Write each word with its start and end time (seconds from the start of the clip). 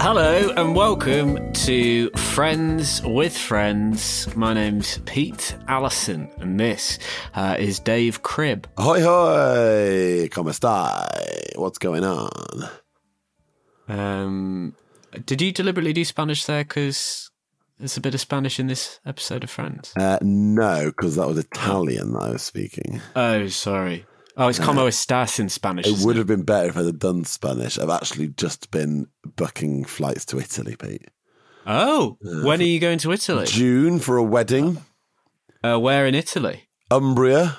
Hello 0.00 0.52
and 0.56 0.76
welcome 0.76 1.52
to 1.54 2.10
Friends 2.10 3.02
with 3.02 3.36
Friends. 3.36 4.28
My 4.36 4.52
name's 4.52 4.98
Pete 5.06 5.56
Allison 5.66 6.30
and 6.36 6.60
this 6.60 6.98
uh, 7.34 7.56
is 7.58 7.80
Dave 7.80 8.22
Cribb. 8.22 8.68
Hoi 8.76 9.00
hoi, 9.00 10.28
como 10.30 10.50
stai? 10.50 11.56
What's 11.56 11.78
going 11.78 12.04
on? 12.04 12.68
Um, 13.88 14.76
did 15.24 15.40
you 15.42 15.52
deliberately 15.52 15.92
do 15.92 16.04
Spanish 16.04 16.44
there 16.44 16.64
because 16.64 17.30
there's 17.78 17.96
a 17.96 18.00
bit 18.00 18.14
of 18.14 18.20
Spanish 18.20 18.60
in 18.60 18.66
this 18.66 19.00
episode 19.04 19.44
of 19.44 19.50
Friends? 19.50 19.92
Uh, 19.96 20.18
no, 20.22 20.86
because 20.86 21.16
that 21.16 21.26
was 21.26 21.38
Italian 21.38 22.12
that 22.12 22.22
I 22.22 22.30
was 22.30 22.42
speaking. 22.42 23.00
Oh, 23.16 23.46
sorry. 23.48 24.06
Oh, 24.36 24.48
it's 24.48 24.58
como 24.58 24.86
estás 24.86 25.38
in 25.38 25.48
Spanish. 25.48 25.86
It 25.86 26.04
would 26.04 26.16
have 26.16 26.26
been 26.26 26.42
better 26.42 26.68
if 26.68 26.76
I'd 26.76 26.86
have 26.86 26.98
done 26.98 27.24
Spanish. 27.24 27.78
I've 27.78 27.90
actually 27.90 28.28
just 28.28 28.70
been 28.72 29.06
booking 29.36 29.84
flights 29.84 30.24
to 30.26 30.38
Italy, 30.38 30.74
Pete. 30.76 31.08
Oh, 31.66 32.18
when 32.20 32.60
are 32.60 32.64
you 32.64 32.80
going 32.80 32.98
to 32.98 33.12
Italy? 33.12 33.46
June 33.46 34.00
for 34.00 34.16
a 34.16 34.24
wedding. 34.24 34.78
Uh, 35.62 35.78
where 35.78 36.06
in 36.06 36.14
Italy? 36.14 36.68
Umbria. 36.90 37.58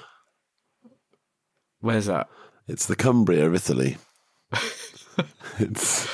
Where's 1.80 2.06
that? 2.08 2.28
It's 2.68 2.86
the 2.88 2.96
Cumbria 2.96 3.48
of 3.48 3.56
Italy. 3.56 3.98
it's 5.60 6.10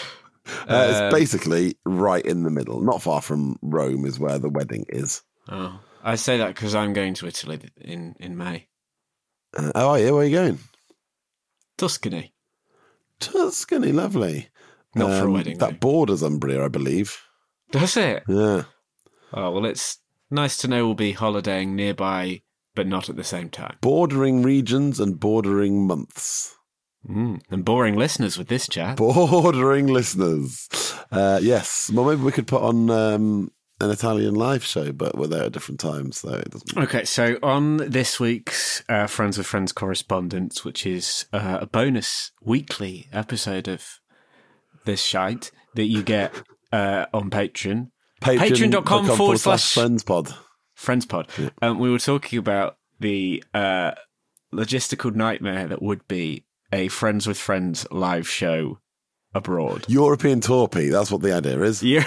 uh, 0.68 0.74
Um, 0.74 0.90
it's 0.92 1.16
basically 1.16 1.76
right 1.86 2.26
in 2.26 2.44
the 2.44 2.50
middle. 2.52 2.82
Not 2.82 3.02
far 3.02 3.22
from 3.22 3.58
Rome 3.62 4.06
is 4.06 4.20
where 4.20 4.40
the 4.40 4.50
wedding 4.50 4.86
is. 4.90 5.22
Oh, 5.50 5.80
I 6.04 6.16
say 6.16 6.38
that 6.38 6.48
because 6.56 6.76
I'm 6.76 6.94
going 6.94 7.14
to 7.16 7.28
Italy 7.28 7.60
in 7.80 8.16
in 8.20 8.38
May. 8.38 8.68
Uh, 9.58 9.72
oh, 9.76 9.96
yeah, 9.96 10.12
where 10.12 10.22
are 10.22 10.26
you 10.26 10.36
going? 10.36 10.60
Tuscany. 11.78 12.34
Tuscany, 13.20 13.92
lovely. 13.92 14.50
Not 14.96 15.10
for 15.12 15.26
a 15.26 15.28
Um, 15.28 15.34
wedding, 15.34 15.58
That 15.60 15.72
though. 15.72 15.78
borders 15.78 16.22
Umbria, 16.22 16.66
I 16.66 16.68
believe. 16.68 17.18
Does 17.72 17.96
it? 17.98 18.24
Yeah. 18.28 18.64
Oh 19.34 19.52
well, 19.52 19.66
it's 19.66 20.00
nice 20.30 20.58
to 20.58 20.68
know 20.68 20.86
we'll 20.86 20.96
be 20.96 21.14
holidaying 21.14 21.76
nearby, 21.76 22.42
but 22.76 22.88
not 22.88 23.10
at 23.10 23.16
the 23.16 23.24
same 23.24 23.50
time. 23.50 23.78
Bordering 23.82 24.42
regions 24.44 25.00
and 25.00 25.20
bordering 25.20 25.88
months. 25.88 26.58
Mm. 27.08 27.42
And 27.50 27.66
boring 27.66 27.96
listeners 27.96 28.38
with 28.38 28.48
this 28.48 28.68
chat. 28.68 28.98
Bordering 28.98 29.88
listeners. 29.88 30.68
Uh, 31.12 31.40
yes. 31.42 31.90
Well, 31.94 32.06
maybe 32.06 32.22
we 32.22 32.32
could 32.32 32.48
put 32.48 32.62
on 32.62 32.90
um, 32.90 33.52
an 33.80 33.90
Italian 33.90 34.36
live 34.36 34.64
show, 34.64 34.92
but 34.92 35.18
we're 35.18 35.28
there 35.28 35.46
at 35.46 35.52
different 35.52 35.80
times, 35.80 36.20
so 36.20 36.30
it 36.30 36.52
doesn't. 36.52 36.78
Okay, 36.78 37.04
so 37.04 37.38
on 37.42 37.78
this 37.78 38.20
week's 38.20 38.84
uh, 38.88 39.08
Friends 39.08 39.38
with 39.38 39.48
Friends 39.48 39.72
correspondence, 39.72 40.64
which 40.64 40.86
is 40.86 41.26
uh, 41.34 41.58
a 41.62 41.66
bonus 41.66 42.32
weekly 42.42 43.08
episode 43.12 43.68
of 43.68 44.00
this 44.86 45.02
shite 45.02 45.52
that 45.76 45.86
you 45.86 46.04
get 46.04 46.44
uh, 46.72 47.06
on 47.14 47.30
Patreon, 47.30 47.90
Patreon.com 48.22 49.08
forward 49.18 49.40
slash 49.40 49.74
friends 49.74 50.04
pod. 50.04 50.34
Friends 50.76 51.06
Pod. 51.06 51.28
Um, 51.62 51.78
we 51.78 51.92
were 51.92 52.00
talking 52.00 52.40
about 52.40 52.78
the 53.00 53.44
uh, 53.54 53.92
logistical 54.54 55.14
nightmare 55.14 55.68
that 55.68 55.82
would 55.82 56.08
be 56.08 56.46
a 56.72 56.88
Friends 56.88 57.28
with 57.28 57.38
Friends 57.38 57.86
live 57.92 58.28
show 58.28 58.80
abroad. 59.34 59.86
European 59.88 60.42
tour, 60.42 60.68
Pete. 60.68 60.92
That's 60.92 61.12
what 61.12 61.22
the 61.22 61.34
idea 61.34 61.62
is. 61.62 61.82
Yeah, 61.84 62.04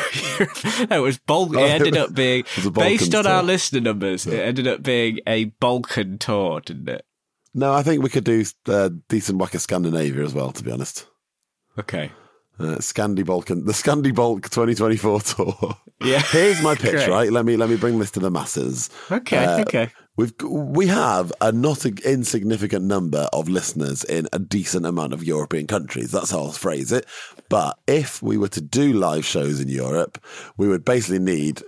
it 0.91 1.01
was 1.03 1.19
Bal- 1.19 1.55
It 1.57 1.61
ended 1.71 1.97
up 1.97 2.15
being 2.15 2.45
a 2.65 2.71
based 2.71 3.15
on 3.15 3.27
our 3.27 3.43
listener 3.43 3.81
numbers. 3.81 4.27
It 4.27 4.39
ended 4.41 4.67
up 4.67 4.83
being 4.83 5.21
a 5.27 5.45
Balkan 5.45 6.19
tour, 6.19 6.61
didn't 6.61 6.89
it? 6.89 7.05
No, 7.55 7.73
I 7.73 7.83
think 7.85 8.03
we 8.03 8.11
could 8.11 8.25
do 8.25 8.45
uh, 8.67 8.91
decent 9.09 9.39
whack 9.39 9.55
of 9.55 9.61
Scandinavia 9.63 10.25
as 10.25 10.35
well, 10.35 10.51
to 10.51 10.63
be 10.65 10.73
honest. 10.73 11.07
Okay. 11.79 12.11
Uh, 12.59 12.77
Scandi 12.79 13.25
Balkan, 13.25 13.65
the 13.65 13.73
Scandi 13.73 14.15
Bulk 14.15 14.43
2024 14.51 15.21
tour. 15.21 15.77
Yeah. 16.03 16.21
Here's 16.21 16.61
my 16.63 16.75
pitch, 16.77 17.09
right? 17.09 17.31
Let 17.33 17.45
me 17.45 17.57
let 17.57 17.69
me 17.71 17.77
bring 17.77 17.99
this 17.99 18.11
to 18.13 18.21
the 18.21 18.31
masses. 18.31 18.91
Okay. 19.11 19.45
Uh, 19.45 19.61
okay. 19.63 19.91
We've 20.17 20.33
we 20.45 20.87
have 20.87 21.33
a 21.41 21.51
not 21.51 21.85
a 21.85 21.93
insignificant 22.05 22.85
number 22.85 23.29
of 23.33 23.49
listeners 23.49 24.05
in 24.05 24.29
a 24.33 24.39
decent 24.39 24.87
amount 24.87 25.13
of 25.13 25.25
European 25.25 25.67
countries. 25.67 26.13
That's 26.13 26.31
how 26.31 26.39
I'll 26.45 26.53
phrase 26.53 26.93
it. 26.93 27.05
But 27.49 27.79
if 27.89 28.23
we 28.23 28.39
were 28.39 28.49
to 28.49 28.61
do 28.61 28.93
live 28.93 29.25
shows 29.25 29.61
in 29.61 29.69
Europe, 29.69 30.25
we 30.57 30.69
would 30.69 30.85
basically 30.85 31.19
need 31.19 31.63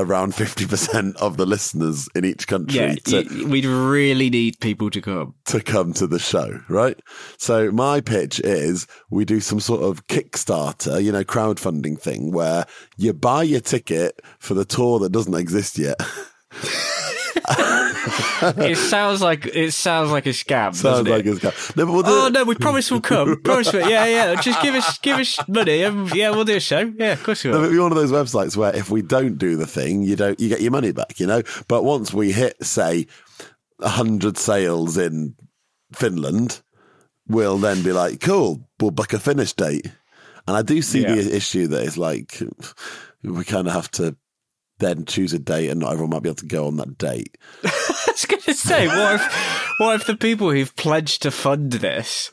around 0.00 0.34
fifty 0.34 0.66
percent 0.66 1.16
of 1.18 1.36
the 1.36 1.46
listeners 1.46 2.08
in 2.14 2.24
each 2.24 2.48
country 2.48 2.76
Yeah, 2.76 2.94
to, 2.96 3.46
we'd 3.48 3.64
really 3.64 4.30
need 4.30 4.58
people 4.60 4.90
to 4.90 5.00
come. 5.00 5.34
to 5.46 5.60
come 5.60 5.92
to 5.94 6.08
the 6.08 6.18
show, 6.18 6.58
right? 6.68 7.00
So 7.38 7.70
my 7.70 8.00
pitch 8.00 8.40
is 8.40 8.88
we 9.10 9.24
do 9.24 9.38
some 9.40 9.60
sort 9.60 9.82
of 9.82 10.06
Kickstarter, 10.08 11.02
you 11.02 11.12
know, 11.12 11.24
crowdfunding 11.24 12.00
thing 12.00 12.32
where 12.32 12.66
you 12.96 13.12
buy 13.12 13.44
your 13.44 13.60
ticket 13.60 14.20
for 14.40 14.54
the 14.54 14.64
tour 14.64 14.98
that 14.98 15.12
doesn't 15.12 15.34
exist 15.34 15.78
yet. 15.78 15.96
it 18.58 18.76
sounds 18.76 19.20
like 19.20 19.46
it 19.46 19.72
sounds 19.72 20.10
like 20.10 20.26
a 20.26 20.30
scam. 20.30 20.74
Sounds 20.74 21.08
like 21.08 21.26
it? 21.26 21.42
it's. 21.44 21.76
No, 21.76 21.86
we'll 21.86 22.02
Oh 22.06 22.28
no, 22.28 22.44
we 22.44 22.54
promise 22.54 22.90
we'll 22.90 23.00
come. 23.00 23.40
Promise, 23.42 23.72
we- 23.72 23.80
yeah, 23.80 24.04
yeah. 24.06 24.40
Just 24.40 24.62
give 24.62 24.74
us, 24.74 24.98
give 24.98 25.18
us 25.18 25.38
money. 25.48 25.82
and 25.82 26.12
yeah, 26.14 26.30
we'll 26.30 26.44
do 26.44 26.56
a 26.56 26.60
show. 26.60 26.80
Yeah, 26.96 27.12
of 27.12 27.22
course 27.22 27.44
we 27.44 27.50
No, 27.50 27.58
will. 27.58 27.64
it'd 27.64 27.76
be 27.76 27.80
one 27.80 27.92
of 27.92 27.98
those 27.98 28.12
websites 28.12 28.56
where 28.56 28.74
if 28.74 28.90
we 28.90 29.02
don't 29.02 29.36
do 29.38 29.56
the 29.56 29.66
thing, 29.66 30.02
you 30.02 30.16
don't 30.16 30.38
you 30.40 30.48
get 30.48 30.60
your 30.60 30.72
money 30.72 30.92
back, 30.92 31.18
you 31.20 31.26
know. 31.26 31.42
But 31.68 31.84
once 31.84 32.12
we 32.14 32.32
hit, 32.32 32.62
say, 32.64 33.06
hundred 33.80 34.38
sales 34.38 34.96
in 34.96 35.34
Finland, 35.92 36.62
we'll 37.28 37.58
then 37.58 37.82
be 37.82 37.92
like, 37.92 38.20
cool, 38.20 38.68
we'll 38.80 38.90
book 38.90 39.12
a 39.12 39.18
Finnish 39.18 39.52
date. 39.52 39.86
And 40.48 40.56
I 40.56 40.62
do 40.62 40.80
see 40.80 41.02
Yeah. 41.02 41.16
the 41.16 41.36
issue 41.36 41.66
that 41.68 41.82
it's 41.84 41.98
like 41.98 42.40
we 43.22 43.44
kind 43.44 43.66
of 43.66 43.72
have 43.72 43.90
to 43.92 44.16
then 44.78 45.04
choose 45.04 45.32
a 45.32 45.38
date, 45.38 45.68
and 45.70 45.80
not 45.80 45.92
everyone 45.92 46.10
might 46.10 46.22
be 46.22 46.28
able 46.28 46.36
to 46.36 46.46
go 46.46 46.66
on 46.66 46.76
that 46.76 46.98
date. 46.98 47.36
I 47.64 48.04
was 48.08 48.26
going 48.26 48.42
to 48.42 48.54
say, 48.54 48.86
what 48.88 49.14
if, 49.14 49.74
what 49.78 49.94
if 50.00 50.06
the 50.06 50.16
people 50.16 50.50
who've 50.50 50.74
pledged 50.76 51.22
to 51.22 51.30
fund 51.30 51.72
this 51.72 52.30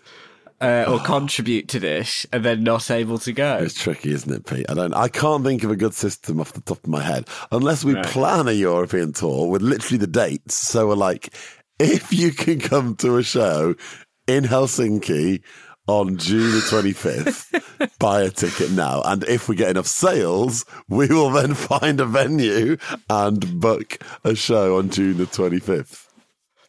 uh, 0.62 0.86
or 0.88 1.00
contribute 1.06 1.68
to 1.69 1.80
this 1.80 2.25
are 2.34 2.40
then 2.40 2.63
not 2.63 2.92
able 2.92 3.18
to 3.19 3.31
go? 3.34 3.57
It's 3.62 3.81
tricky, 3.81 4.12
isn't 4.12 4.31
it, 4.31 4.45
Pete? 4.45 4.66
I 4.69 4.74
don't. 4.74 4.94
I 4.94 5.07
can't 5.07 5.44
think 5.44 5.63
of 5.63 5.72
a 5.72 5.75
good 5.75 5.94
system 5.94 6.40
off 6.42 6.54
the 6.54 6.62
top 6.62 6.84
of 6.84 6.88
my 6.90 7.01
head, 7.01 7.28
unless 7.51 7.84
we 7.84 7.94
Right. 7.94 8.06
plan 8.06 8.48
a 8.48 8.51
European 8.54 9.13
tour 9.13 9.48
with 9.50 9.62
literally 9.62 9.98
the 9.98 10.07
dates. 10.07 10.56
So 10.56 10.88
we're 10.88 10.95
like, 10.95 11.34
if 11.80 12.13
you 12.13 12.31
can 12.31 12.60
come 12.60 12.95
to 12.98 13.18
a 13.18 13.24
show 13.24 13.75
in 14.28 14.44
Helsinki 14.45 15.42
on 15.88 16.18
June 16.18 16.51
the 16.51 16.62
twenty 16.69 16.94
fifth, 16.94 17.97
buy 18.00 18.21
a 18.21 18.30
ticket 18.30 18.71
now, 18.71 19.01
and 19.03 19.24
if 19.24 19.47
we 19.50 19.56
get 19.56 19.69
enough 19.71 19.88
sales, 19.88 20.65
we 20.89 21.07
will 21.07 21.31
then 21.31 21.53
find 21.53 22.00
a 22.00 22.06
venue 22.06 22.77
and 23.09 23.59
book 23.59 23.97
a 24.24 24.35
show 24.35 24.77
on 24.77 24.89
June 24.89 25.18
the 25.18 25.25
twenty 25.25 25.59
fifth. 25.59 26.09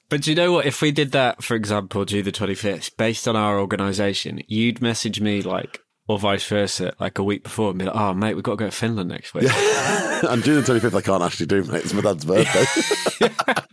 But 0.08 0.22
do 0.22 0.30
you 0.30 0.36
know 0.36 0.52
what? 0.52 0.66
If 0.66 0.82
we 0.82 0.92
did 0.92 1.12
that, 1.12 1.42
for 1.42 1.54
example, 1.56 2.04
June 2.04 2.24
the 2.24 2.30
25th, 2.30 2.96
based 2.96 3.26
on 3.26 3.36
our 3.36 3.58
organisation, 3.58 4.42
you'd 4.46 4.82
message 4.82 5.20
me 5.20 5.42
like, 5.42 5.80
or 6.06 6.18
vice 6.18 6.46
versa, 6.46 6.94
like 7.00 7.18
a 7.18 7.24
week 7.24 7.42
before 7.42 7.70
and 7.70 7.78
be 7.78 7.86
like, 7.86 7.96
oh, 7.96 8.12
mate, 8.12 8.34
we've 8.34 8.44
got 8.44 8.52
to 8.52 8.56
go 8.58 8.66
to 8.66 8.70
Finland 8.70 9.08
next 9.08 9.32
week. 9.34 9.44
and 9.50 10.44
June 10.44 10.56
the 10.56 10.62
twenty 10.62 10.80
fifth, 10.80 10.94
I 10.94 11.00
can't 11.00 11.22
actually 11.22 11.46
do, 11.46 11.64
mate. 11.64 11.84
It's 11.84 11.94
my 11.94 12.02
dad's 12.02 12.24
birthday. 12.24 13.64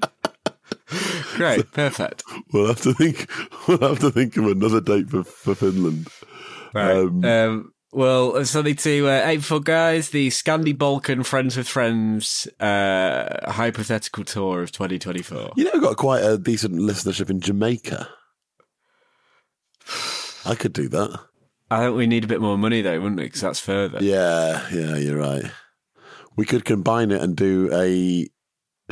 Great, 1.41 1.71
perfect. 1.71 2.23
We'll 2.53 2.67
have 2.67 2.81
to 2.81 2.93
think. 2.93 3.29
We'll 3.67 3.77
have 3.79 3.99
to 3.99 4.11
think 4.11 4.37
of 4.37 4.45
another 4.47 4.81
date 4.81 5.09
for, 5.09 5.23
for 5.23 5.55
Finland. 5.55 6.07
Right. 6.73 6.97
Um, 6.97 7.23
Um, 7.23 7.73
well, 7.93 8.37
it's 8.37 8.51
something 8.51 8.75
to 8.75 9.07
uh, 9.09 9.21
aim 9.25 9.41
for, 9.41 9.59
guys. 9.59 10.09
The 10.09 10.29
Scandi 10.29 10.77
Balkan 10.77 11.23
Friends 11.23 11.57
with 11.57 11.67
Friends 11.67 12.47
uh, 12.59 13.51
hypothetical 13.51 14.23
tour 14.23 14.61
of 14.63 14.71
2024. 14.71 15.51
You 15.57 15.65
know, 15.65 15.71
we've 15.73 15.81
got 15.81 15.97
quite 15.97 16.23
a 16.23 16.37
decent 16.37 16.75
listenership 16.75 17.29
in 17.29 17.41
Jamaica. 17.41 18.07
I 20.45 20.55
could 20.55 20.73
do 20.73 20.87
that. 20.89 21.19
I 21.69 21.83
think 21.85 21.97
we 21.97 22.07
need 22.07 22.23
a 22.23 22.27
bit 22.27 22.41
more 22.41 22.57
money, 22.57 22.81
though, 22.81 22.99
wouldn't 22.99 23.19
we? 23.19 23.25
Because 23.25 23.41
that's 23.41 23.59
further. 23.59 23.99
Yeah, 24.01 24.67
yeah, 24.73 24.95
you're 24.95 25.17
right. 25.17 25.51
We 26.35 26.45
could 26.45 26.65
combine 26.65 27.11
it 27.11 27.21
and 27.21 27.35
do 27.35 27.69
a 27.73 28.27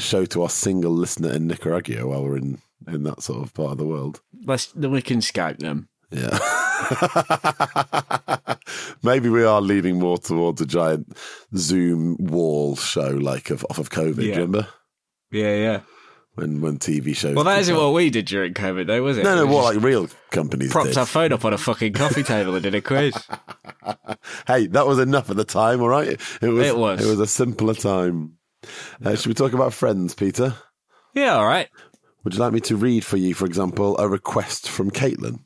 show 0.02 0.26
to 0.26 0.44
our 0.44 0.50
single 0.50 0.92
listener 0.92 1.32
in 1.34 1.48
Nicaragua 1.48 2.08
while 2.08 2.24
we're 2.24 2.38
in 2.38 2.60
in 2.88 3.04
that 3.04 3.22
sort 3.22 3.44
of 3.44 3.54
part 3.54 3.74
of 3.74 3.78
the 3.78 3.86
world. 3.86 4.22
Let's, 4.46 4.68
then 4.68 4.92
we 4.92 5.02
can 5.02 5.20
Skype 5.20 5.60
them. 5.60 5.90
Yeah. 6.12 6.40
Maybe 9.04 9.30
we 9.30 9.44
are 9.44 9.62
leaning 9.62 10.00
more 10.00 10.18
towards 10.18 10.62
a 10.62 10.66
giant 10.66 11.16
Zoom 11.56 12.18
wall 12.20 12.76
show, 12.76 13.10
like 13.10 13.50
of, 13.50 13.66
off 13.70 13.78
of 13.78 13.90
COVID. 13.90 14.24
Yeah. 14.24 14.36
Remember 14.36 14.68
Yeah, 15.32 15.56
yeah. 15.56 15.80
when 16.36 16.62
when 16.62 16.78
TV 16.80 17.16
shows? 17.16 17.36
Well, 17.36 17.46
that 17.46 17.60
isn't 17.60 17.76
what 17.76 17.94
we 17.94 18.10
did 18.10 18.26
during 18.26 18.54
COVID, 18.54 18.88
though, 18.88 19.04
was 19.04 19.18
it? 19.18 19.24
No, 19.24 19.36
no, 19.36 19.46
what 19.46 19.76
like 19.76 19.84
real 19.84 20.08
companies 20.32 20.72
propped 20.72 20.90
did. 20.90 20.98
our 20.98 21.06
phone 21.06 21.34
up 21.34 21.46
on 21.46 21.54
a 21.54 21.58
fucking 21.58 21.94
coffee 21.94 22.24
table 22.24 22.54
and 22.56 22.64
did 22.64 22.76
a 22.76 22.82
quiz. 22.82 23.14
Hey, 24.48 24.68
that 24.68 24.86
was 24.86 25.00
enough 25.00 25.30
at 25.30 25.38
the 25.38 25.46
time, 25.46 25.82
all 25.82 25.88
right. 25.90 26.10
It 26.10 26.20
was. 26.48 26.68
It 26.68 26.78
was. 26.78 27.06
It 27.06 27.10
was 27.10 27.20
a 27.20 27.28
simpler 27.28 27.74
time. 27.74 28.34
Uh, 29.04 29.16
should 29.16 29.28
we 29.28 29.34
talk 29.34 29.54
about 29.54 29.74
friends, 29.74 30.14
Peter? 30.14 30.56
yeah, 31.14 31.36
all 31.36 31.46
right. 31.46 31.70
Would 32.24 32.34
you 32.34 32.40
like 32.40 32.54
me 32.54 32.60
to 32.62 32.76
read 32.76 33.06
for 33.06 33.18
you, 33.18 33.34
for 33.34 33.46
example, 33.46 33.98
a 33.98 34.08
request 34.08 34.70
from 34.70 34.92
Caitlin? 34.92 35.40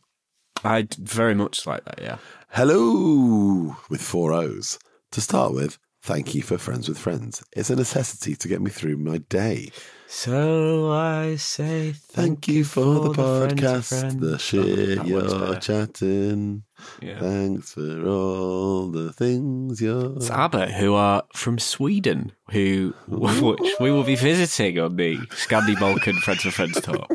I'd 0.64 0.94
very 0.96 1.36
much 1.36 1.68
like 1.68 1.86
that, 1.86 2.00
yeah. 2.02 2.18
Hello, 2.50 3.76
with 3.90 4.02
four 4.02 4.34
O's. 4.34 4.80
To 5.12 5.22
start 5.22 5.54
with, 5.54 5.78
thank 6.02 6.34
you 6.34 6.42
for 6.42 6.58
Friends 6.58 6.88
with 6.90 6.98
Friends. 6.98 7.44
It's 7.56 7.70
a 7.70 7.76
necessity 7.76 8.36
to 8.36 8.48
get 8.48 8.62
me 8.62 8.72
through 8.72 8.98
my 8.98 9.20
day. 9.20 9.72
So 10.16 10.92
I 10.92 11.38
say 11.38 11.92
Thank 11.92 12.48
you 12.48 12.64
for 12.64 13.10
the 13.10 13.14
Friends 13.16 13.62
podcast, 13.62 14.20
the 14.22 14.36
Oh, 14.36 14.38
shit 14.38 15.04
works 15.06 15.34
you're 15.34 15.56
chatting. 15.60 16.64
Yeah. 17.02 17.20
Thanks 17.20 17.74
for 17.74 18.08
all 18.08 18.92
the 18.92 19.12
things 19.12 19.82
you're. 19.82 20.16
It's 20.16 20.30
ABBA, 20.30 20.74
who 20.74 20.94
are 20.94 21.24
from 21.34 21.58
Sweden, 21.58 22.32
who 22.52 22.94
which 23.08 23.74
we 23.80 23.92
will 23.92 24.04
be 24.04 24.16
visiting 24.16 24.80
on 24.80 24.98
the 24.98 25.18
Scandi 25.32 25.78
Balkan 25.78 26.16
Friends 26.18 26.46
with 26.46 26.54
Friends 26.54 26.80
tour. 26.80 27.08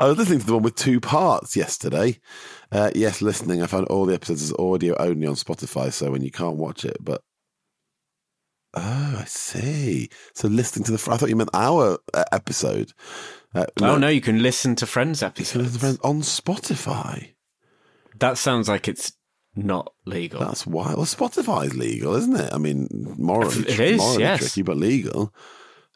I 0.00 0.06
was 0.08 0.16
listening 0.16 0.40
to 0.40 0.46
the 0.46 0.54
one 0.54 0.62
with 0.62 0.74
two 0.74 1.00
parts 1.00 1.54
yesterday. 1.54 2.18
Uh, 2.72 2.90
yes, 2.94 3.20
listening. 3.20 3.62
I 3.62 3.66
found 3.66 3.86
all 3.88 4.06
the 4.06 4.14
episodes 4.14 4.42
as 4.42 4.54
audio 4.58 4.96
only 4.98 5.26
on 5.26 5.34
Spotify, 5.34 5.92
so 5.92 6.10
when 6.10 6.22
you 6.22 6.30
can't 6.30 6.56
watch 6.56 6.86
it, 6.86 6.96
but. 6.98 7.22
Oh, 8.74 9.18
I 9.20 9.24
see. 9.26 10.08
So 10.34 10.48
listening 10.48 10.84
to 10.84 10.92
the. 10.92 11.10
I 11.12 11.16
thought 11.16 11.28
you 11.28 11.36
meant 11.36 11.50
our 11.54 11.98
uh, 12.14 12.24
episode. 12.32 12.92
Uh, 13.54 13.66
Oh 13.80 13.98
no, 13.98 14.08
you 14.08 14.20
can 14.22 14.42
listen 14.42 14.74
to 14.76 14.86
Friends 14.86 15.22
episodes. 15.22 15.74
to 15.74 15.78
Friends 15.78 15.98
on 16.02 16.20
Spotify. 16.22 17.34
That 18.18 18.38
sounds 18.38 18.68
like 18.68 18.88
it's 18.88 19.12
not 19.54 19.92
legal. 20.06 20.40
That's 20.40 20.66
wild. 20.66 20.96
Well, 20.96 21.06
Spotify's 21.06 21.76
legal, 21.76 22.14
isn't 22.14 22.36
it? 22.38 22.50
I 22.52 22.58
mean, 22.58 22.88
morally, 23.18 23.68
It 23.68 23.78
is, 23.80 23.98
morally 23.98 24.20
yes. 24.22 24.38
tricky, 24.40 24.62
but 24.62 24.76
legal. 24.78 25.34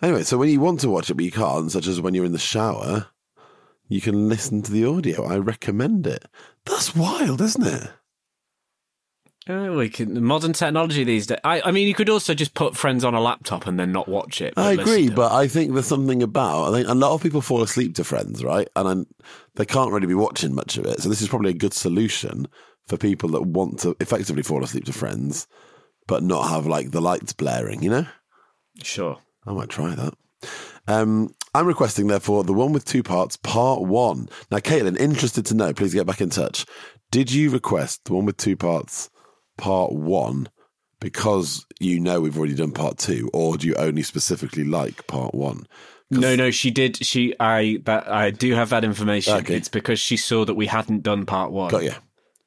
Anyway, 0.02 0.24
so 0.24 0.36
when 0.36 0.50
you 0.50 0.60
want 0.60 0.80
to 0.80 0.90
watch 0.90 1.08
it 1.08 1.14
but 1.14 1.24
you 1.24 1.30
can't, 1.32 1.72
such 1.72 1.86
as 1.86 2.00
when 2.00 2.12
you're 2.14 2.26
in 2.26 2.32
the 2.32 2.38
shower, 2.38 3.06
you 3.88 4.02
can 4.02 4.28
listen 4.28 4.60
to 4.62 4.70
the 4.72 4.84
audio. 4.84 5.24
I 5.24 5.38
recommend 5.38 6.06
it. 6.06 6.26
That's 6.66 6.94
wild, 6.94 7.40
isn't 7.40 7.66
it? 7.66 7.90
Oh, 9.48 9.76
we 9.76 9.88
can 9.88 10.24
modern 10.24 10.52
technology 10.52 11.04
these 11.04 11.26
days. 11.26 11.38
I, 11.44 11.62
I 11.66 11.70
mean, 11.70 11.86
you 11.86 11.94
could 11.94 12.10
also 12.10 12.34
just 12.34 12.54
put 12.54 12.76
Friends 12.76 13.04
on 13.04 13.14
a 13.14 13.20
laptop 13.20 13.66
and 13.66 13.78
then 13.78 13.92
not 13.92 14.08
watch 14.08 14.40
it. 14.40 14.54
I 14.56 14.72
agree, 14.72 15.08
but 15.08 15.30
I 15.30 15.46
think 15.46 15.72
there's 15.72 15.86
something 15.86 16.22
about. 16.22 16.68
I 16.68 16.76
think 16.76 16.88
a 16.88 16.94
lot 16.94 17.12
of 17.12 17.22
people 17.22 17.40
fall 17.40 17.62
asleep 17.62 17.94
to 17.96 18.04
Friends, 18.04 18.42
right? 18.42 18.68
And 18.74 18.88
I'm, 18.88 19.06
they 19.54 19.64
can't 19.64 19.92
really 19.92 20.08
be 20.08 20.14
watching 20.14 20.54
much 20.54 20.78
of 20.78 20.86
it. 20.86 21.00
So 21.00 21.08
this 21.08 21.22
is 21.22 21.28
probably 21.28 21.50
a 21.50 21.54
good 21.54 21.74
solution 21.74 22.48
for 22.88 22.96
people 22.96 23.28
that 23.30 23.42
want 23.42 23.78
to 23.80 23.96
effectively 24.00 24.42
fall 24.42 24.64
asleep 24.64 24.84
to 24.86 24.92
Friends, 24.92 25.46
but 26.08 26.24
not 26.24 26.48
have 26.48 26.66
like 26.66 26.90
the 26.90 27.00
lights 27.00 27.32
blaring. 27.32 27.82
You 27.82 27.90
know. 27.90 28.06
sure. 28.82 29.18
I 29.46 29.52
might 29.52 29.68
try 29.68 29.94
that. 29.94 30.14
Um, 30.88 31.34
I'm 31.54 31.66
requesting, 31.66 32.08
therefore, 32.08 32.44
the 32.44 32.52
one 32.52 32.72
with 32.72 32.84
two 32.84 33.02
parts, 33.02 33.36
part 33.36 33.82
one. 33.82 34.28
Now, 34.50 34.58
Caitlin, 34.58 34.98
interested 34.98 35.46
to 35.46 35.54
know, 35.54 35.72
please 35.72 35.94
get 35.94 36.06
back 36.06 36.20
in 36.20 36.30
touch. 36.30 36.66
Did 37.10 37.30
you 37.30 37.50
request 37.50 38.04
the 38.04 38.14
one 38.14 38.26
with 38.26 38.36
two 38.36 38.56
parts, 38.56 39.08
part 39.56 39.92
one, 39.92 40.48
because 41.00 41.64
you 41.80 42.00
know 42.00 42.20
we've 42.20 42.36
already 42.38 42.54
done 42.54 42.72
part 42.72 42.98
two, 42.98 43.30
or 43.32 43.56
do 43.56 43.66
you 43.66 43.74
only 43.76 44.02
specifically 44.02 44.64
like 44.64 45.06
part 45.06 45.34
one? 45.34 45.66
No, 46.10 46.36
no, 46.36 46.50
she 46.52 46.70
did. 46.70 47.04
She, 47.04 47.34
I, 47.40 47.80
that 47.84 48.08
I 48.08 48.30
do 48.30 48.54
have 48.54 48.70
that 48.70 48.84
information. 48.84 49.34
Okay. 49.38 49.56
It's 49.56 49.68
because 49.68 49.98
she 49.98 50.16
saw 50.16 50.44
that 50.44 50.54
we 50.54 50.66
hadn't 50.66 51.02
done 51.02 51.26
part 51.26 51.50
one. 51.50 51.68
Got 51.70 51.82
you. 51.82 51.92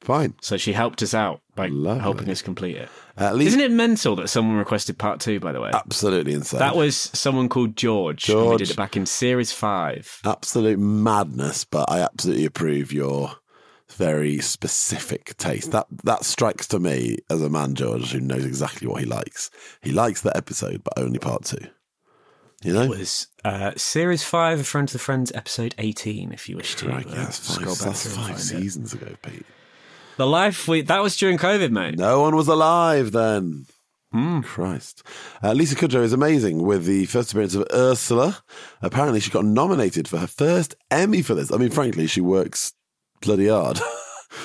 Fine. 0.00 0.32
So 0.40 0.56
she 0.56 0.72
helped 0.72 1.02
us 1.02 1.12
out 1.12 1.42
by 1.54 1.66
Lovely. 1.66 2.00
helping 2.00 2.30
us 2.30 2.40
complete 2.40 2.76
it. 2.76 2.88
At 3.18 3.36
least 3.36 3.48
Isn't 3.48 3.60
it 3.60 3.70
mental 3.70 4.16
that 4.16 4.28
someone 4.28 4.56
requested 4.56 4.96
part 4.96 5.20
two? 5.20 5.38
By 5.40 5.52
the 5.52 5.60
way, 5.60 5.70
absolutely 5.74 6.32
insane. 6.32 6.58
that 6.60 6.74
was 6.74 6.96
someone 6.96 7.50
called 7.50 7.76
George. 7.76 8.26
and 8.30 8.38
we 8.38 8.44
George. 8.44 8.58
did 8.60 8.70
it 8.70 8.76
back 8.78 8.96
in 8.96 9.04
series 9.04 9.52
five. 9.52 10.20
absolute 10.24 10.78
madness, 10.78 11.66
but 11.66 11.90
I 11.90 12.00
absolutely 12.00 12.46
approve 12.46 12.94
your 12.94 13.32
very 13.96 14.38
specific 14.40 15.36
taste. 15.36 15.72
That 15.72 15.86
that 16.04 16.24
strikes 16.24 16.66
to 16.68 16.78
me 16.78 17.18
as 17.28 17.42
a 17.42 17.48
man, 17.50 17.74
George, 17.74 18.12
who 18.12 18.20
knows 18.20 18.44
exactly 18.44 18.88
what 18.88 19.00
he 19.00 19.06
likes. 19.06 19.50
He 19.82 19.92
likes 19.92 20.20
that 20.22 20.36
episode, 20.36 20.82
but 20.84 20.94
only 20.98 21.18
part 21.18 21.44
two. 21.44 21.66
You 22.62 22.74
know, 22.74 22.82
It 22.82 22.90
was 22.90 23.28
uh, 23.44 23.72
series 23.76 24.22
five 24.22 24.60
of 24.60 24.66
Friends 24.66 24.92
with 24.92 25.00
Friends, 25.02 25.32
episode 25.34 25.74
eighteen. 25.78 26.30
If 26.32 26.48
you 26.48 26.56
wish 26.56 26.74
to 26.76 26.86
Crikey, 26.86 27.10
uh, 27.10 27.14
that's 27.14 27.56
five, 27.56 27.64
back 27.66 27.78
that's 27.78 28.06
five 28.14 28.26
find 28.26 28.36
it. 28.36 28.40
seasons 28.40 28.92
ago, 28.92 29.14
Pete. 29.22 29.46
The 30.18 30.26
life 30.26 30.68
we 30.68 30.82
that 30.82 31.02
was 31.02 31.16
during 31.16 31.38
COVID, 31.38 31.70
mate. 31.70 31.98
No 31.98 32.20
one 32.20 32.36
was 32.36 32.48
alive 32.48 33.12
then. 33.12 33.66
Hmm. 34.12 34.40
Christ. 34.40 35.04
Uh, 35.42 35.52
Lisa 35.52 35.76
Kudrow 35.76 36.02
is 36.02 36.12
amazing 36.12 36.64
with 36.64 36.84
the 36.84 37.06
first 37.06 37.30
appearance 37.30 37.54
of 37.54 37.64
Ursula. 37.72 38.42
Apparently, 38.82 39.20
she 39.20 39.30
got 39.30 39.44
nominated 39.44 40.08
for 40.08 40.18
her 40.18 40.26
first 40.26 40.74
Emmy 40.90 41.22
for 41.22 41.34
this. 41.34 41.52
I 41.52 41.56
mean, 41.58 41.70
frankly, 41.70 42.08
she 42.08 42.20
works 42.20 42.72
bloody 43.20 43.48
hard. 43.48 43.80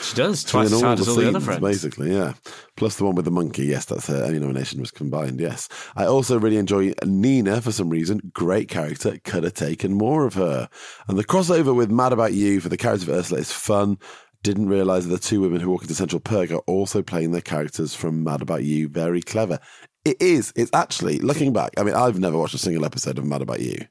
She 0.01 0.15
does 0.15 0.43
twice 0.45 0.71
as 0.71 0.81
hard 0.81 0.99
as 0.99 1.07
all 1.07 1.15
the 1.15 1.27
other 1.27 1.39
friends. 1.39 1.61
Basically, 1.61 2.13
yeah. 2.13 2.33
Plus 2.75 2.95
the 2.95 3.05
one 3.05 3.15
with 3.15 3.25
the 3.25 3.31
monkey. 3.31 3.65
Yes, 3.65 3.85
that's 3.85 4.07
her 4.07 4.23
Emmy 4.23 4.39
nomination 4.39 4.79
was 4.79 4.91
combined. 4.91 5.39
Yes. 5.39 5.69
I 5.95 6.05
also 6.05 6.39
really 6.39 6.57
enjoy 6.57 6.93
Nina 7.05 7.61
for 7.61 7.71
some 7.71 7.89
reason. 7.89 8.31
Great 8.33 8.67
character. 8.67 9.17
Could 9.23 9.43
have 9.43 9.53
taken 9.53 9.93
more 9.93 10.25
of 10.25 10.33
her. 10.35 10.69
And 11.07 11.17
the 11.17 11.23
crossover 11.23 11.75
with 11.75 11.91
Mad 11.91 12.13
About 12.13 12.33
You 12.33 12.59
for 12.59 12.69
the 12.69 12.77
character 12.77 13.11
of 13.11 13.17
Ursula 13.17 13.41
is 13.41 13.51
fun. 13.51 13.97
Didn't 14.43 14.69
realise 14.69 15.05
that 15.05 15.11
the 15.11 15.19
two 15.19 15.41
women 15.41 15.59
who 15.59 15.69
walk 15.69 15.83
into 15.83 15.95
Central 15.95 16.19
Perk 16.19 16.51
are 16.51 16.57
also 16.67 17.01
playing 17.01 17.31
their 17.31 17.41
characters 17.41 17.95
from 17.95 18.23
Mad 18.23 18.41
About 18.41 18.63
You. 18.63 18.89
Very 18.89 19.21
clever. 19.21 19.59
It 20.03 20.17
is. 20.21 20.53
It's 20.55 20.71
actually, 20.71 21.17
looking 21.17 21.51
back, 21.51 21.71
I 21.77 21.83
mean, 21.83 21.95
I've 21.95 22.19
never 22.19 22.37
watched 22.37 22.53
a 22.53 22.59
single 22.59 22.85
episode 22.85 23.17
of 23.17 23.25
Mad 23.25 23.41
About 23.41 23.59
You. 23.59 23.87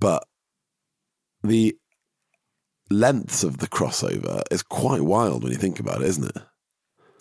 But 0.00 0.26
the 1.42 1.76
lengths 2.92 3.44
of 3.44 3.58
the 3.58 3.68
crossover 3.68 4.42
is 4.50 4.62
quite 4.62 5.02
wild 5.02 5.42
when 5.42 5.52
you 5.52 5.58
think 5.58 5.80
about 5.80 6.02
it, 6.02 6.08
isn't 6.08 6.36
it? 6.36 6.42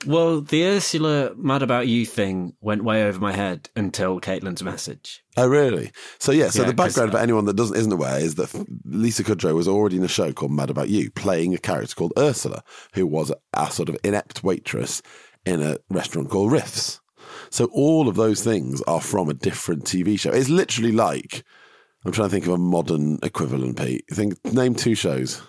Well, 0.06 0.42
the 0.42 0.66
Ursula 0.66 1.34
"Mad 1.36 1.62
About 1.62 1.88
You" 1.88 2.06
thing 2.06 2.56
went 2.60 2.84
way 2.84 3.04
over 3.04 3.20
my 3.20 3.34
head 3.34 3.70
until 3.76 4.20
Caitlin's 4.20 4.64
message. 4.64 5.24
Oh, 5.38 5.48
really? 5.48 5.92
So 6.18 6.32
yeah. 6.32 6.50
So 6.50 6.64
Yeah, 6.64 6.70
the 6.70 6.74
background 6.74 7.12
for 7.12 7.20
anyone 7.20 7.46
that 7.46 7.56
doesn't 7.56 7.78
isn't 7.78 7.92
aware 7.92 8.20
is 8.20 8.36
that 8.36 8.52
Lisa 8.84 9.24
Kudrow 9.24 9.54
was 9.54 9.68
already 9.68 9.98
in 9.98 10.04
a 10.04 10.08
show 10.08 10.34
called 10.34 10.52
Mad 10.52 10.72
About 10.72 10.90
You, 10.90 11.12
playing 11.12 11.54
a 11.54 11.60
character 11.60 11.96
called 11.96 12.14
Ursula, 12.18 12.64
who 12.94 13.06
was 13.06 13.32
a 13.54 13.72
sort 13.72 13.90
of 13.90 13.98
inept 14.04 14.44
waitress 14.44 15.04
in 15.46 15.62
a 15.62 15.78
restaurant 15.90 16.30
called 16.30 16.52
Riffs. 16.52 17.00
So 17.52 17.66
all 17.66 18.08
of 18.08 18.16
those 18.16 18.44
things 18.44 18.82
are 18.84 19.02
from 19.02 19.30
a 19.30 19.34
different 19.34 19.84
TV 19.84 20.20
show. 20.20 20.32
It's 20.32 20.50
literally 20.50 20.92
like 20.92 21.44
I'm 22.06 22.12
trying 22.12 22.30
to 22.30 22.34
think 22.34 22.48
of 22.48 22.54
a 22.54 22.58
modern 22.58 23.20
equivalent. 23.22 23.78
Pete, 23.78 24.06
think 24.12 24.44
name 24.52 24.74
two 24.74 24.96
shows. 24.96 25.42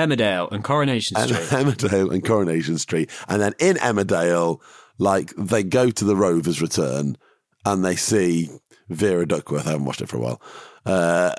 Emmerdale 0.00 0.50
and 0.52 0.64
Coronation 0.64 1.16
Street. 1.16 1.52
and. 1.52 1.66
Emmerdale 1.66 2.12
and 2.12 2.24
Coronation 2.24 2.78
Street. 2.78 3.10
And 3.28 3.40
then 3.40 3.54
in 3.58 3.76
Emmerdale, 3.76 4.60
like 4.98 5.32
they 5.36 5.62
go 5.62 5.90
to 5.90 6.04
the 6.04 6.16
Rover's 6.16 6.60
Return 6.62 7.16
and 7.64 7.84
they 7.84 7.96
see 7.96 8.48
Vera 8.88 9.26
Duckworth. 9.26 9.66
I 9.66 9.72
haven't 9.72 9.86
watched 9.86 10.00
it 10.00 10.08
for 10.08 10.16
a 10.16 10.20
while. 10.20 10.42
Uh, 10.86 11.34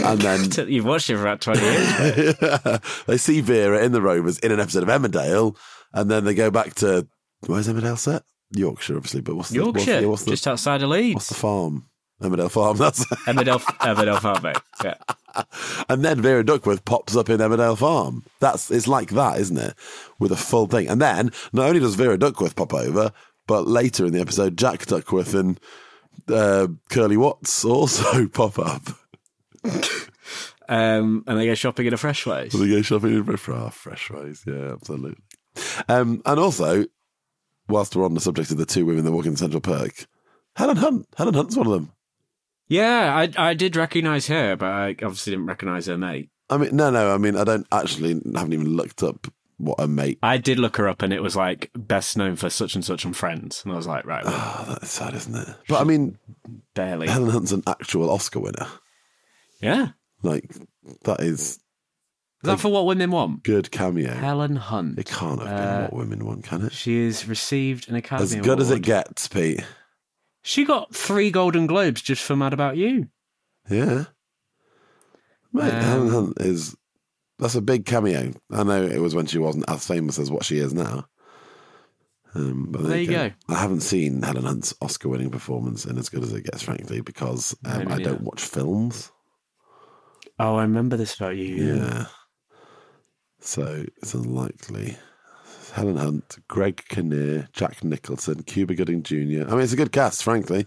and 0.00 0.20
then 0.20 0.68
You've 0.68 0.84
watched 0.84 1.10
it 1.10 1.16
for 1.16 1.22
about 1.22 1.40
twenty 1.40 1.60
years. 1.62 2.00
mate. 2.00 2.80
they 3.06 3.16
see 3.16 3.40
Vera 3.40 3.84
in 3.84 3.92
the 3.92 4.00
Rovers 4.02 4.38
in 4.38 4.52
an 4.52 4.60
episode 4.60 4.82
of 4.82 4.88
Emmerdale. 4.88 5.56
And 5.92 6.10
then 6.10 6.24
they 6.24 6.34
go 6.34 6.50
back 6.50 6.74
to 6.76 7.08
where's 7.46 7.66
Emmerdale 7.68 7.98
set? 7.98 8.22
Yorkshire, 8.52 8.96
obviously. 8.96 9.20
But 9.20 9.36
what's 9.36 9.50
the, 9.50 9.60
what's, 9.60 9.86
Yorkshire, 9.86 10.00
yeah, 10.02 10.06
what's 10.06 10.24
the, 10.24 10.30
just 10.30 10.46
outside 10.46 10.82
of 10.82 10.90
Leeds. 10.90 11.14
what's 11.14 11.28
the 11.28 11.34
farm? 11.34 11.88
Emmerdale 12.22 12.50
Farm. 12.50 12.76
That's 12.78 13.04
Emmerdale, 13.26 13.60
Emmerdale 13.60 14.20
Farm, 14.20 14.42
mate. 14.42 14.56
Yeah. 14.84 14.94
and 15.88 16.04
then 16.04 16.20
Vera 16.20 16.44
Duckworth 16.44 16.84
pops 16.84 17.16
up 17.16 17.28
in 17.28 17.38
Emmerdale 17.38 17.78
Farm. 17.78 18.24
That's 18.40 18.70
it's 18.70 18.88
like 18.88 19.10
that, 19.10 19.38
isn't 19.40 19.58
it? 19.58 19.74
With 20.18 20.32
a 20.32 20.36
full 20.36 20.66
thing, 20.66 20.88
and 20.88 21.00
then 21.00 21.30
not 21.52 21.68
only 21.68 21.80
does 21.80 21.94
Vera 21.94 22.18
Duckworth 22.18 22.56
pop 22.56 22.74
over, 22.74 23.12
but 23.46 23.66
later 23.66 24.06
in 24.06 24.12
the 24.12 24.20
episode, 24.20 24.56
Jack 24.56 24.86
Duckworth 24.86 25.34
and 25.34 25.58
uh, 26.28 26.68
Curly 26.90 27.16
Watts 27.16 27.64
also 27.64 28.26
pop 28.32 28.58
up. 28.58 28.82
Um, 30.70 31.24
and 31.26 31.38
they 31.38 31.46
go 31.46 31.54
shopping 31.54 31.86
in 31.86 31.94
a 31.94 31.96
fresh 31.96 32.26
ways. 32.26 32.52
They 32.52 32.68
go 32.68 32.82
shopping 32.82 33.14
in 33.14 33.24
fresh, 33.24 33.56
oh, 33.56 33.70
fresh 33.70 34.10
ways. 34.10 34.44
Yeah, 34.46 34.72
absolutely. 34.74 35.16
Um, 35.88 36.20
and 36.26 36.38
also, 36.38 36.84
whilst 37.68 37.96
we're 37.96 38.04
on 38.04 38.12
the 38.12 38.20
subject 38.20 38.50
of 38.50 38.58
the 38.58 38.66
two 38.66 38.84
women 38.84 39.04
that 39.04 39.12
walk 39.12 39.24
in 39.24 39.36
Central 39.36 39.62
Perk, 39.62 40.06
Helen 40.56 40.76
Hunt. 40.76 41.06
Helen 41.16 41.34
Hunt's 41.34 41.56
one 41.56 41.66
of 41.66 41.72
them. 41.72 41.92
Yeah, 42.68 43.14
I 43.16 43.50
I 43.50 43.54
did 43.54 43.76
recognise 43.76 44.26
her, 44.28 44.56
but 44.56 44.66
I 44.70 44.88
obviously 44.90 45.32
didn't 45.32 45.46
recognise 45.46 45.86
her 45.86 45.96
mate. 45.98 46.30
I 46.50 46.56
mean, 46.56 46.74
no, 46.76 46.90
no. 46.90 47.14
I 47.14 47.18
mean, 47.18 47.36
I 47.36 47.44
don't 47.44 47.66
actually 47.72 48.20
haven't 48.34 48.52
even 48.52 48.68
looked 48.76 49.02
up 49.02 49.26
what 49.58 49.80
a 49.80 49.88
mate. 49.88 50.18
I 50.22 50.38
did 50.38 50.58
look 50.58 50.76
her 50.76 50.86
up, 50.88 51.02
and 51.02 51.12
it 51.12 51.22
was 51.22 51.34
like 51.36 51.70
best 51.74 52.16
known 52.16 52.36
for 52.36 52.48
such 52.50 52.74
and 52.74 52.84
such 52.84 53.04
on 53.04 53.12
Friends, 53.12 53.62
and 53.64 53.72
I 53.72 53.76
was 53.76 53.86
like, 53.86 54.06
right, 54.06 54.24
well, 54.24 54.34
Oh, 54.36 54.64
that's 54.68 54.90
sad, 54.90 55.14
isn't 55.14 55.34
it? 55.34 55.48
But 55.68 55.80
I 55.80 55.84
mean, 55.84 56.18
barely. 56.74 57.08
Helen 57.08 57.30
Hunt's 57.30 57.52
an 57.52 57.62
actual 57.66 58.10
Oscar 58.10 58.40
winner. 58.40 58.66
Yeah, 59.60 59.88
Like 60.22 60.54
that 61.04 61.20
is 61.20 61.58
is 62.40 62.44
that 62.44 62.60
for 62.60 62.70
what 62.70 62.86
women 62.86 63.10
want? 63.10 63.42
good 63.42 63.70
cameo. 63.72 64.14
Helen 64.14 64.54
Hunt. 64.56 64.96
It 64.98 65.06
can't 65.06 65.40
have 65.40 65.48
been 65.48 65.58
Uh, 65.58 65.80
what 65.90 65.92
women 65.94 66.24
want, 66.24 66.44
can 66.44 66.62
it? 66.66 66.72
She 66.72 67.04
has 67.04 67.26
received 67.26 67.88
an 67.88 67.96
Academy 67.96 68.38
As 68.38 68.46
good 68.46 68.60
as 68.60 68.70
it 68.70 68.82
gets, 68.82 69.26
Pete. 69.26 69.64
She 70.48 70.64
got 70.64 70.94
three 70.94 71.30
Golden 71.30 71.66
Globes 71.66 72.00
just 72.00 72.22
for 72.22 72.34
Mad 72.34 72.54
About 72.54 72.78
You. 72.78 73.08
Yeah. 73.68 74.06
Mate, 75.52 75.74
Um, 75.74 75.82
Helen 75.82 76.08
Hunt 76.08 76.40
is 76.40 76.74
that's 77.38 77.54
a 77.54 77.60
big 77.60 77.84
cameo. 77.84 78.32
I 78.50 78.62
know 78.62 78.82
it 78.82 78.98
was 79.02 79.14
when 79.14 79.26
she 79.26 79.36
wasn't 79.36 79.68
as 79.68 79.86
famous 79.86 80.18
as 80.18 80.30
what 80.30 80.46
she 80.46 80.56
is 80.56 80.72
now. 80.72 81.06
Um, 82.34 82.68
but 82.70 82.84
There 82.84 82.98
you 82.98 83.10
go. 83.10 83.30
I 83.50 83.56
haven't 83.56 83.82
seen 83.82 84.22
Helen 84.22 84.44
Hunt's 84.44 84.72
Oscar-winning 84.80 85.30
performance 85.30 85.84
in 85.84 85.98
as 85.98 86.08
good 86.08 86.22
as 86.22 86.32
it 86.32 86.44
gets, 86.44 86.62
frankly, 86.62 87.02
because 87.02 87.54
um, 87.66 87.84
No, 87.84 87.94
I 87.96 87.98
don't 87.98 88.22
watch 88.22 88.40
films. 88.40 89.12
Oh, 90.38 90.56
I 90.56 90.62
remember 90.62 90.96
this 90.96 91.14
about 91.14 91.36
you. 91.36 91.74
Yeah. 91.76 92.06
So 93.40 93.84
it's 93.98 94.14
unlikely. 94.14 94.96
Helen 95.70 95.96
Hunt, 95.96 96.38
Greg 96.48 96.84
Kinnear, 96.88 97.48
Jack 97.52 97.82
Nicholson, 97.84 98.42
Cuba 98.42 98.74
Gooding 98.74 99.02
Jr. 99.02 99.14
I 99.48 99.52
mean, 99.52 99.60
it's 99.60 99.72
a 99.72 99.76
good 99.76 99.92
cast, 99.92 100.22
frankly. 100.22 100.66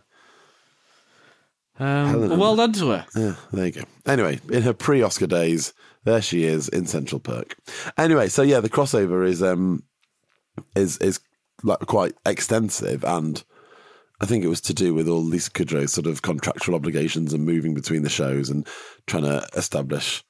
Um, 1.79 2.37
well 2.37 2.55
done 2.55 2.73
to 2.73 2.89
her. 2.91 3.05
Yeah, 3.15 3.35
there 3.51 3.65
you 3.65 3.71
go. 3.71 3.83
Anyway, 4.05 4.39
in 4.51 4.61
her 4.63 4.73
pre-Oscar 4.73 5.27
days, 5.27 5.73
there 6.03 6.21
she 6.21 6.43
is 6.43 6.69
in 6.69 6.85
Central 6.85 7.19
Perk. 7.19 7.55
Anyway, 7.97 8.27
so 8.27 8.41
yeah, 8.43 8.59
the 8.59 8.69
crossover 8.69 9.27
is 9.27 9.41
um 9.41 9.83
is 10.75 10.97
is 10.97 11.19
like 11.63 11.79
quite 11.79 12.13
extensive, 12.25 13.03
and 13.03 13.43
I 14.19 14.25
think 14.25 14.43
it 14.43 14.49
was 14.49 14.61
to 14.61 14.73
do 14.73 14.93
with 14.93 15.07
all 15.07 15.23
Lisa 15.23 15.49
Kudrow's 15.49 15.93
sort 15.93 16.07
of 16.07 16.21
contractual 16.21 16.75
obligations 16.75 17.33
and 17.33 17.45
moving 17.45 17.73
between 17.73 18.03
the 18.03 18.09
shows 18.09 18.49
and 18.49 18.67
trying 19.07 19.23
to 19.23 19.47
establish. 19.55 20.23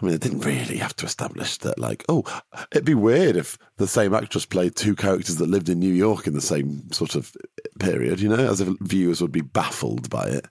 I 0.00 0.04
mean, 0.04 0.12
they 0.12 0.18
didn't 0.18 0.44
really 0.44 0.78
have 0.78 0.96
to 0.96 1.06
establish 1.06 1.58
that, 1.58 1.78
like, 1.78 2.04
oh, 2.08 2.24
it'd 2.72 2.84
be 2.84 2.94
weird 2.94 3.36
if 3.36 3.58
the 3.76 3.86
same 3.86 4.14
actress 4.14 4.46
played 4.46 4.74
two 4.74 4.96
characters 4.96 5.36
that 5.36 5.48
lived 5.48 5.68
in 5.68 5.78
New 5.78 5.92
York 5.92 6.26
in 6.26 6.32
the 6.32 6.40
same 6.40 6.90
sort 6.90 7.14
of 7.14 7.32
period, 7.78 8.20
you 8.20 8.28
know, 8.28 8.50
as 8.50 8.60
if 8.60 8.68
viewers 8.80 9.20
would 9.20 9.32
be 9.32 9.42
baffled 9.42 10.08
by 10.08 10.24
it. 10.24 10.46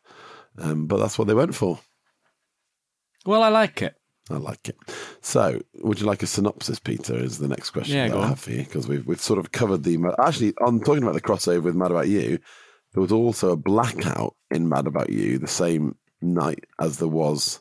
Um, 0.59 0.85
but 0.85 0.97
that's 0.97 1.17
what 1.17 1.27
they 1.27 1.33
went 1.33 1.55
for. 1.55 1.79
Well, 3.25 3.41
I 3.41 3.49
like 3.49 3.81
it. 3.81 3.95
I 4.29 4.37
like 4.37 4.69
it. 4.69 4.77
So, 5.21 5.59
would 5.75 5.99
you 5.99 6.05
like 6.05 6.21
a 6.21 6.27
synopsis, 6.27 6.79
Peter? 6.79 7.15
Is 7.15 7.39
the 7.39 7.47
next 7.47 7.71
question 7.71 7.95
Yeah, 7.97 8.09
that 8.09 8.17
I 8.17 8.27
have 8.27 8.39
for 8.39 8.51
you 8.51 8.63
because 8.63 8.87
we've 8.87 9.05
we've 9.05 9.19
sort 9.19 9.39
of 9.39 9.51
covered 9.51 9.83
the 9.83 9.97
actually 10.19 10.53
on 10.61 10.79
talking 10.81 11.01
about 11.01 11.15
the 11.15 11.21
crossover 11.21 11.63
with 11.63 11.75
Mad 11.75 11.91
About 11.91 12.07
You. 12.07 12.37
There 12.93 13.01
was 13.01 13.11
also 13.11 13.51
a 13.51 13.57
blackout 13.57 14.35
in 14.51 14.69
Mad 14.69 14.85
About 14.85 15.09
You 15.09 15.39
the 15.39 15.47
same 15.47 15.95
night 16.21 16.65
as 16.79 16.97
there 16.97 17.07
was 17.07 17.59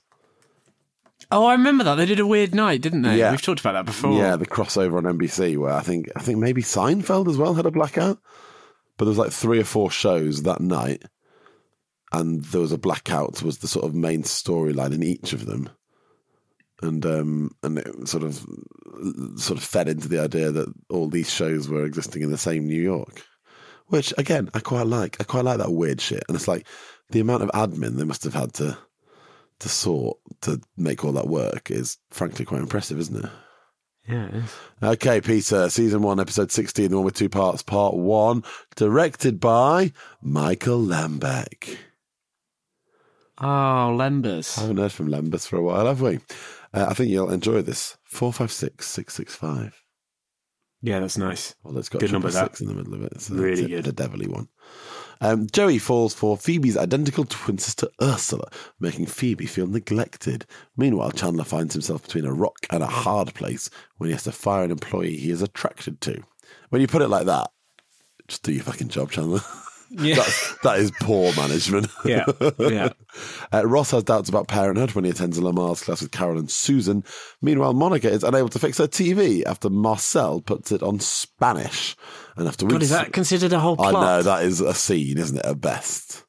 Oh, 1.30 1.44
I 1.44 1.52
remember 1.52 1.84
that. 1.84 1.96
They 1.96 2.06
did 2.06 2.20
a 2.20 2.26
weird 2.26 2.54
night, 2.54 2.80
didn't 2.80 3.02
they? 3.02 3.18
Yeah. 3.18 3.30
We've 3.30 3.42
talked 3.42 3.60
about 3.60 3.72
that 3.72 3.84
before. 3.86 4.12
yeah 4.18 4.36
the 4.36 4.46
crossover 4.46 4.96
on 4.96 5.18
NBC 5.18 5.58
where 5.58 5.72
I 5.74 5.80
think 5.82 6.08
I 6.16 6.20
think 6.20 6.38
maybe 6.38 6.62
Seinfeld 6.62 7.28
as 7.28 7.36
well 7.36 7.54
had 7.54 7.66
a 7.66 7.70
blackout, 7.70 8.18
but 8.96 9.04
there 9.04 9.10
was 9.10 9.18
like 9.18 9.32
three 9.32 9.60
or 9.60 9.64
four 9.64 9.90
shows 9.90 10.42
that 10.44 10.60
night, 10.60 11.02
and 12.12 12.44
there 12.46 12.60
was 12.62 12.72
a 12.72 12.78
blackout 12.78 13.42
was 13.42 13.58
the 13.58 13.68
sort 13.68 13.84
of 13.84 13.94
main 13.94 14.22
storyline 14.22 14.94
in 14.94 15.02
each 15.02 15.34
of 15.34 15.44
them, 15.44 15.68
and 16.80 17.04
um 17.04 17.50
and 17.62 17.78
it 17.78 18.08
sort 18.08 18.22
of 18.22 18.44
sort 19.36 19.58
of 19.58 19.64
fed 19.64 19.88
into 19.88 20.08
the 20.08 20.20
idea 20.20 20.50
that 20.50 20.72
all 20.88 21.08
these 21.08 21.30
shows 21.30 21.68
were 21.68 21.84
existing 21.84 22.22
in 22.22 22.30
the 22.30 22.38
same 22.38 22.66
New 22.66 22.80
York, 22.80 23.22
which 23.88 24.14
again 24.16 24.48
I 24.54 24.60
quite 24.60 24.86
like. 24.86 25.18
I 25.20 25.24
quite 25.24 25.44
like 25.44 25.58
that 25.58 25.72
weird 25.72 26.00
shit, 26.00 26.24
and 26.26 26.36
it's 26.36 26.48
like 26.48 26.66
the 27.10 27.20
amount 27.20 27.42
of 27.42 27.50
admin 27.50 27.96
they 27.96 28.04
must 28.04 28.24
have 28.24 28.34
had 28.34 28.54
to 28.54 28.78
to 29.60 29.68
sort 29.68 30.18
to 30.42 30.60
make 30.76 31.04
all 31.04 31.12
that 31.12 31.28
work 31.28 31.70
is 31.70 31.98
frankly 32.10 32.44
quite 32.44 32.60
impressive, 32.60 32.98
isn't 32.98 33.24
it? 33.24 33.30
Yeah. 34.08 34.26
it 34.28 34.34
is. 34.36 34.54
Okay, 34.82 35.20
Peter, 35.20 35.68
season 35.68 36.02
one, 36.02 36.18
episode 36.18 36.50
16, 36.50 36.90
the 36.90 36.96
one 36.96 37.04
with 37.04 37.14
two 37.14 37.28
parts, 37.28 37.62
part 37.62 37.94
one, 37.94 38.42
directed 38.76 39.38
by 39.38 39.92
Michael 40.22 40.80
Lembeck. 40.80 41.76
Oh, 43.40 43.94
Lembers. 43.96 44.58
I 44.58 44.62
haven't 44.62 44.78
heard 44.78 44.92
from 44.92 45.08
Lembeck 45.08 45.46
for 45.46 45.56
a 45.56 45.62
while, 45.62 45.86
have 45.86 46.00
we? 46.00 46.16
Uh, 46.72 46.86
I 46.88 46.94
think 46.94 47.10
you'll 47.10 47.30
enjoy 47.30 47.62
this. 47.62 47.96
456 48.04 48.86
665. 48.86 49.82
Yeah, 50.82 51.00
that's 51.00 51.18
nice. 51.18 51.54
Well, 51.64 51.76
it's 51.78 51.88
got 51.88 52.00
Good 52.00 52.12
number, 52.12 52.30
that. 52.30 52.44
six 52.56 52.60
in 52.60 52.68
the 52.68 52.74
middle 52.74 52.94
of 52.94 53.02
it. 53.02 53.20
So 53.20 53.34
Really 53.34 53.52
it's 53.52 53.60
a- 53.62 53.68
good. 53.68 53.84
The 53.84 53.92
devilly 53.92 54.28
one. 54.28 54.48
Um, 55.20 55.48
Joey 55.52 55.78
falls 55.78 56.14
for 56.14 56.36
Phoebe's 56.36 56.76
identical 56.76 57.24
twin 57.24 57.58
sister 57.58 57.88
Ursula, 58.00 58.48
making 58.78 59.06
Phoebe 59.06 59.46
feel 59.46 59.66
neglected. 59.66 60.46
Meanwhile, 60.76 61.10
Chandler 61.10 61.42
finds 61.42 61.74
himself 61.74 62.02
between 62.04 62.24
a 62.24 62.32
rock 62.32 62.58
and 62.70 62.84
a 62.84 62.86
hard 62.86 63.34
place 63.34 63.68
when 63.96 64.06
he 64.08 64.12
has 64.12 64.22
to 64.24 64.32
fire 64.32 64.62
an 64.62 64.70
employee 64.70 65.16
he 65.16 65.32
is 65.32 65.42
attracted 65.42 66.00
to. 66.02 66.22
When 66.68 66.80
you 66.80 66.86
put 66.86 67.02
it 67.02 67.08
like 67.08 67.26
that, 67.26 67.50
just 68.28 68.44
do 68.44 68.52
your 68.52 68.62
fucking 68.62 68.88
job, 68.90 69.10
Chandler. 69.10 69.40
Yeah. 69.90 70.16
That's, 70.16 70.56
that 70.62 70.78
is 70.78 70.90
poor 71.00 71.34
management. 71.34 71.88
yeah. 72.04 72.26
Yeah. 72.58 72.92
Uh, 73.52 73.66
Ross 73.66 73.90
has 73.90 74.04
doubts 74.04 74.28
about 74.28 74.46
parenthood 74.46 74.92
when 74.92 75.04
he 75.04 75.10
attends 75.10 75.38
a 75.38 75.40
Lamaze 75.40 75.82
class 75.82 76.02
with 76.02 76.12
Carol 76.12 76.38
and 76.38 76.50
Susan. 76.50 77.02
Meanwhile, 77.40 77.72
Monica 77.72 78.08
is 78.10 78.22
unable 78.22 78.50
to 78.50 78.58
fix 78.58 78.78
her 78.78 78.86
TV 78.86 79.42
after 79.44 79.70
Marcel 79.70 80.40
puts 80.40 80.70
it 80.70 80.82
on 80.82 81.00
Spanish. 81.00 81.96
And 82.36 82.46
after 82.46 82.66
weeks, 82.66 82.74
God, 82.74 82.82
is 82.82 82.90
that 82.90 83.12
considered 83.12 83.52
a 83.52 83.58
whole 83.58 83.80
I 83.82 83.90
know 83.90 84.22
that 84.22 84.44
is 84.44 84.60
a 84.60 84.74
scene, 84.74 85.18
isn't 85.18 85.38
it? 85.38 85.46
At 85.46 85.60
best. 85.60 86.24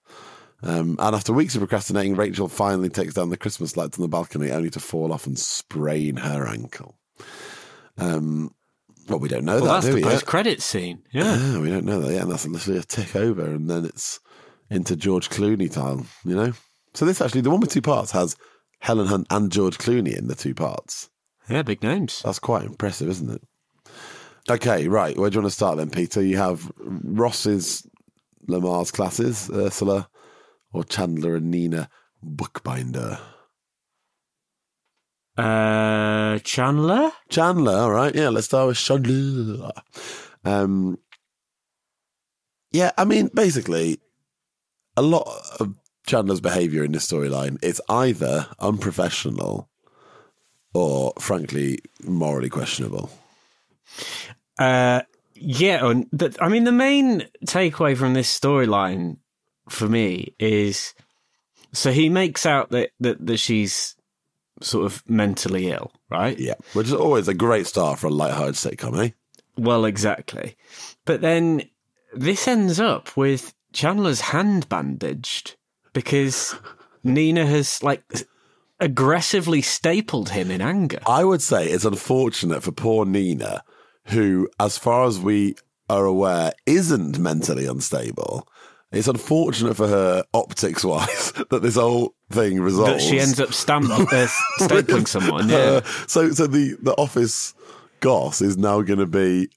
Um, 0.63 0.96
and 1.00 1.16
after 1.16 1.32
weeks 1.34 1.56
of 1.56 1.60
procrastinating, 1.60 2.16
Rachel 2.16 2.48
finally 2.48 2.89
takes 2.89 3.13
down 3.13 3.30
the 3.30 3.38
Christmas 3.38 3.78
lights 3.78 3.98
on 3.98 4.01
the 4.01 4.10
balcony, 4.10 4.50
only 4.51 4.70
to 4.72 4.80
fall 4.80 5.13
off 5.13 5.28
and 5.28 5.38
sprain 5.38 6.16
her 6.18 6.48
ankle. 6.48 6.98
Um, 7.98 8.51
well, 9.10 9.20
we 9.20 9.30
don't 9.30 9.46
know 9.46 9.56
Well, 9.56 9.66
that, 9.66 9.74
that's 9.74 9.86
do 9.88 9.92
the 9.92 9.98
we? 9.98 10.04
post-credit 10.04 10.62
scene. 10.62 11.04
Yeah. 11.12 11.36
Yeah, 11.38 11.60
we 11.60 11.70
don't 11.70 11.86
know 11.86 12.00
that 12.01 12.13
Yeah, 12.13 12.22
And 12.22 12.32
that's 12.32 12.48
literally 12.48 12.80
a 12.80 12.84
tick 12.84 13.16
over, 13.16 13.44
and 13.46 13.70
then 13.70 13.86
it's 13.86 14.20
into 14.70 14.96
George 14.96 15.30
Clooney 15.30 15.72
time, 15.72 16.06
you 16.24 16.36
know? 16.36 16.54
So 16.94 17.06
this 17.06 17.22
actually, 17.22 17.42
the 17.42 17.50
one 17.50 17.60
with 17.60 17.72
two 17.72 17.82
parts 17.82 18.12
has 18.12 18.36
Helen 18.80 19.08
Hunt 19.08 19.28
and 19.30 19.51
George 19.51 19.78
Clooney 19.78 20.18
in 20.18 20.28
the 20.28 20.36
two 20.36 20.54
parts. 20.54 21.10
Yeah, 21.50 21.63
big 21.63 21.82
names. 21.84 22.22
That's 22.24 22.39
quite 22.39 22.63
impressive, 22.66 23.10
isn't 23.10 23.30
it? 23.32 23.42
Okay, 24.50 24.88
right. 24.88 25.18
Where 25.18 25.30
do 25.30 25.36
you 25.36 25.42
want 25.42 25.51
to 25.51 25.56
start 25.56 25.78
then, 25.78 25.89
Peter? 25.89 26.22
You 26.22 26.38
have 26.38 26.72
Ross's 26.78 27.86
Lamaze 28.48 28.92
classes, 28.94 29.50
Ursula, 29.54 30.10
or 30.74 30.84
Chandler 30.84 31.36
and 31.36 31.51
Nina 31.51 31.89
Bookbinder. 32.24 33.20
Uh, 35.39 36.39
Chandler? 36.39 37.12
Chandler, 37.29 37.74
all 37.74 37.91
right. 37.91 38.13
Yeah, 38.13 38.29
let's 38.29 38.48
start 38.48 38.67
with 38.67 38.77
Chandler. 38.77 39.72
Um, 40.43 40.98
yeah, 42.72 42.91
I 42.98 43.05
mean, 43.05 43.29
basically, 43.34 44.00
a 44.98 45.01
lot 45.01 45.27
of 45.60 45.75
Chandler's 46.05 46.41
behavior 46.41 46.84
in 46.84 46.91
this 46.91 47.08
storyline 47.10 47.63
is 47.63 47.81
either 47.89 48.48
unprofessional 48.60 49.69
or, 50.74 51.13
frankly, 51.19 51.79
morally 52.03 52.50
questionable. 52.50 53.10
Uh, 54.58 55.01
yeah, 55.36 55.93
I 56.41 56.50
mean, 56.50 56.63
the 56.65 56.72
main 56.72 57.27
takeaway 57.46 57.96
from 57.96 58.13
this 58.13 58.39
storyline 58.39 59.17
for 59.69 59.88
me 59.88 60.36
is 60.39 60.93
so 61.72 61.91
he 61.91 62.10
makes 62.10 62.46
out 62.46 62.72
that, 62.72 62.91
that, 63.00 63.25
that 63.25 63.38
she's 63.38 63.96
sort 64.62 64.86
of 64.86 65.04
mentally 65.10 65.72
ill, 65.72 65.92
right? 66.10 66.38
Yeah, 66.38 66.56
which 66.74 66.88
is 66.88 66.94
always 66.94 67.28
a 67.28 67.34
great 67.34 67.68
start 67.68 68.00
for 68.00 68.08
a 68.08 68.12
light-hearted 68.12 68.56
sitcom, 68.56 69.06
eh? 69.06 69.12
Well, 69.58 69.86
exactly. 69.86 70.56
But 71.06 71.22
then 71.22 71.63
this 72.13 72.48
ends 72.48 72.80
up 72.80 73.16
with 73.18 73.54
Chandler's 73.74 74.22
hand 74.22 74.70
bandaged 74.70 75.56
because 75.94 76.56
Nina 77.04 77.46
has 77.46 77.84
like 77.84 78.04
aggressively 78.80 79.62
stapled 79.62 80.30
him 80.30 80.50
in 80.51 80.62
anger. 80.62 81.00
I 81.06 81.24
would 81.24 81.42
say 81.42 81.68
it's 81.68 81.86
unfortunate 81.86 82.63
for 82.63 82.72
poor 82.72 83.06
Nina, 83.06 83.63
who, 84.06 84.50
as 84.60 84.78
far 84.78 85.06
as 85.06 85.20
we 85.20 85.56
are 85.89 86.06
aware, 86.06 86.54
isn't 86.66 87.20
mentally 87.20 87.66
unstable. 87.66 88.48
It's 88.92 89.08
unfortunate 89.08 89.75
for 89.75 89.88
her, 89.88 90.24
optics 90.34 90.84
wise, 90.84 91.32
that 91.50 91.62
this 91.62 91.75
whole 91.75 92.16
thing 92.29 92.59
resolves. 92.59 92.93
That 92.93 93.01
she 93.01 93.19
ends 93.19 93.39
up 93.39 93.53
stamp- 93.53 93.89
uh, 93.89 93.98
stapling 94.59 95.07
someone. 95.07 95.50
Yeah. 95.50 95.57
Uh, 95.57 95.81
so, 96.07 96.31
so 96.31 96.48
the 96.48 96.77
the 96.81 96.93
office 96.93 97.53
goss 98.00 98.41
is 98.41 98.57
now 98.57 98.81
going 98.81 99.00
to 99.00 99.05
be, 99.05 99.50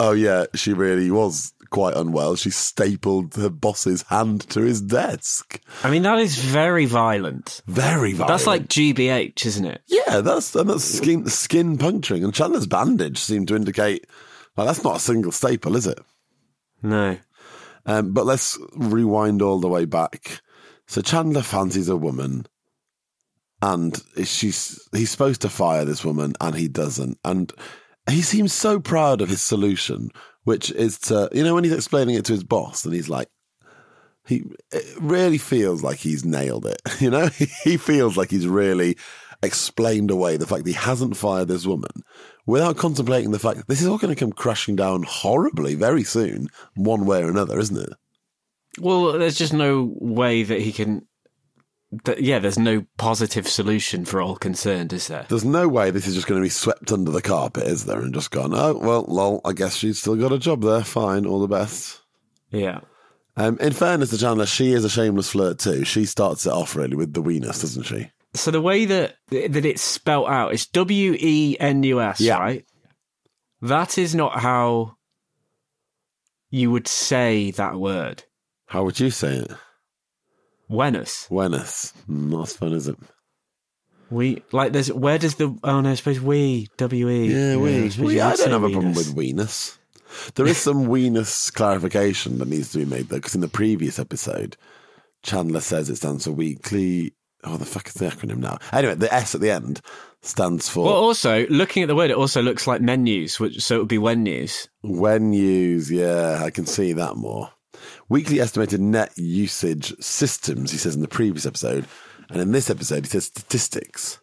oh 0.00 0.12
yeah, 0.12 0.46
she 0.54 0.72
really 0.72 1.10
was 1.10 1.52
quite 1.70 1.94
unwell. 1.96 2.36
She 2.36 2.50
stapled 2.50 3.34
her 3.34 3.50
boss's 3.50 4.02
hand 4.02 4.48
to 4.50 4.62
his 4.62 4.80
desk. 4.80 5.60
I 5.84 5.90
mean, 5.90 6.02
that 6.02 6.18
is 6.18 6.38
very 6.38 6.86
violent. 6.86 7.62
Very 7.66 8.12
violent. 8.12 8.28
That's 8.28 8.46
like 8.46 8.68
GBH, 8.68 9.44
isn't 9.46 9.64
it? 9.64 9.82
yeah, 9.86 10.20
that's 10.20 10.54
and 10.54 10.70
that's 10.70 10.84
skin 10.84 11.26
skin 11.26 11.78
puncturing. 11.78 12.24
And 12.24 12.34
Chandler's 12.34 12.66
bandage 12.66 13.18
seemed 13.18 13.48
to 13.48 13.56
indicate 13.56 14.06
like 14.56 14.66
that's 14.66 14.84
not 14.84 14.96
a 14.96 15.00
single 15.00 15.32
staple, 15.32 15.76
is 15.76 15.86
it? 15.86 15.98
No. 16.82 17.16
Um, 17.86 18.12
but 18.12 18.26
let's 18.26 18.58
rewind 18.74 19.40
all 19.40 19.60
the 19.60 19.68
way 19.68 19.84
back. 19.84 20.40
So 20.88 21.02
Chandler 21.02 21.42
fancies 21.42 21.90
a 21.90 21.96
woman, 21.96 22.46
and 23.60 24.02
she's 24.24 24.88
he's 24.92 25.10
supposed 25.10 25.42
to 25.42 25.50
fire 25.50 25.84
this 25.84 26.04
woman, 26.04 26.34
and 26.40 26.56
he 26.56 26.66
doesn't. 26.66 27.18
And 27.24 27.52
he 28.10 28.22
seems 28.22 28.54
so 28.54 28.80
proud 28.80 29.20
of 29.20 29.28
his 29.28 29.42
solution, 29.42 30.10
which 30.44 30.70
is 30.70 30.98
to 31.00 31.28
you 31.32 31.44
know 31.44 31.54
when 31.54 31.64
he's 31.64 31.74
explaining 31.74 32.14
it 32.14 32.24
to 32.24 32.32
his 32.32 32.42
boss, 32.42 32.86
and 32.86 32.94
he's 32.94 33.10
like, 33.10 33.28
he 34.26 34.44
really 34.98 35.38
feels 35.38 35.82
like 35.82 35.98
he's 35.98 36.24
nailed 36.24 36.66
it. 36.66 36.80
You 37.00 37.10
know, 37.10 37.26
he 37.64 37.76
feels 37.76 38.16
like 38.16 38.30
he's 38.30 38.48
really 38.48 38.96
explained 39.42 40.10
away 40.10 40.36
the 40.36 40.46
fact 40.46 40.64
that 40.64 40.70
he 40.70 40.76
hasn't 40.76 41.16
fired 41.16 41.48
this 41.48 41.66
woman 41.66 42.02
without 42.46 42.76
contemplating 42.76 43.30
the 43.30 43.38
fact 43.38 43.58
that 43.58 43.68
this 43.68 43.80
is 43.80 43.86
all 43.86 43.98
going 43.98 44.12
to 44.12 44.18
come 44.18 44.32
crashing 44.32 44.74
down 44.74 45.04
horribly 45.04 45.74
very 45.74 46.02
soon, 46.02 46.48
one 46.74 47.04
way 47.04 47.22
or 47.22 47.30
another, 47.30 47.60
isn't 47.60 47.76
it? 47.76 47.92
Well, 48.80 49.12
there's 49.18 49.36
just 49.38 49.52
no 49.52 49.94
way 50.00 50.42
that 50.42 50.60
he 50.60 50.72
can. 50.72 51.06
That, 52.04 52.20
yeah, 52.22 52.38
there's 52.38 52.58
no 52.58 52.84
positive 52.98 53.48
solution 53.48 54.04
for 54.04 54.20
all 54.20 54.36
concerned, 54.36 54.92
is 54.92 55.08
there? 55.08 55.24
There's 55.28 55.44
no 55.44 55.68
way 55.68 55.90
this 55.90 56.06
is 56.06 56.14
just 56.14 56.26
going 56.26 56.38
to 56.38 56.44
be 56.44 56.50
swept 56.50 56.92
under 56.92 57.10
the 57.10 57.22
carpet, 57.22 57.66
is 57.66 57.86
there? 57.86 58.00
And 58.00 58.12
just 58.12 58.30
gone, 58.30 58.52
oh, 58.54 58.76
well, 58.76 59.06
lol, 59.08 59.40
I 59.42 59.54
guess 59.54 59.74
she's 59.76 59.98
still 59.98 60.14
got 60.16 60.30
a 60.32 60.38
job 60.38 60.60
there. 60.62 60.84
Fine, 60.84 61.24
all 61.24 61.40
the 61.40 61.48
best. 61.48 62.02
Yeah. 62.50 62.80
Um, 63.38 63.56
in 63.60 63.72
fairness 63.72 64.10
to 64.10 64.18
Chandler, 64.18 64.44
she 64.44 64.72
is 64.72 64.84
a 64.84 64.90
shameless 64.90 65.30
flirt 65.30 65.60
too. 65.60 65.84
She 65.84 66.04
starts 66.04 66.44
it 66.44 66.52
off 66.52 66.76
really 66.76 66.96
with 66.96 67.14
the 67.14 67.22
weenus, 67.22 67.62
doesn't 67.62 67.84
she? 67.84 68.10
So 68.34 68.50
the 68.50 68.60
way 68.60 68.84
that 68.84 69.14
that 69.30 69.64
it's 69.64 69.80
spelt 69.80 70.28
out 70.28 70.52
is 70.52 70.66
W 70.66 71.16
E 71.18 71.56
N 71.58 71.82
U 71.84 72.00
S, 72.02 72.20
Yeah. 72.20 72.38
right? 72.38 72.66
That 73.62 73.96
is 73.96 74.14
not 74.14 74.40
how 74.40 74.96
you 76.50 76.70
would 76.70 76.88
say 76.88 77.50
that 77.52 77.76
word. 77.76 78.24
How 78.68 78.84
would 78.84 79.00
you 79.00 79.10
say 79.10 79.36
it? 79.38 79.50
Wenus. 80.70 81.28
Weenus. 81.30 81.92
Mm, 82.08 82.30
Not 82.30 82.48
as 82.48 82.56
fun, 82.56 82.72
is 82.72 82.86
it? 82.88 82.96
We 84.10 84.42
like 84.52 84.72
there's 84.72 84.92
where 84.92 85.18
does 85.18 85.34
the 85.34 85.58
oh 85.64 85.80
no 85.82 85.90
I 85.90 85.94
suppose 85.94 86.20
we 86.20 86.68
W 86.78 87.10
E 87.10 87.26
Yeah, 87.26 87.56
we. 87.56 87.90
Suppose 87.90 88.06
we 88.06 88.20
I 88.20 88.36
don't 88.36 88.50
have 88.50 88.62
a 88.64 88.70
problem 88.70 88.94
with 88.94 89.14
weenus. 89.14 89.76
There 90.34 90.46
is 90.46 90.56
some 90.56 90.86
weenus 90.86 91.52
clarification 91.52 92.38
that 92.38 92.48
needs 92.48 92.72
to 92.72 92.78
be 92.78 92.86
made 92.86 93.08
though, 93.08 93.16
because 93.16 93.34
in 93.34 93.42
the 93.42 93.48
previous 93.48 93.98
episode, 93.98 94.56
Chandler 95.22 95.60
says 95.60 95.90
it 95.90 95.96
stands 95.96 96.24
for 96.24 96.32
weekly. 96.32 97.14
Oh, 97.44 97.58
the 97.58 97.66
fuck 97.66 97.86
is 97.88 97.94
the 97.94 98.06
acronym 98.06 98.38
now? 98.38 98.58
Anyway, 98.72 98.94
the 98.94 99.12
S 99.12 99.34
at 99.34 99.42
the 99.42 99.50
end 99.50 99.80
stands 100.22 100.68
for 100.68 100.86
Well, 100.86 100.94
also 100.94 101.46
looking 101.48 101.82
at 101.82 101.86
the 101.86 101.94
word, 101.94 102.10
it 102.10 102.16
also 102.16 102.42
looks 102.42 102.66
like 102.66 102.80
menus, 102.80 103.38
which 103.38 103.60
so 103.62 103.76
it 103.76 103.78
would 103.80 103.88
be 103.88 103.98
when 103.98 104.22
news. 104.22 104.68
When 104.82 105.32
used, 105.34 105.90
yeah, 105.90 106.42
I 106.42 106.50
can 106.50 106.64
see 106.66 106.94
that 106.94 107.16
more. 107.16 107.50
Weekly 108.08 108.40
estimated 108.40 108.80
net 108.80 109.12
usage 109.16 109.94
systems, 110.00 110.70
he 110.70 110.78
says 110.78 110.94
in 110.94 111.02
the 111.02 111.08
previous 111.08 111.46
episode. 111.46 111.86
And 112.30 112.40
in 112.40 112.52
this 112.52 112.70
episode, 112.70 113.04
he 113.04 113.10
says 113.10 113.26
statistics. 113.26 114.18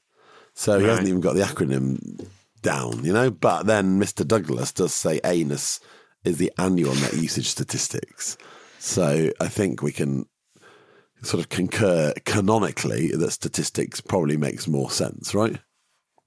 So 0.54 0.80
he 0.80 0.86
hasn't 0.86 1.08
even 1.08 1.22
got 1.22 1.36
the 1.36 1.42
acronym 1.42 2.28
down, 2.62 3.04
you 3.04 3.14
know? 3.14 3.30
But 3.30 3.66
then 3.66 4.00
Mr. 4.00 4.26
Douglas 4.26 4.72
does 4.72 4.94
say 4.94 5.20
ANUS 5.24 5.80
is 6.24 6.38
the 6.38 6.52
annual 6.58 6.96
net 6.96 7.14
usage 7.14 7.48
statistics. 7.48 8.38
So 8.80 9.32
I 9.40 9.48
think 9.48 9.82
we 9.82 9.92
can 9.92 10.26
sort 11.22 11.42
of 11.42 11.50
concur 11.50 12.14
canonically 12.26 13.10
that 13.10 13.32
statistics 13.32 14.02
probably 14.02 14.38
makes 14.38 14.68
more 14.68 14.90
sense, 14.90 15.34
right? 15.34 15.60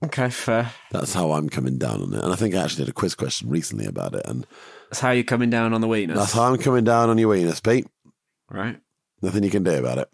Okay, 0.04 0.30
fair. 0.30 0.70
That's 0.90 1.14
how 1.14 1.32
I'm 1.32 1.48
coming 1.48 1.78
down 1.78 2.02
on 2.02 2.14
it. 2.14 2.22
And 2.22 2.32
I 2.32 2.36
think 2.36 2.54
I 2.54 2.62
actually 2.62 2.84
did 2.84 2.90
a 2.90 2.94
quiz 2.94 3.14
question 3.14 3.48
recently 3.48 3.86
about 3.86 4.14
it. 4.14 4.22
And 4.26 4.46
That's 4.90 5.00
how 5.00 5.10
you're 5.10 5.24
coming 5.24 5.50
down 5.50 5.72
on 5.74 5.80
the 5.80 5.88
weakness, 5.88 6.18
that's 6.18 6.32
how 6.32 6.44
I'm 6.44 6.58
coming 6.58 6.84
down 6.84 7.10
on 7.10 7.18
your 7.18 7.34
weenus, 7.34 7.62
Pete. 7.62 7.86
right? 8.50 8.78
Nothing 9.22 9.44
you 9.44 9.50
can 9.50 9.62
do 9.64 9.72
about 9.78 9.98
it. 9.98 10.08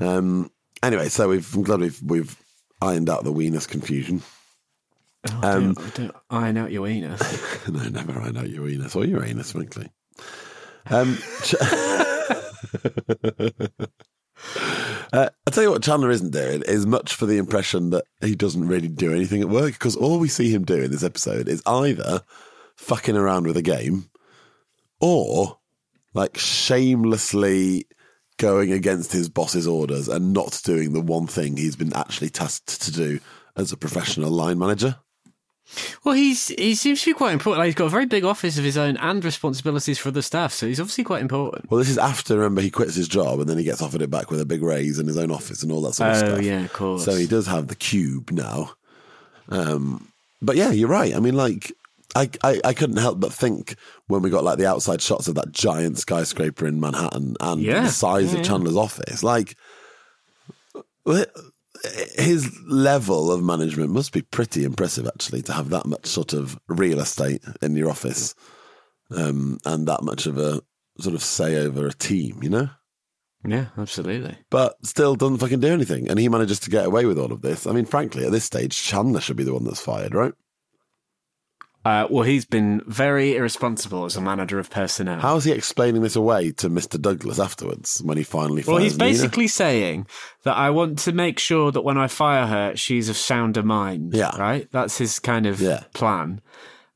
Um. 0.00 0.50
Anyway, 0.82 1.08
so 1.08 1.28
we've, 1.28 1.54
I'm 1.54 1.62
glad 1.62 1.80
we've 1.80 2.00
we've 2.02 2.36
ironed 2.82 3.08
out 3.08 3.24
the 3.24 3.32
weenus 3.32 3.68
confusion. 3.68 4.22
Oh, 5.30 5.40
Um, 5.42 5.74
don't, 5.74 5.94
don't 5.94 6.16
iron 6.30 6.56
out 6.58 6.72
your 6.72 6.86
anus. 6.86 7.68
no, 7.68 7.88
never 7.88 8.20
iron 8.20 8.36
out 8.36 8.50
your 8.50 8.64
weenus 8.66 8.94
or 8.96 9.04
your 9.04 9.24
anus, 9.24 9.52
frankly. 9.52 9.90
Um. 10.90 11.18
Ch- 11.42 11.54
Uh, 15.12 15.28
I 15.46 15.50
tell 15.50 15.62
you 15.62 15.70
what, 15.70 15.82
Chandler 15.82 16.10
isn't 16.10 16.32
doing 16.32 16.62
is 16.66 16.86
much 16.86 17.14
for 17.14 17.24
the 17.24 17.38
impression 17.38 17.90
that 17.90 18.04
he 18.20 18.34
doesn't 18.34 18.66
really 18.66 18.88
do 18.88 19.12
anything 19.14 19.40
at 19.40 19.48
work 19.48 19.72
because 19.74 19.94
all 19.94 20.18
we 20.18 20.26
see 20.28 20.50
him 20.50 20.64
do 20.64 20.74
in 20.82 20.90
this 20.90 21.04
episode 21.04 21.48
is 21.48 21.62
either 21.66 22.22
fucking 22.76 23.16
around 23.16 23.46
with 23.46 23.56
a 23.56 23.62
game 23.62 24.10
or 25.00 25.58
like 26.12 26.36
shamelessly 26.38 27.86
going 28.36 28.72
against 28.72 29.12
his 29.12 29.28
boss's 29.28 29.66
orders 29.66 30.08
and 30.08 30.32
not 30.32 30.60
doing 30.64 30.92
the 30.92 31.00
one 31.00 31.26
thing 31.26 31.56
he's 31.56 31.76
been 31.76 31.94
actually 31.94 32.28
tasked 32.30 32.82
to 32.82 32.92
do 32.92 33.20
as 33.56 33.72
a 33.72 33.76
professional 33.76 34.30
line 34.30 34.58
manager. 34.58 34.96
well, 36.04 36.14
he's 36.14 36.48
he 36.48 36.74
seems 36.74 37.00
to 37.02 37.10
be 37.10 37.14
quite 37.14 37.32
important. 37.32 37.58
Like, 37.60 37.66
he's 37.66 37.74
got 37.76 37.86
a 37.86 37.90
very 37.90 38.06
big 38.06 38.24
office 38.24 38.58
of 38.58 38.64
his 38.64 38.76
own 38.76 38.96
and 38.98 39.24
responsibilities 39.24 39.98
for 39.98 40.10
the 40.10 40.22
staff, 40.22 40.52
so 40.52 40.66
he's 40.66 40.80
obviously 40.80 41.04
quite 41.04 41.22
important. 41.22 41.70
Well, 41.70 41.78
this 41.78 41.88
is 41.88 41.96
after, 41.98 42.36
remember, 42.36 42.60
he 42.60 42.70
quits 42.70 42.96
his 42.96 43.08
job 43.08 43.40
and 43.40 43.48
then 43.48 43.56
he 43.56 43.64
gets 43.64 43.80
offered 43.80 44.02
it 44.02 44.10
back 44.10 44.30
with 44.30 44.40
a 44.40 44.44
big 44.46 44.62
raise 44.62 44.98
and 44.98 45.08
his 45.08 45.16
own 45.16 45.30
office 45.30 45.62
and 45.62 45.70
all 45.72 45.80
that 45.82 45.94
sort 45.94 46.10
of 46.10 46.16
Oh, 46.16 46.18
stuff. 46.18 46.38
Oh 46.38 46.42
yeah, 46.42 46.60
of 46.64 46.72
course. 46.72 47.04
So 47.04 47.14
he 47.14 47.26
does 47.26 47.46
have 47.46 47.68
the 47.68 47.76
cube 47.76 48.30
now. 48.32 48.72
Um, 49.48 50.08
but 50.42 50.56
yeah, 50.56 50.70
you're 50.70 50.88
right. 50.88 51.14
I 51.14 51.20
mean, 51.20 51.34
like, 51.34 51.72
I, 52.14 52.30
I, 52.44 52.60
I 52.64 52.74
couldn't 52.74 52.98
help 52.98 53.18
but 53.20 53.32
think 53.32 53.76
when 54.06 54.22
we 54.22 54.30
got 54.30 54.44
like 54.44 54.58
the 54.58 54.68
outside 54.68 55.02
shots 55.02 55.26
of 55.28 55.34
that 55.34 55.52
giant 55.52 55.98
skyscraper 55.98 56.66
in 56.66 56.78
Manhattan 56.80 57.36
and 57.40 57.60
Yeah. 57.60 57.82
the 57.82 57.88
size 57.88 58.32
Yeah, 58.32 58.40
of. 58.40 58.46
Chandler's 58.46 58.76
office, 58.76 59.22
like, 59.22 59.56
his 62.16 62.50
level 62.66 63.30
of 63.32 63.42
management 63.42 63.90
must 63.90 64.12
be 64.12 64.22
pretty 64.22 64.64
impressive, 64.64 65.06
actually, 65.06 65.42
to 65.42 65.52
have 65.52 65.70
that 65.70 65.86
much 65.86 66.06
sort 66.06 66.32
of 66.32 66.58
real 66.68 67.00
estate 67.00 67.42
in 67.60 67.76
your 67.76 67.90
office 67.90 68.34
um, 69.10 69.58
and 69.64 69.86
that 69.88 70.02
much 70.02 70.26
of 70.26 70.38
a 70.38 70.62
sort 71.00 71.14
of 71.14 71.22
say 71.22 71.56
over 71.58 71.86
a 71.86 71.92
team, 71.92 72.42
you 72.42 72.48
know? 72.48 72.70
Yeah, 73.46 73.66
absolutely. 73.76 74.38
But 74.48 74.76
still 74.86 75.16
doesn't 75.16 75.38
fucking 75.38 75.60
do 75.60 75.68
anything. 75.72 76.08
And 76.08 76.18
he 76.18 76.30
manages 76.30 76.60
to 76.60 76.70
get 76.70 76.86
away 76.86 77.04
with 77.04 77.18
all 77.18 77.32
of 77.32 77.42
this. 77.42 77.66
I 77.66 77.72
mean, 77.72 77.84
frankly, 77.84 78.24
at 78.24 78.32
this 78.32 78.44
stage, 78.44 78.80
Chandler 78.82 79.20
should 79.20 79.36
be 79.36 79.44
the 79.44 79.52
one 79.52 79.64
that's 79.64 79.80
fired, 79.82 80.14
right? 80.14 80.32
Uh, 81.84 82.06
well, 82.08 82.22
he's 82.22 82.46
been 82.46 82.80
very 82.86 83.36
irresponsible 83.36 84.06
as 84.06 84.16
a 84.16 84.20
manager 84.20 84.58
of 84.58 84.70
personnel. 84.70 85.20
How 85.20 85.36
is 85.36 85.44
he 85.44 85.52
explaining 85.52 86.00
this 86.00 86.16
away 86.16 86.50
to 86.52 86.70
Mr. 86.70 86.98
Douglas 87.00 87.38
afterwards 87.38 88.00
when 88.02 88.16
he 88.16 88.24
finally 88.24 88.62
fires 88.62 88.72
well, 88.74 88.82
he's 88.82 88.98
Nina? 88.98 89.10
basically 89.10 89.48
saying 89.48 90.06
that 90.44 90.56
I 90.56 90.70
want 90.70 90.98
to 91.00 91.12
make 91.12 91.38
sure 91.38 91.70
that 91.72 91.82
when 91.82 91.98
I 91.98 92.06
fire 92.08 92.46
her, 92.46 92.74
she's 92.74 93.08
of 93.10 93.16
sounder 93.18 93.62
mind. 93.62 94.14
Yeah. 94.14 94.34
Right? 94.38 94.66
That's 94.72 94.96
his 94.96 95.18
kind 95.18 95.44
of 95.46 95.60
Yeah. 95.60 95.84
plan. 95.92 96.40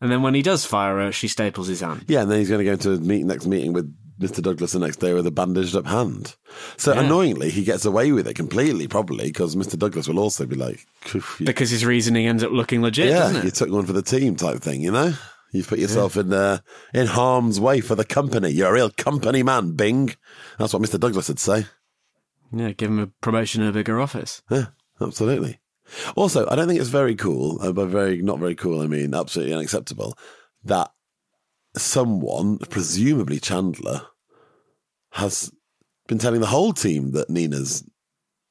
And 0.00 0.10
then 0.10 0.22
when 0.22 0.34
he 0.34 0.42
does 0.42 0.64
fire 0.64 0.96
her, 0.98 1.12
she 1.12 1.28
staples 1.28 1.66
his 1.66 1.80
hand. 1.80 2.04
Yeah, 2.08 2.22
and 2.22 2.30
then 2.30 2.38
he's 2.38 2.48
going 2.48 2.60
to 2.60 2.64
go 2.64 2.72
into 2.72 2.92
a 2.92 2.98
meet, 2.98 3.24
next 3.26 3.46
meeting 3.46 3.72
with 3.74 3.92
Mr. 4.20 4.42
Douglas 4.42 4.72
the 4.72 4.78
next 4.80 4.96
day 4.96 5.12
with 5.14 5.26
a 5.26 5.30
bandaged 5.30 5.76
up 5.76 5.86
hand. 5.86 6.34
So 6.76 6.92
Yeah. 6.92 7.02
annoyingly, 7.02 7.50
he 7.50 7.62
gets 7.64 7.84
away 7.84 8.10
with 8.12 8.26
it 8.26 8.34
completely, 8.34 8.88
probably, 8.88 9.26
because 9.26 9.54
Mr. 9.54 9.78
Douglas 9.78 10.08
will 10.08 10.18
also 10.18 10.44
be 10.46 10.56
like, 10.56 10.86
Because 11.38 11.70
his 11.70 11.84
reasoning 11.84 12.26
ends 12.26 12.42
up 12.42 12.50
looking 12.50 12.82
legit, 12.82 13.08
yeah, 13.08 13.42
you 13.42 13.50
took 13.50 13.70
one 13.70 13.86
for 13.86 13.92
the 13.92 14.02
team 14.02 14.34
type 14.36 14.60
thing, 14.60 14.80
you 14.82 14.90
know? 14.90 15.14
You've 15.52 15.68
put 15.68 15.78
yourself 15.78 16.16
in 16.18 16.30
uh, 16.32 16.58
in 16.92 17.06
harm's 17.06 17.58
way 17.58 17.80
for 17.80 17.94
the 17.94 18.04
company. 18.04 18.50
You're 18.50 18.68
a 18.68 18.72
real 18.74 18.90
company 18.90 19.42
man, 19.42 19.72
Bing. 19.72 20.14
That's 20.58 20.74
what 20.74 20.82
Mr. 20.82 21.00
Douglas 21.00 21.28
would 21.28 21.38
say. 21.38 21.64
yeah, 22.52 22.72
give 22.72 22.90
him 22.90 22.98
a 22.98 23.06
promotion 23.22 23.62
in 23.62 23.68
a 23.68 23.72
bigger 23.72 23.98
office. 23.98 24.42
Yeah, 24.50 24.66
absolutely. 25.00 25.58
Also, 26.16 26.46
I 26.50 26.54
don't 26.54 26.68
think 26.68 26.80
it's 26.80 26.90
very 26.90 27.14
cool, 27.14 27.58
uh, 27.62 27.72
by 27.72 27.84
very 27.86 28.20
not 28.20 28.38
very 28.40 28.54
cool, 28.54 28.82
I 28.82 28.86
mean 28.88 29.14
absolutely 29.14 29.54
unacceptable, 29.54 30.18
that 30.64 30.90
someone, 31.76 32.58
presumably 32.58 33.38
Chandler, 33.40 34.02
has 35.12 35.52
been 36.06 36.18
telling 36.18 36.40
the 36.40 36.46
whole 36.46 36.72
team 36.72 37.12
that 37.12 37.30
Nina's, 37.30 37.84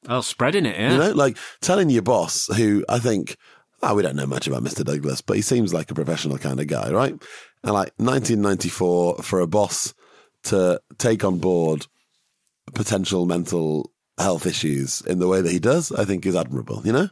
Oh, 0.07 0.21
spreading 0.21 0.65
it, 0.65 0.79
yeah. 0.79 0.91
you 0.93 0.97
know, 0.99 1.11
like 1.11 1.37
telling 1.61 1.89
your 1.89 2.01
boss, 2.03 2.47
who 2.55 2.85
I 2.87 2.99
think, 2.99 3.35
oh, 3.83 3.95
we 3.95 4.03
don't 4.03 4.15
know 4.15 4.27
much 4.27 4.47
about 4.47 4.63
Mr. 4.63 4.85
Douglas, 4.85 5.21
but 5.21 5.35
he 5.35 5.41
seems 5.41 5.73
like 5.73 5.91
a 5.91 5.95
professional 5.95 6.37
kind 6.37 6.59
of 6.59 6.67
guy, 6.67 6.91
right? 6.91 7.11
And 7.63 7.73
like 7.73 7.91
1994, 7.97 9.17
for 9.23 9.39
a 9.41 9.47
boss 9.47 9.93
to 10.43 10.79
take 10.97 11.23
on 11.23 11.39
board 11.39 11.87
potential 12.73 13.25
mental 13.25 13.91
health 14.17 14.45
issues 14.45 15.01
in 15.01 15.19
the 15.19 15.27
way 15.27 15.41
that 15.41 15.51
he 15.51 15.59
does, 15.59 15.91
I 15.91 16.05
think 16.05 16.25
is 16.25 16.35
admirable, 16.35 16.81
you 16.85 16.93
know? 16.93 17.09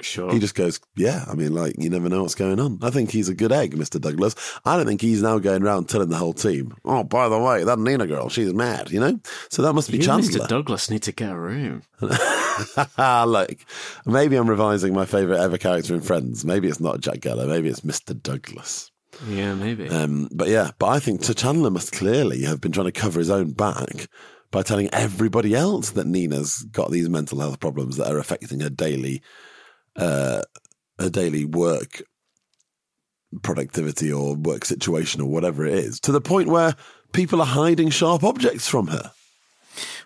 Sure. 0.00 0.32
He 0.32 0.38
just 0.38 0.54
goes, 0.54 0.80
yeah, 0.96 1.24
I 1.28 1.34
mean, 1.34 1.54
like, 1.54 1.76
you 1.78 1.90
never 1.90 2.08
know 2.08 2.22
what's 2.22 2.34
going 2.34 2.60
on. 2.60 2.78
I 2.82 2.90
think 2.90 3.10
he's 3.10 3.28
a 3.28 3.34
good 3.34 3.52
egg, 3.52 3.74
Mr. 3.74 4.00
Douglas. 4.00 4.34
I 4.64 4.76
don't 4.76 4.86
think 4.86 5.00
he's 5.00 5.22
now 5.22 5.38
going 5.38 5.62
around 5.62 5.88
telling 5.88 6.08
the 6.08 6.16
whole 6.16 6.32
team, 6.32 6.74
oh, 6.84 7.04
by 7.04 7.28
the 7.28 7.38
way, 7.38 7.64
that 7.64 7.78
Nina 7.78 8.06
girl, 8.06 8.28
she's 8.28 8.52
mad, 8.52 8.90
you 8.90 9.00
know? 9.00 9.20
So 9.50 9.62
that 9.62 9.72
must 9.72 9.90
be 9.90 9.98
you 9.98 10.04
Chandler. 10.04 10.30
Mr. 10.30 10.48
Douglas 10.48 10.90
need 10.90 11.02
to 11.02 11.12
get 11.12 11.30
a 11.30 11.38
room. 11.38 11.82
like, 12.98 13.66
maybe 14.06 14.36
I'm 14.36 14.50
revising 14.50 14.94
my 14.94 15.06
favourite 15.06 15.40
ever 15.40 15.58
character 15.58 15.94
in 15.94 16.00
Friends. 16.00 16.44
Maybe 16.44 16.68
it's 16.68 16.80
not 16.80 17.00
Jack 17.00 17.18
Geller. 17.18 17.48
Maybe 17.48 17.68
it's 17.68 17.80
Mr. 17.80 18.20
Douglas. 18.20 18.90
Yeah, 19.28 19.54
maybe. 19.54 19.88
Um, 19.88 20.28
but 20.32 20.48
yeah, 20.48 20.72
but 20.78 20.86
I 20.88 20.98
think 20.98 21.22
Chandler 21.22 21.70
must 21.70 21.92
clearly 21.92 22.42
have 22.42 22.60
been 22.60 22.72
trying 22.72 22.86
to 22.86 22.92
cover 22.92 23.20
his 23.20 23.30
own 23.30 23.52
back 23.52 24.08
by 24.50 24.62
telling 24.62 24.88
everybody 24.92 25.54
else 25.54 25.90
that 25.90 26.06
Nina's 26.06 26.62
got 26.70 26.90
these 26.90 27.08
mental 27.08 27.40
health 27.40 27.58
problems 27.58 27.96
that 27.96 28.12
are 28.12 28.18
affecting 28.18 28.60
her 28.60 28.70
daily, 28.70 29.20
uh, 29.96 30.42
her 30.98 31.10
daily 31.10 31.44
work 31.44 32.02
productivity 33.42 34.12
or 34.12 34.34
work 34.34 34.64
situation 34.64 35.20
or 35.20 35.28
whatever 35.28 35.64
it 35.64 35.74
is, 35.74 36.00
to 36.00 36.12
the 36.12 36.20
point 36.20 36.48
where 36.48 36.76
people 37.12 37.40
are 37.40 37.46
hiding 37.46 37.90
sharp 37.90 38.22
objects 38.22 38.68
from 38.68 38.88
her. 38.88 39.12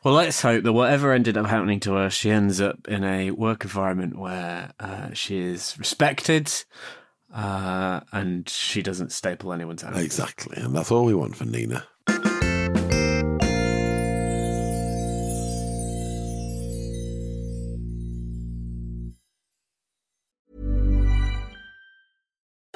Well, 0.03 0.15
let's 0.15 0.41
hope 0.41 0.65
that 0.65 0.73
whatever 0.73 1.13
ended 1.13 1.37
up 1.37 1.47
happening 1.47 1.81
to 1.81 1.95
her, 1.95 2.09
she 2.09 2.31
ends 2.31 2.61
up 2.61 2.89
in 2.89 3.05
a 3.05 3.33
work 3.33 3.65
environment 3.65 4.19
where 4.19 4.73
uh, 4.81 5.13
she 5.13 5.41
is 5.41 5.77
respected 5.79 6.51
uh, 7.35 8.01
and 8.13 8.49
she 8.49 8.83
doesn't 8.83 9.13
staple 9.13 9.53
anyone's 9.53 9.83
hand. 9.83 9.97
Exactly, 9.97 10.57
and 10.63 10.75
that's 10.75 10.91
all 10.91 11.05
we 11.05 11.15
want 11.15 11.37
for 11.37 11.45
Nina. 11.45 11.85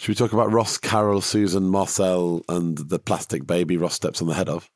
Should 0.00 0.08
we 0.08 0.14
talk 0.14 0.32
about 0.32 0.50
Ross, 0.50 0.78
Carol, 0.78 1.20
Susan, 1.20 1.64
Marcel, 1.68 2.42
and 2.48 2.78
the 2.78 2.98
plastic 2.98 3.46
baby 3.46 3.76
Ross 3.76 3.92
steps 3.94 4.22
on 4.22 4.28
the 4.28 4.34
head 4.34 4.48
of? 4.48 4.70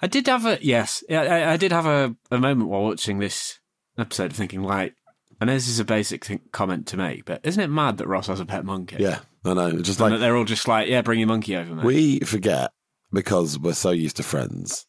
I 0.00 0.06
did 0.06 0.26
have 0.26 0.46
a 0.46 0.58
yes, 0.62 1.04
I, 1.10 1.52
I- 1.52 1.56
did 1.58 1.70
have 1.70 1.84
a, 1.84 2.16
a 2.30 2.38
moment 2.38 2.70
while 2.70 2.80
watching 2.84 3.18
this 3.18 3.58
episode, 3.98 4.32
thinking 4.32 4.62
like, 4.62 4.94
I 5.38 5.44
know 5.44 5.52
this 5.52 5.68
is 5.68 5.80
a 5.80 5.84
basic 5.84 6.24
thing, 6.24 6.40
comment 6.50 6.86
to 6.86 6.96
make, 6.96 7.26
but 7.26 7.42
isn't 7.44 7.62
it 7.62 7.68
mad 7.68 7.98
that 7.98 8.08
Ross 8.08 8.28
has 8.28 8.40
a 8.40 8.46
pet 8.46 8.64
monkey? 8.64 8.96
Yeah, 9.00 9.18
I 9.44 9.52
know. 9.52 9.66
It's 9.66 9.82
just 9.86 10.00
and 10.00 10.12
like 10.12 10.20
they're 10.20 10.34
all 10.34 10.46
just 10.46 10.66
like, 10.66 10.88
yeah, 10.88 11.02
bring 11.02 11.18
your 11.18 11.28
monkey 11.28 11.54
over, 11.54 11.74
mate. 11.74 11.84
we 11.84 12.20
forget 12.20 12.70
because 13.12 13.58
we're 13.58 13.74
so 13.74 13.90
used 13.90 14.16
to 14.16 14.22
Friends. 14.22 14.86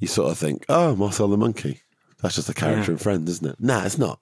You 0.00 0.08
sort 0.08 0.32
of 0.32 0.38
think, 0.38 0.64
oh, 0.68 0.96
Marcel 0.96 1.28
the 1.28 1.36
monkey. 1.36 1.82
That's 2.20 2.34
just 2.34 2.48
a 2.48 2.54
character 2.54 2.90
Yeah. 2.90 2.94
in 2.94 2.98
Friends, 2.98 3.30
isn't 3.30 3.46
it? 3.48 3.60
Nah, 3.60 3.84
it's 3.84 3.96
not. 3.96 4.18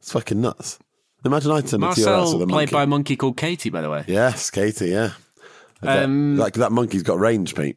It's 0.00 0.12
fucking 0.12 0.40
nuts. 0.42 0.78
Imagine 1.24 1.50
I 1.52 1.60
turned 1.60 1.84
up 1.84 1.94
to 1.94 2.00
your 2.00 2.08
house 2.10 2.18
Marcel 2.32 2.38
with 2.38 2.42
a 2.42 2.46
played 2.52 2.56
monkey. 2.66 2.72
by 2.72 2.82
a 2.82 2.86
monkey 2.86 3.16
called 3.16 3.36
Katie, 3.36 3.70
by 3.70 3.80
the 3.80 3.90
way. 3.90 4.04
yes, 4.06 4.50
Katie. 4.50 4.88
Yeah. 4.90 5.12
Um, 5.82 6.36
like 6.36 6.54
that 6.54 6.72
monkey's 6.72 7.02
got 7.02 7.18
range, 7.18 7.54
Pete. 7.54 7.76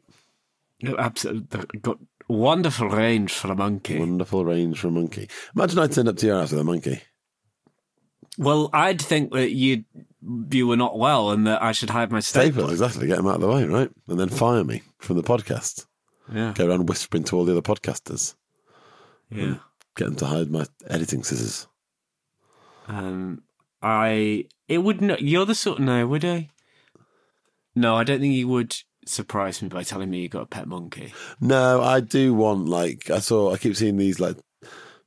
Absolutely 0.97 1.79
got 1.79 1.97
wonderful 2.27 2.89
range 2.89 3.33
for 3.33 3.51
a 3.51 3.55
monkey. 3.55 3.97
Wonderful 3.99 4.45
range 4.45 4.79
for 4.79 4.87
a 4.87 4.91
monkey. 4.91 5.29
Imagine 5.55 5.79
I 5.79 5.87
turned 5.87 6.09
up 6.09 6.17
to 6.17 6.25
your 6.25 6.39
house 6.39 6.51
with 6.51 6.59
a 6.61 6.63
monkey. 6.63 7.01
Well, 8.37 8.69
I'd 8.73 9.01
think 9.01 9.31
that 9.33 9.51
you 9.51 9.85
you 10.49 10.67
were 10.67 10.75
not 10.75 10.97
well 10.99 11.29
and 11.31 11.45
that 11.47 11.61
I 11.61 11.71
should 11.71 11.91
hide 11.91 12.11
my 12.11 12.19
Staples, 12.19 12.53
staples. 12.55 12.71
exactly. 12.73 13.07
Get 13.07 13.19
him 13.19 13.27
out 13.27 13.35
of 13.35 13.41
the 13.41 13.47
way, 13.47 13.63
right? 13.65 13.89
And 14.07 14.19
then 14.19 14.29
fire 14.29 14.63
me 14.63 14.81
from 14.99 15.17
the 15.17 15.23
podcast. 15.23 15.85
Yeah, 16.33 16.53
Go 16.55 16.67
around 16.67 16.89
whispering 16.89 17.23
to 17.25 17.37
all 17.37 17.45
the 17.45 17.51
other 17.51 17.61
podcasters. 17.61 18.33
yeah. 19.29 19.57
Get 19.95 20.05
them 20.05 20.15
to 20.17 20.25
hide 20.25 20.49
my 20.51 20.65
editing 20.87 21.23
scissors. 21.23 21.67
Um, 22.87 23.43
I 23.81 24.45
it 24.67 24.79
would 24.79 25.01
not. 25.01 25.21
You're 25.21 25.45
the 25.45 25.55
sort. 25.55 25.79
No, 25.79 26.05
would 26.07 26.25
I? 26.25 26.49
No, 27.75 27.95
I 27.95 28.03
don't 28.03 28.19
think 28.19 28.33
you 28.33 28.47
would 28.47 28.75
surprise 29.05 29.61
me 29.61 29.67
by 29.67 29.83
telling 29.83 30.09
me 30.09 30.21
you 30.21 30.29
got 30.29 30.43
a 30.43 30.47
pet 30.47 30.67
monkey. 30.67 31.13
No, 31.39 31.81
I 31.81 31.99
do 31.99 32.33
want 32.33 32.67
like 32.67 33.09
I 33.09 33.19
saw. 33.19 33.53
I 33.53 33.57
keep 33.57 33.75
seeing 33.75 33.97
these 33.97 34.19
like 34.19 34.37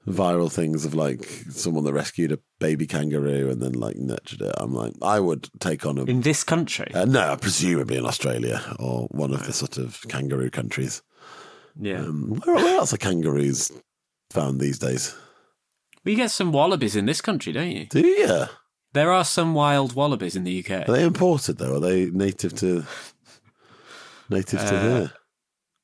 viral 0.07 0.51
things 0.51 0.85
of 0.85 0.95
like 0.95 1.25
someone 1.51 1.85
that 1.85 1.93
rescued 1.93 2.33
a 2.33 2.39
baby 2.59 2.87
kangaroo 2.87 3.51
and 3.51 3.61
then 3.61 3.73
like 3.73 3.97
nurtured 3.97 4.41
it. 4.43 4.55
I'm 4.57 4.75
like, 4.75 4.93
I 5.03 5.21
would 5.21 5.49
take 5.61 5.85
on 5.87 5.99
a. 5.99 6.05
In 6.05 6.23
this 6.23 6.45
country, 6.45 6.91
Uh, 6.95 7.05
no, 7.05 7.37
presumably 7.41 7.97
in 7.97 8.07
Australia 8.07 8.61
or 8.79 9.07
one 9.11 9.33
of 9.35 9.47
the 9.47 9.53
sort 9.53 9.77
of 9.79 10.01
kangaroo 10.09 10.51
countries. 10.51 11.03
yeah. 11.79 12.01
Um, 12.01 12.41
where, 12.45 12.57
where 12.57 12.77
else 12.79 12.93
are 12.93 12.99
kangaroos 12.99 13.71
found 14.31 14.61
these 14.61 14.79
days? 14.79 15.15
You 16.09 16.17
get 16.17 16.31
some 16.31 16.53
wallabies 16.53 16.97
in 16.97 17.07
this 17.07 17.21
country, 17.21 17.53
don't 17.53 17.71
you? 17.71 17.87
Do 17.87 18.01
you? 18.01 18.45
There 18.95 19.13
are 19.13 19.25
some 19.25 19.55
wild 19.55 19.95
wallabies 19.95 20.35
in 20.37 20.45
the 20.45 20.65
UK. 20.65 20.89
Are 20.89 20.93
they 20.93 21.05
imported 21.05 21.59
though? 21.59 21.77
Are 21.77 21.81
they 21.81 22.07
native 22.07 22.55
to 22.57 22.85
native 24.31 24.61
to 24.61 24.67
Uh, 24.77 24.83
there? 24.83 25.13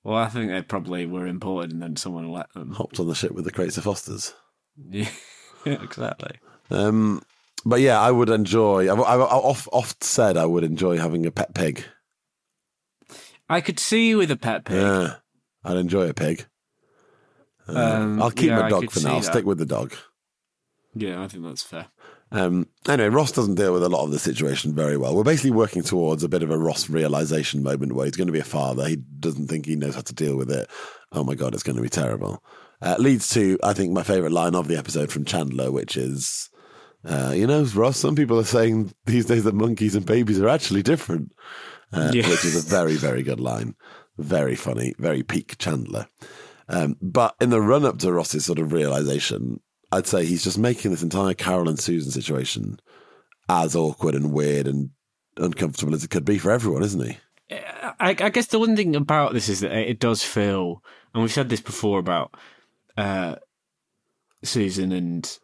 Well, 0.03 0.17
I 0.17 0.29
think 0.29 0.51
they 0.51 0.63
probably 0.63 1.07
were 1.07 1.27
imported 1.27 1.73
and 1.73 1.83
then 1.83 1.97
someone 1.97 2.31
let 2.31 2.53
them. 2.55 2.73
Hopped 2.73 2.99
on 3.01 3.07
the 3.09 3.15
ship 3.15 3.33
with 3.33 3.45
the 3.45 3.53
crates 3.53 3.77
of 3.79 3.85
Fosters. 3.85 4.35
Yeah, 4.91 5.09
exactly. 5.67 6.37
Um, 6.71 7.23
but 7.65 7.81
yeah, 7.81 8.01
I 8.01 8.11
would 8.11 8.29
enjoy. 8.29 8.91
I've, 8.93 9.01
I've 9.01 9.21
oft, 9.21 9.69
oft 9.73 10.03
said 10.05 10.37
I 10.37 10.47
would 10.47 10.65
enjoy 10.65 10.99
having 10.99 11.25
a 11.27 11.31
pet 11.31 11.55
pig. 11.55 11.85
I 13.49 13.61
could 13.61 13.79
see 13.79 14.09
you 14.09 14.19
with 14.19 14.31
a 14.31 14.37
pet 14.37 14.65
pig. 14.65 14.77
Yeah, 14.77 15.17
I'd 15.65 15.77
enjoy 15.77 16.09
a 16.09 16.15
pig. 16.15 16.47
Um, 17.67 17.77
Um, 17.77 18.23
I'll 18.23 18.31
keep 18.31 18.49
yeah, 18.49 18.59
my 18.61 18.67
I 18.67 18.71
dog 18.71 18.81
could 18.83 18.93
for 18.93 18.99
see 19.01 19.05
now. 19.07 19.15
I'll 19.15 19.21
that. 19.21 19.33
stick 19.33 19.45
with 19.47 19.59
the 19.59 19.67
dog. 19.67 19.95
Yeah, 20.95 21.23
I 21.23 21.29
think 21.29 21.45
that's 21.45 21.63
fair. 21.63 21.87
Um, 22.31 22.69
anyway, 22.89 23.09
Ross 23.09 23.33
doesn't 23.33 23.55
deal 23.57 23.73
with 23.73 23.83
a 23.83 23.89
lot 23.89 24.05
of 24.05 24.11
the 24.11 24.19
situation 24.19 24.75
very 24.75 24.97
well. 24.97 25.15
We're 25.15 25.23
basically 25.25 25.51
working 25.53 25.83
towards 25.83 26.23
a 26.23 26.29
bit 26.29 26.43
of 26.43 26.51
a 26.51 26.59
Ross 26.59 26.89
realization 26.89 27.63
moment 27.63 27.93
where 27.95 28.07
he's 28.07 28.17
going 28.17 28.27
to 28.29 28.33
be 28.33 28.39
a 28.41 28.45
father. 28.45 28.87
He 28.89 28.97
doesn't 28.97 29.49
think 29.49 29.67
he 29.67 29.77
knows 29.77 29.95
how 29.95 30.01
to 30.03 30.15
deal 30.15 30.37
with 30.37 30.51
it. 30.51 30.69
Oh 31.13 31.25
my 31.25 31.35
God, 31.35 31.55
it's 31.55 31.63
going 31.63 31.77
to 31.77 31.83
be 31.83 31.89
terrible. 31.89 32.43
Uh, 32.83 32.97
leads 32.99 33.29
to, 33.31 33.59
I 33.63 33.73
think, 33.73 33.93
my 33.93 34.03
favorite 34.03 34.33
line 34.33 34.55
of 34.55 34.69
the 34.69 34.77
episode 34.77 35.11
from 35.13 35.25
Chandler, 35.25 35.71
which 35.71 35.97
is, 35.97 36.51
uh, 37.05 37.33
you 37.35 37.47
know, 37.47 37.63
Ross, 37.75 37.97
some 37.99 38.15
people 38.17 38.39
are 38.39 38.45
saying 38.45 38.93
these 39.07 39.27
days 39.27 39.45
that 39.45 39.55
monkeys 39.55 39.95
and 39.95 40.05
babies 40.05 40.41
are 40.41 40.49
actually 40.49 40.83
different, 40.83 41.33
uh, 41.93 42.11
Yeah. 42.13 42.29
which 42.29 42.45
is 42.45 42.57
a 42.57 42.69
very, 42.69 42.95
very 42.97 43.23
good 43.23 43.41
line. 43.41 43.75
Very 44.19 44.55
funny, 44.57 44.95
very 44.99 45.23
peak 45.23 45.57
Chandler. 45.59 46.09
Um, 46.69 46.97
but 47.01 47.35
in 47.41 47.51
the 47.51 47.61
run 47.61 47.85
up 47.85 47.99
to 47.99 48.13
Ross's 48.13 48.45
sort 48.45 48.59
of 48.59 48.73
realization, 48.73 49.61
I'd 49.95 50.07
say 50.07 50.25
he's 50.25 50.45
just 50.45 50.59
making 50.59 50.91
this 50.91 51.03
entire 51.03 51.35
Carol 51.35 51.69
and 51.69 51.79
Susan 51.79 52.11
situation 52.11 52.81
as 53.49 53.77
awkward 53.77 54.15
and 54.15 54.33
weird 54.33 54.67
and 54.67 54.91
uncomfortable 55.37 55.95
as 55.95 56.05
it 56.05 56.11
could 56.11 56.25
be 56.25 56.39
for 56.39 56.51
everyone, 56.51 56.83
isn't 56.83 57.05
he? 57.05 57.17
I, 58.01 58.11
I 58.11 58.29
guess 58.31 58.47
the 58.47 58.59
one 58.59 58.75
thing 58.77 58.97
about 58.97 59.35
this 59.35 59.49
is 59.49 59.61
that 59.61 59.73
it 59.73 60.01
does 60.01 60.23
feel, 60.25 60.83
and 61.13 61.23
we've 61.23 61.33
said 61.33 61.49
this 61.49 61.61
before 61.61 61.99
about 61.99 62.35
uh, 62.97 63.37
Susan 64.43 64.93
and 64.93 65.39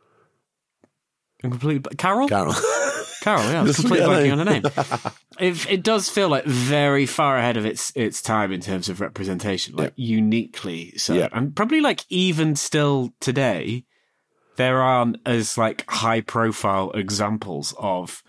and 1.43 1.53
completely 1.53 1.95
Carol. 1.97 2.29
Carol. 2.29 2.55
Carol, 3.23 3.43
yeah, 3.45 3.61
I 3.61 3.63
was 3.63 3.77
Just 3.77 3.87
completely 3.89 4.09
blanking 4.09 4.33
on 4.33 4.39
her 4.39 4.45
name. 4.47 4.63
it, 5.39 5.71
it 5.71 5.83
does 5.83 6.09
feel 6.09 6.29
like 6.31 6.45
very 6.47 7.05
far 7.05 7.37
ahead 7.37 7.59
of 7.59 7.67
its 7.67 7.93
its 7.95 8.23
time 8.23 8.51
in 8.51 8.61
terms 8.63 8.89
of 8.89 9.01
representation, 9.01 9.77
like 9.77 9.93
uniquely 9.97 10.93
so, 10.97 11.13
Yeah. 11.15 11.29
and 11.33 11.55
probably 11.55 11.81
like 11.83 12.05
even 12.09 12.57
still 12.57 13.13
today, 13.21 13.85
there 14.57 14.81
aren't 14.83 15.17
as 15.27 15.57
like 15.59 15.89
high 15.91 16.21
profile 16.21 16.91
examples 16.93 17.75
of 17.79 18.23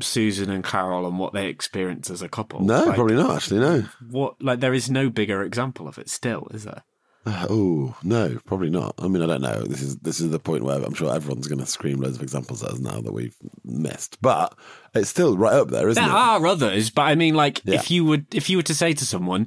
Susan 0.00 0.50
and 0.50 0.64
Carol 0.64 1.06
and 1.06 1.18
what 1.18 1.32
they 1.32 1.46
experience 1.48 2.10
as 2.10 2.20
a 2.22 2.28
couple. 2.28 2.60
no, 2.60 2.84
Like, 2.86 2.94
probably 2.96 3.14
not, 3.16 3.36
actually, 3.36 3.60
no. 3.60 3.84
What 4.10 4.40
like 4.42 4.60
there 4.60 4.74
is 4.74 4.90
no 4.90 5.08
bigger 5.10 5.42
example 5.42 5.86
of 5.86 5.98
it 5.98 6.08
still, 6.10 6.48
is 6.52 6.64
there? 6.64 6.82
Oh 7.48 7.96
no, 8.02 8.38
probably 8.44 8.68
not. 8.70 8.94
I 8.98 9.08
mean, 9.08 9.22
I 9.22 9.26
don't 9.26 9.40
know. 9.40 9.62
This 9.64 9.80
is 9.82 9.96
this 9.98 10.20
is 10.20 10.30
the 10.30 10.38
point 10.38 10.62
where 10.64 10.82
I'm 10.82 10.92
sure 10.94 11.14
everyone's 11.14 11.46
going 11.48 11.58
to 11.60 11.66
scream 11.66 12.00
loads 12.00 12.16
of 12.16 12.22
examples 12.22 12.62
at 12.62 12.70
us 12.72 12.80
now 12.80 13.00
that 13.00 13.12
we've 13.14 13.36
missed, 13.64 14.20
but 14.20 14.54
it's 14.94 15.08
still 15.10 15.36
right 15.36 15.54
up 15.54 15.68
there, 15.68 15.88
isn't 15.88 16.02
There 16.02 16.10
it? 16.10 16.12
There 16.14 16.20
are 16.22 16.46
others, 16.46 16.90
but 16.90 17.02
I 17.02 17.14
mean, 17.14 17.34
like, 17.34 17.62
Yeah. 17.64 17.76
if 17.76 17.90
you 17.90 18.04
would, 18.04 18.26
if 18.34 18.50
you 18.50 18.58
were 18.58 18.62
to 18.64 18.74
say 18.74 18.92
to 18.92 19.06
someone, 19.06 19.46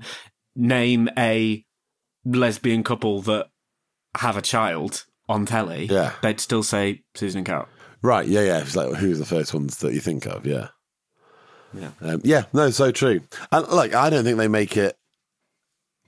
name 0.56 1.08
a 1.18 1.64
lesbian 2.26 2.84
couple 2.84 3.22
that 3.24 3.48
have 4.16 4.38
a 4.38 4.42
child 4.42 5.06
on 5.30 5.46
telly, 5.46 5.86
Yeah. 5.86 6.14
they'd 6.22 6.40
still 6.40 6.64
say 6.64 7.04
Susan 7.16 7.40
and 7.40 7.46
Carol. 7.48 7.68
Right? 8.02 8.28
Yeah, 8.28 8.42
yeah. 8.42 8.60
It's 8.62 8.76
like 8.76 8.94
who's 8.96 9.20
the 9.20 9.26
first 9.26 9.54
ones 9.54 9.78
that 9.78 9.94
you 9.94 10.00
think 10.00 10.26
of? 10.26 10.46
Yeah, 10.46 10.68
Yeah. 11.74 11.90
um, 12.02 12.22
yeah. 12.24 12.44
No, 12.54 12.70
so 12.70 12.92
true. 12.92 13.22
And 13.52 13.68
like, 13.68 13.94
I 13.94 14.10
don't 14.10 14.24
think 14.24 14.38
they 14.38 14.48
make 14.48 14.78
it 14.78 14.98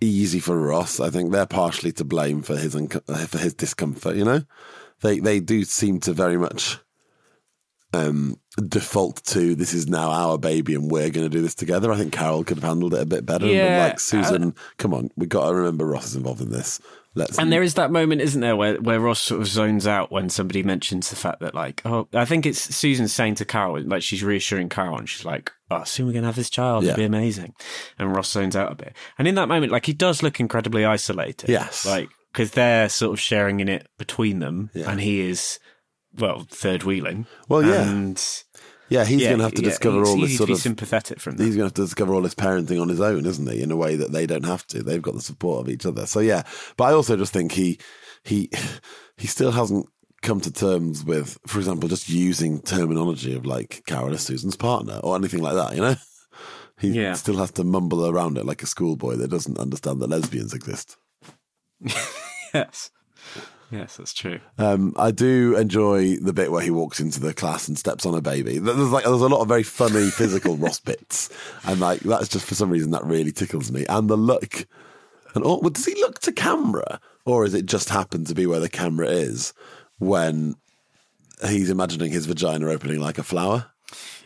easy 0.02 0.40
for 0.40 0.58
Ross. 0.58 1.00
I 1.00 1.10
think 1.10 1.32
they're 1.32 1.46
partially 1.46 1.92
to 1.94 2.06
blame 2.06 2.42
for 2.42 2.56
his 2.56 2.74
for 3.28 3.38
his 3.38 3.54
discomfort. 3.54 4.16
You 4.16 4.24
know, 4.26 4.42
they 5.02 5.20
they 5.20 5.40
do 5.40 5.64
seem 5.66 6.00
to 6.02 6.14
very 6.14 6.38
much 6.38 6.80
um, 7.92 8.40
default 8.68 9.24
to 9.26 9.56
this 9.56 9.74
is 9.74 9.88
now 9.88 10.12
our 10.12 10.38
baby 10.38 10.76
and 10.76 10.92
we're 10.92 11.10
going 11.10 11.26
to 11.26 11.36
do 11.36 11.42
this 11.42 11.56
together. 11.56 11.92
I 11.92 11.98
think 11.98 12.14
Carol 12.14 12.44
could 12.44 12.58
have 12.58 12.64
handled 12.70 12.94
it 12.94 13.02
a 13.02 13.06
bit 13.06 13.26
better. 13.26 13.48
Yeah, 13.48 13.88
like 13.88 14.00
Susan, 14.00 14.54
come 14.78 14.94
on, 14.94 15.10
we 15.18 15.26
got 15.26 15.48
to 15.50 15.56
remember 15.56 15.86
Ross 15.88 16.06
is 16.08 16.16
involved 16.16 16.42
in 16.42 16.52
this. 16.52 16.80
Let's 17.16 17.40
And 17.40 17.52
there 17.52 17.64
is 17.64 17.74
that 17.74 17.92
moment, 17.92 18.22
isn't 18.22 18.40
there, 18.42 18.56
where, 18.56 18.76
where 18.80 19.00
Ross 19.00 19.20
sort 19.20 19.42
of 19.42 19.48
zones 19.48 19.88
out 19.88 20.12
when 20.12 20.30
somebody 20.30 20.62
mentions 20.64 21.10
the 21.10 21.16
fact 21.16 21.40
that, 21.40 21.56
like, 21.56 21.82
oh, 21.86 22.08
I 22.14 22.26
think 22.26 22.46
it's 22.46 22.60
Susan 22.76 23.08
saying 23.08 23.36
to 23.36 23.46
Carol, 23.46 23.82
like, 23.82 24.04
she's 24.04 24.24
reassuring 24.24 24.70
Carol, 24.70 24.98
and 24.98 25.10
she's 25.10 25.26
like, 25.26 25.52
oh, 25.72 25.84
soon 25.84 26.06
we're 26.06 26.14
going 26.14 26.22
to 26.24 26.28
have 26.28 26.36
this 26.36 26.52
child. 26.52 26.84
Yeah. 26.84 26.92
It'll 26.92 27.00
be 27.00 27.06
amazing. 27.06 27.54
And 27.98 28.16
Ross 28.16 28.30
zones 28.30 28.56
out 28.56 28.72
a 28.72 28.76
bit. 28.76 28.96
And 29.18 29.28
in 29.28 29.36
that 29.36 29.48
moment, 29.48 29.72
like, 29.72 29.86
he 29.88 29.94
does 29.94 30.22
look 30.22 30.40
incredibly 30.40 30.86
isolated. 30.86 31.50
Yes. 31.50 31.86
Like, 31.86 32.10
because 32.32 32.52
they're 32.52 32.90
sort 32.90 33.14
of 33.14 33.20
sharing 33.20 33.60
in 33.60 33.70
it 33.70 33.88
between 33.98 34.38
them, 34.40 34.70
Yeah. 34.76 34.92
and 34.92 35.02
he 35.02 35.22
is, 35.22 35.58
well, 36.16 36.46
third 36.50 36.84
wheeling. 36.84 37.26
Well, 37.48 37.64
yeah. 37.64 37.90
And 37.90 38.24
yeah, 38.90 39.06
he's 39.06 39.22
yeah, 39.22 39.28
going 39.30 39.38
to 39.40 39.44
have 39.44 39.54
to 39.54 39.62
yeah, 39.62 39.70
discover 39.70 40.04
all 40.06 40.18
this 40.20 40.38
sort 40.38 40.48
be 40.48 40.54
of 40.54 40.60
sympathetic 40.60 41.20
from 41.20 41.38
he's 41.38 41.56
going 41.56 41.58
to 41.58 41.64
have 41.66 41.74
to 41.74 41.84
discover 41.84 42.14
all 42.14 42.22
this 42.22 42.36
parenting 42.36 42.82
on 42.82 42.90
his 42.90 43.02
own, 43.02 43.26
isn't 43.26 43.50
he? 43.50 43.62
In 43.62 43.72
a 43.72 43.76
way 43.78 43.96
that 43.96 44.12
they 44.12 44.26
don't 44.26 44.46
have 44.46 44.66
to. 44.68 44.84
They've 44.84 45.02
got 45.02 45.16
the 45.16 45.22
support 45.22 45.62
of 45.62 45.70
each 45.70 45.86
other. 45.86 46.06
So 46.06 46.20
yeah, 46.20 46.44
but 46.78 46.86
I 46.86 46.94
also 46.94 47.16
just 47.18 47.34
think 47.34 47.52
he 47.52 47.80
he 48.24 48.50
he 49.18 49.28
still 49.28 49.52
hasn't 49.52 49.88
come 50.22 50.42
to 50.42 50.52
terms 50.52 51.04
with, 51.06 51.38
for 51.48 51.60
example, 51.60 51.88
just 51.88 52.10
using 52.10 52.62
terminology 52.62 53.34
of 53.36 53.46
like 53.46 53.84
Carol 53.86 54.14
is 54.14 54.22
Susan's 54.22 54.58
partner 54.58 55.00
or 55.04 55.16
anything 55.16 55.42
like 55.42 55.56
that. 55.56 55.76
You 55.76 55.82
know, 55.82 55.96
he 56.80 56.90
Yeah. 56.90 57.14
still 57.14 57.38
has 57.38 57.52
to 57.52 57.64
mumble 57.64 58.06
around 58.08 58.38
it 58.38 58.46
like 58.46 58.62
a 58.64 58.68
schoolboy 58.68 59.16
that 59.16 59.30
doesn't 59.30 59.58
understand 59.58 60.02
that 60.02 60.10
lesbians 60.10 60.54
exist. 60.54 60.98
Yes. 62.54 62.90
Yes, 63.72 63.98
that's 63.98 64.14
true. 64.14 64.40
Um, 64.58 64.94
I 64.98 65.12
do 65.12 65.56
enjoy 65.56 66.16
the 66.16 66.34
bit 66.34 66.52
where 66.52 66.64
he 66.64 66.72
walks 66.72 67.00
into 67.00 67.20
the 67.20 67.34
class 67.34 67.68
and 67.68 67.78
steps 67.78 68.06
on 68.06 68.16
a 68.16 68.22
baby. 68.22 68.58
There's 68.58 68.92
like 68.92 69.04
there's 69.04 69.22
a 69.22 69.28
lot 69.28 69.42
of 69.42 69.48
very 69.48 69.64
funny 69.64 70.10
physical 70.10 70.58
Ross 70.58 70.80
bits, 70.80 71.30
and 71.66 71.80
like 71.80 72.00
that's 72.00 72.28
just 72.28 72.46
for 72.46 72.56
some 72.56 72.72
reason 72.72 72.92
that 72.92 73.06
really 73.06 73.32
tickles 73.32 73.72
me. 73.72 73.86
And 73.88 74.10
the 74.10 74.18
look, 74.18 74.66
and 75.36 75.44
oh, 75.46 75.60
well, 75.60 75.70
does 75.70 75.86
he 75.86 75.94
look 75.96 76.20
to 76.22 76.32
camera, 76.32 77.00
or 77.26 77.46
is 77.46 77.54
it 77.54 77.68
just 77.68 77.90
happen 77.90 78.26
to 78.26 78.34
be 78.34 78.48
where 78.48 78.60
the 78.60 78.70
camera 78.70 79.08
is 79.08 79.54
when 80.00 80.56
he's 81.48 81.70
imagining 81.70 82.12
his 82.12 82.26
vagina 82.26 82.68
opening 82.70 83.00
like 83.00 83.20
a 83.20 83.24
flower? 83.24 83.68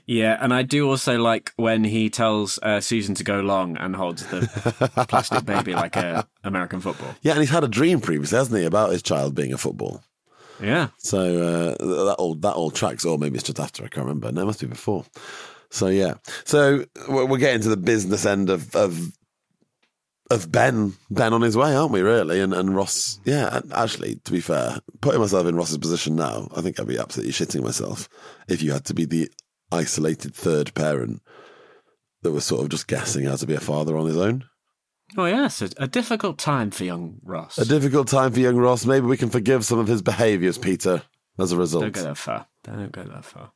Yeah, 0.05 0.37
and 0.41 0.53
I 0.53 0.63
do 0.63 0.89
also 0.89 1.17
like 1.17 1.53
when 1.55 1.83
he 1.83 2.09
tells 2.09 2.59
uh, 2.61 2.81
Susan 2.81 3.15
to 3.15 3.23
go 3.23 3.39
long 3.39 3.77
and 3.77 3.95
holds 3.95 4.25
the 4.27 4.41
plastic 5.07 5.45
baby 5.45 5.73
like 5.73 5.95
a 5.95 6.27
American 6.43 6.81
football. 6.81 7.15
Yeah, 7.21 7.33
and 7.33 7.41
he's 7.41 7.49
had 7.49 7.63
a 7.63 7.69
dream 7.69 8.01
previously, 8.01 8.37
hasn't 8.37 8.59
he, 8.59 8.65
about 8.65 8.91
his 8.91 9.01
child 9.01 9.33
being 9.33 9.53
a 9.53 9.57
football. 9.57 10.03
Yeah. 10.61 10.89
So 10.97 11.19
uh, 11.19 12.05
that 12.05 12.15
all 12.17 12.35
that 12.35 12.53
all 12.53 12.71
tracks, 12.71 13.05
or 13.05 13.17
maybe 13.17 13.35
it's 13.35 13.45
just 13.45 13.59
after. 13.59 13.83
I 13.83 13.87
can't 13.87 14.05
remember. 14.05 14.31
No, 14.31 14.41
it 14.41 14.45
must 14.45 14.61
be 14.61 14.67
before. 14.67 15.05
So 15.69 15.87
yeah. 15.87 16.15
So 16.43 16.85
we're 17.07 17.25
we're 17.25 17.37
getting 17.37 17.61
to 17.61 17.69
the 17.69 17.77
business 17.77 18.25
end 18.25 18.49
of 18.49 18.75
of 18.75 18.99
of 20.29 20.51
Ben 20.51 20.93
Ben 21.09 21.33
on 21.33 21.41
his 21.41 21.55
way, 21.55 21.75
aren't 21.75 21.91
we? 21.91 22.01
Really, 22.01 22.41
and 22.41 22.53
and 22.53 22.75
Ross. 22.75 23.19
Yeah, 23.23 23.57
and 23.57 23.71
actually, 23.73 24.15
to 24.25 24.31
be 24.31 24.41
fair, 24.41 24.79
putting 25.01 25.21
myself 25.21 25.47
in 25.47 25.55
Ross's 25.55 25.77
position 25.77 26.15
now, 26.15 26.49
I 26.55 26.61
think 26.61 26.79
I'd 26.79 26.87
be 26.87 26.99
absolutely 26.99 27.33
shitting 27.33 27.63
myself 27.63 28.09
if 28.47 28.61
you 28.61 28.73
had 28.73 28.85
to 28.85 28.93
be 28.93 29.05
the 29.05 29.29
isolated 29.73 30.35
third 30.35 30.73
parent 30.73 31.21
that 32.21 32.31
was 32.31 32.45
sort 32.45 32.61
of 32.61 32.69
just 32.69 32.87
guessing 32.87 33.25
how 33.25 33.35
to 33.35 33.47
be 33.47 33.55
a 33.55 33.59
father 33.59 33.97
on 33.97 34.05
his 34.05 34.17
own. 34.17 34.45
Oh, 35.17 35.25
yes. 35.25 35.61
A, 35.61 35.69
a 35.77 35.87
difficult 35.87 36.37
time 36.37 36.71
for 36.71 36.83
young 36.83 37.19
Ross. 37.23 37.57
A 37.57 37.65
difficult 37.65 38.07
time 38.07 38.31
for 38.31 38.39
young 38.39 38.57
Ross. 38.57 38.85
Maybe 38.85 39.05
we 39.05 39.17
can 39.17 39.29
forgive 39.29 39.65
some 39.65 39.79
of 39.79 39.87
his 39.87 40.01
behaviours, 40.01 40.57
Peter, 40.57 41.03
as 41.37 41.51
a 41.51 41.57
result. 41.57 41.83
Don't 41.83 41.93
go 41.93 42.03
that 42.03 42.17
far. 42.17 42.47
Don't 42.63 42.91
go 42.91 43.03
that 43.03 43.25
far. 43.25 43.51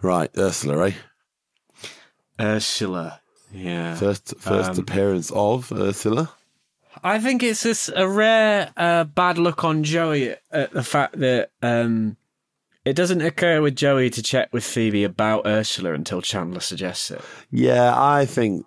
Right, 0.00 0.30
Ursula, 0.36 0.88
eh? 0.88 0.94
Ursula. 2.40 3.21
Yeah. 3.52 3.94
First 3.94 4.34
first 4.38 4.70
Um, 4.70 4.78
appearance 4.78 5.30
of 5.30 5.70
Ursula. 5.72 6.32
I 7.02 7.18
think 7.18 7.42
it's 7.42 7.62
just 7.62 7.90
a 7.94 8.06
rare 8.06 8.72
uh, 8.76 9.04
bad 9.04 9.38
look 9.38 9.64
on 9.64 9.82
Joey 9.82 10.36
at, 10.50 10.72
the 10.72 10.82
fact 10.84 11.18
that 11.18 11.50
um, 11.62 12.16
it 12.84 12.94
doesn't 12.94 13.22
occur 13.22 13.60
with 13.62 13.76
Joey 13.76 14.10
to 14.10 14.22
check 14.22 14.52
with 14.52 14.62
Phoebe 14.62 15.02
about 15.04 15.46
Ursula 15.46 15.94
until 15.94 16.20
Chandler 16.20 16.60
suggests 16.60 17.10
it. 17.10 17.20
Yeah, 17.50 17.92
I 17.96 18.26
think 18.26 18.66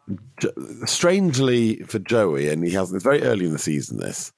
strangely 0.86 1.78
for 1.84 2.00
Joey, 2.00 2.50
and 2.50 2.64
he 2.64 2.72
hasn't. 2.72 2.98
It's 2.98 3.04
very 3.04 3.22
early 3.24 3.46
in 3.46 3.52
the 3.52 3.60
season. 3.60 3.98
This, 3.98 4.34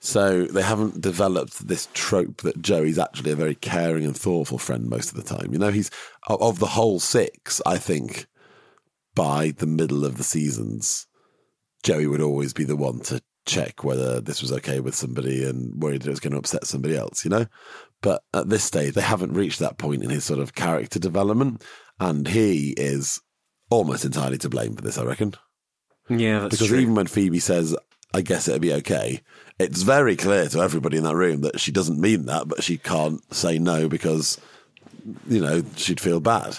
so 0.00 0.44
they 0.44 0.62
haven't 0.62 1.00
developed 1.00 1.66
this 1.68 1.88
trope 1.94 2.42
that 2.42 2.60
Joey's 2.60 2.98
actually 2.98 3.30
a 3.30 3.36
very 3.36 3.54
caring 3.54 4.04
and 4.04 4.16
thoughtful 4.16 4.58
friend 4.58 4.90
most 4.90 5.10
of 5.10 5.16
the 5.16 5.36
time. 5.36 5.52
You 5.52 5.58
know, 5.58 5.70
he's 5.70 5.90
of 6.28 6.58
the 6.58 6.66
whole 6.66 7.00
six. 7.00 7.62
I 7.64 7.78
think 7.78 8.26
by 9.14 9.52
the 9.56 9.66
middle 9.66 10.04
of 10.04 10.16
the 10.16 10.24
seasons, 10.24 11.06
Joey 11.82 12.06
would 12.06 12.20
always 12.20 12.52
be 12.52 12.64
the 12.64 12.76
one 12.76 13.00
to 13.00 13.22
check 13.44 13.82
whether 13.82 14.20
this 14.20 14.40
was 14.40 14.52
okay 14.52 14.80
with 14.80 14.94
somebody 14.94 15.44
and 15.44 15.82
worried 15.82 16.06
it 16.06 16.10
was 16.10 16.20
going 16.20 16.32
to 16.32 16.38
upset 16.38 16.66
somebody 16.66 16.96
else, 16.96 17.24
you 17.24 17.30
know? 17.30 17.46
But 18.00 18.22
at 18.34 18.48
this 18.48 18.64
stage, 18.64 18.94
they 18.94 19.00
haven't 19.00 19.34
reached 19.34 19.58
that 19.60 19.78
point 19.78 20.02
in 20.02 20.10
his 20.10 20.24
sort 20.24 20.40
of 20.40 20.54
character 20.54 20.98
development. 20.98 21.62
And 22.00 22.26
he 22.26 22.70
is 22.76 23.20
almost 23.70 24.04
entirely 24.04 24.38
to 24.38 24.48
blame 24.48 24.74
for 24.74 24.82
this, 24.82 24.98
I 24.98 25.04
reckon. 25.04 25.34
Yeah, 26.08 26.40
that's 26.40 26.54
because 26.54 26.68
true. 26.68 26.78
even 26.78 26.94
when 26.94 27.06
Phoebe 27.06 27.38
says, 27.38 27.76
I 28.12 28.22
guess 28.22 28.48
it'll 28.48 28.60
be 28.60 28.72
okay, 28.74 29.22
it's 29.58 29.82
very 29.82 30.16
clear 30.16 30.48
to 30.48 30.60
everybody 30.60 30.98
in 30.98 31.04
that 31.04 31.16
room 31.16 31.42
that 31.42 31.60
she 31.60 31.70
doesn't 31.70 32.00
mean 32.00 32.26
that, 32.26 32.48
but 32.48 32.62
she 32.62 32.76
can't 32.76 33.22
say 33.34 33.58
no 33.58 33.88
because, 33.88 34.40
you 35.28 35.40
know, 35.40 35.62
she'd 35.76 36.00
feel 36.00 36.20
bad. 36.20 36.58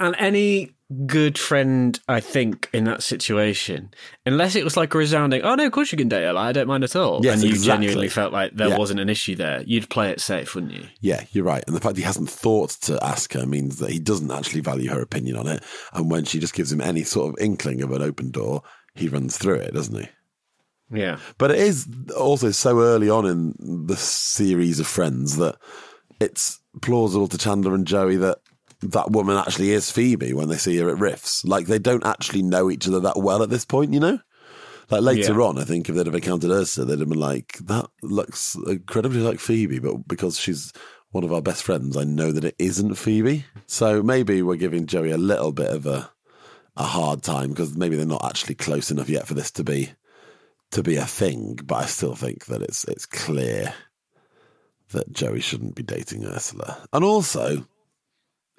And 0.00 0.16
any 0.18 0.72
good 1.06 1.38
friend, 1.38 1.98
I 2.08 2.20
think, 2.20 2.68
in 2.72 2.84
that 2.84 3.02
situation. 3.02 3.92
Unless 4.26 4.54
it 4.56 4.64
was 4.64 4.76
like 4.76 4.94
a 4.94 4.98
resounding, 4.98 5.42
oh 5.42 5.54
no, 5.54 5.66
of 5.66 5.72
course 5.72 5.92
you 5.92 5.98
can 5.98 6.08
date 6.08 6.24
her. 6.24 6.32
Like, 6.32 6.46
I 6.48 6.52
don't 6.52 6.66
mind 6.68 6.84
at 6.84 6.96
all. 6.96 7.20
Yes, 7.22 7.34
and 7.34 7.44
you 7.44 7.50
exactly. 7.50 7.66
genuinely 7.86 8.08
felt 8.08 8.32
like 8.32 8.54
there 8.54 8.68
Yeah. 8.68 8.78
wasn't 8.78 9.00
an 9.00 9.08
issue 9.08 9.34
there. 9.36 9.62
You'd 9.66 9.88
play 9.90 10.10
it 10.10 10.20
safe, 10.20 10.54
wouldn't 10.54 10.72
you? 10.72 10.86
Yeah, 11.00 11.24
you're 11.32 11.44
right. 11.44 11.64
And 11.66 11.74
the 11.74 11.80
fact 11.80 11.96
he 11.96 12.02
hasn't 12.02 12.30
thought 12.30 12.70
to 12.82 13.02
ask 13.04 13.32
her 13.32 13.46
means 13.46 13.78
that 13.78 13.90
he 13.90 13.98
doesn't 13.98 14.30
actually 14.30 14.60
value 14.60 14.90
her 14.90 15.00
opinion 15.00 15.36
on 15.36 15.48
it. 15.48 15.62
And 15.92 16.10
when 16.10 16.24
she 16.24 16.38
just 16.38 16.54
gives 16.54 16.72
him 16.72 16.80
any 16.80 17.02
sort 17.04 17.30
of 17.30 17.44
inkling 17.44 17.82
of 17.82 17.92
an 17.92 18.02
open 18.02 18.30
door, 18.30 18.62
he 18.94 19.08
runs 19.08 19.38
through 19.38 19.56
it, 19.56 19.74
doesn't 19.74 19.98
he? 20.00 20.08
Yeah. 20.94 21.18
But 21.38 21.50
it 21.50 21.58
is 21.58 21.86
also 22.16 22.50
so 22.50 22.80
early 22.80 23.08
on 23.08 23.24
in 23.26 23.86
the 23.86 23.96
series 23.96 24.78
of 24.78 24.86
friends 24.86 25.36
that 25.38 25.56
it's 26.20 26.60
plausible 26.82 27.28
to 27.28 27.38
Chandler 27.38 27.74
and 27.74 27.86
Joey 27.86 28.16
that 28.16 28.38
that 28.82 29.10
woman 29.10 29.36
actually 29.36 29.70
is 29.70 29.90
Phoebe 29.90 30.32
when 30.32 30.48
they 30.48 30.56
see 30.56 30.76
her 30.78 30.88
at 30.88 30.98
Riffs. 30.98 31.46
Like 31.46 31.66
they 31.66 31.78
don't 31.78 32.04
actually 32.06 32.42
know 32.42 32.70
each 32.70 32.86
other 32.88 33.00
that 33.00 33.18
well 33.18 33.42
at 33.42 33.50
this 33.50 33.64
point, 33.64 33.92
you 33.92 34.00
know? 34.00 34.18
Like 34.90 35.02
later 35.02 35.38
Yeah. 35.38 35.46
on, 35.46 35.58
I 35.58 35.64
think 35.64 35.88
if 35.88 35.94
they'd 35.94 36.06
have 36.06 36.14
encountered 36.14 36.50
Ursula, 36.50 36.86
they'd 36.86 36.98
have 37.00 37.08
been 37.08 37.18
like, 37.18 37.58
that 37.64 37.86
looks 38.02 38.56
incredibly 38.66 39.20
like 39.20 39.40
Phoebe, 39.40 39.78
but 39.78 40.06
because 40.08 40.38
she's 40.38 40.72
one 41.10 41.24
of 41.24 41.32
our 41.32 41.42
best 41.42 41.62
friends, 41.62 41.96
I 41.96 42.04
know 42.04 42.32
that 42.32 42.44
it 42.44 42.56
isn't 42.58 42.94
Phoebe. 42.96 43.44
So 43.66 44.02
maybe 44.02 44.42
we're 44.42 44.56
giving 44.56 44.86
Joey 44.86 45.10
a 45.10 45.18
little 45.18 45.52
bit 45.52 45.70
of 45.70 45.86
a 45.86 46.10
a 46.74 46.84
hard 46.84 47.22
time 47.22 47.50
because 47.50 47.76
maybe 47.76 47.96
they're 47.96 48.06
not 48.06 48.24
actually 48.24 48.54
close 48.54 48.90
enough 48.90 49.10
yet 49.10 49.26
for 49.26 49.34
this 49.34 49.50
to 49.50 49.62
be 49.62 49.90
to 50.70 50.82
be 50.82 50.96
a 50.96 51.04
thing, 51.04 51.58
but 51.64 51.74
I 51.76 51.84
still 51.86 52.14
think 52.14 52.46
that 52.46 52.62
it's 52.62 52.84
it's 52.84 53.04
clear 53.04 53.74
that 54.92 55.12
Joey 55.12 55.40
shouldn't 55.40 55.74
be 55.74 55.82
dating 55.82 56.24
Ursula. 56.24 56.86
And 56.94 57.04
also, 57.04 57.66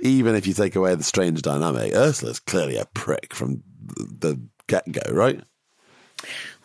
even 0.04 0.36
if 0.36 0.46
you 0.46 0.54
take 0.54 0.76
away 0.76 0.94
the 0.96 1.04
strange 1.04 1.42
dynamic, 1.42 1.94
Ursula's 1.96 2.40
clearly 2.40 2.78
a 2.78 2.86
prick 2.94 3.34
from 3.34 3.64
the 3.98 4.40
get 4.68 4.92
go, 4.92 5.02
right? 5.12 5.42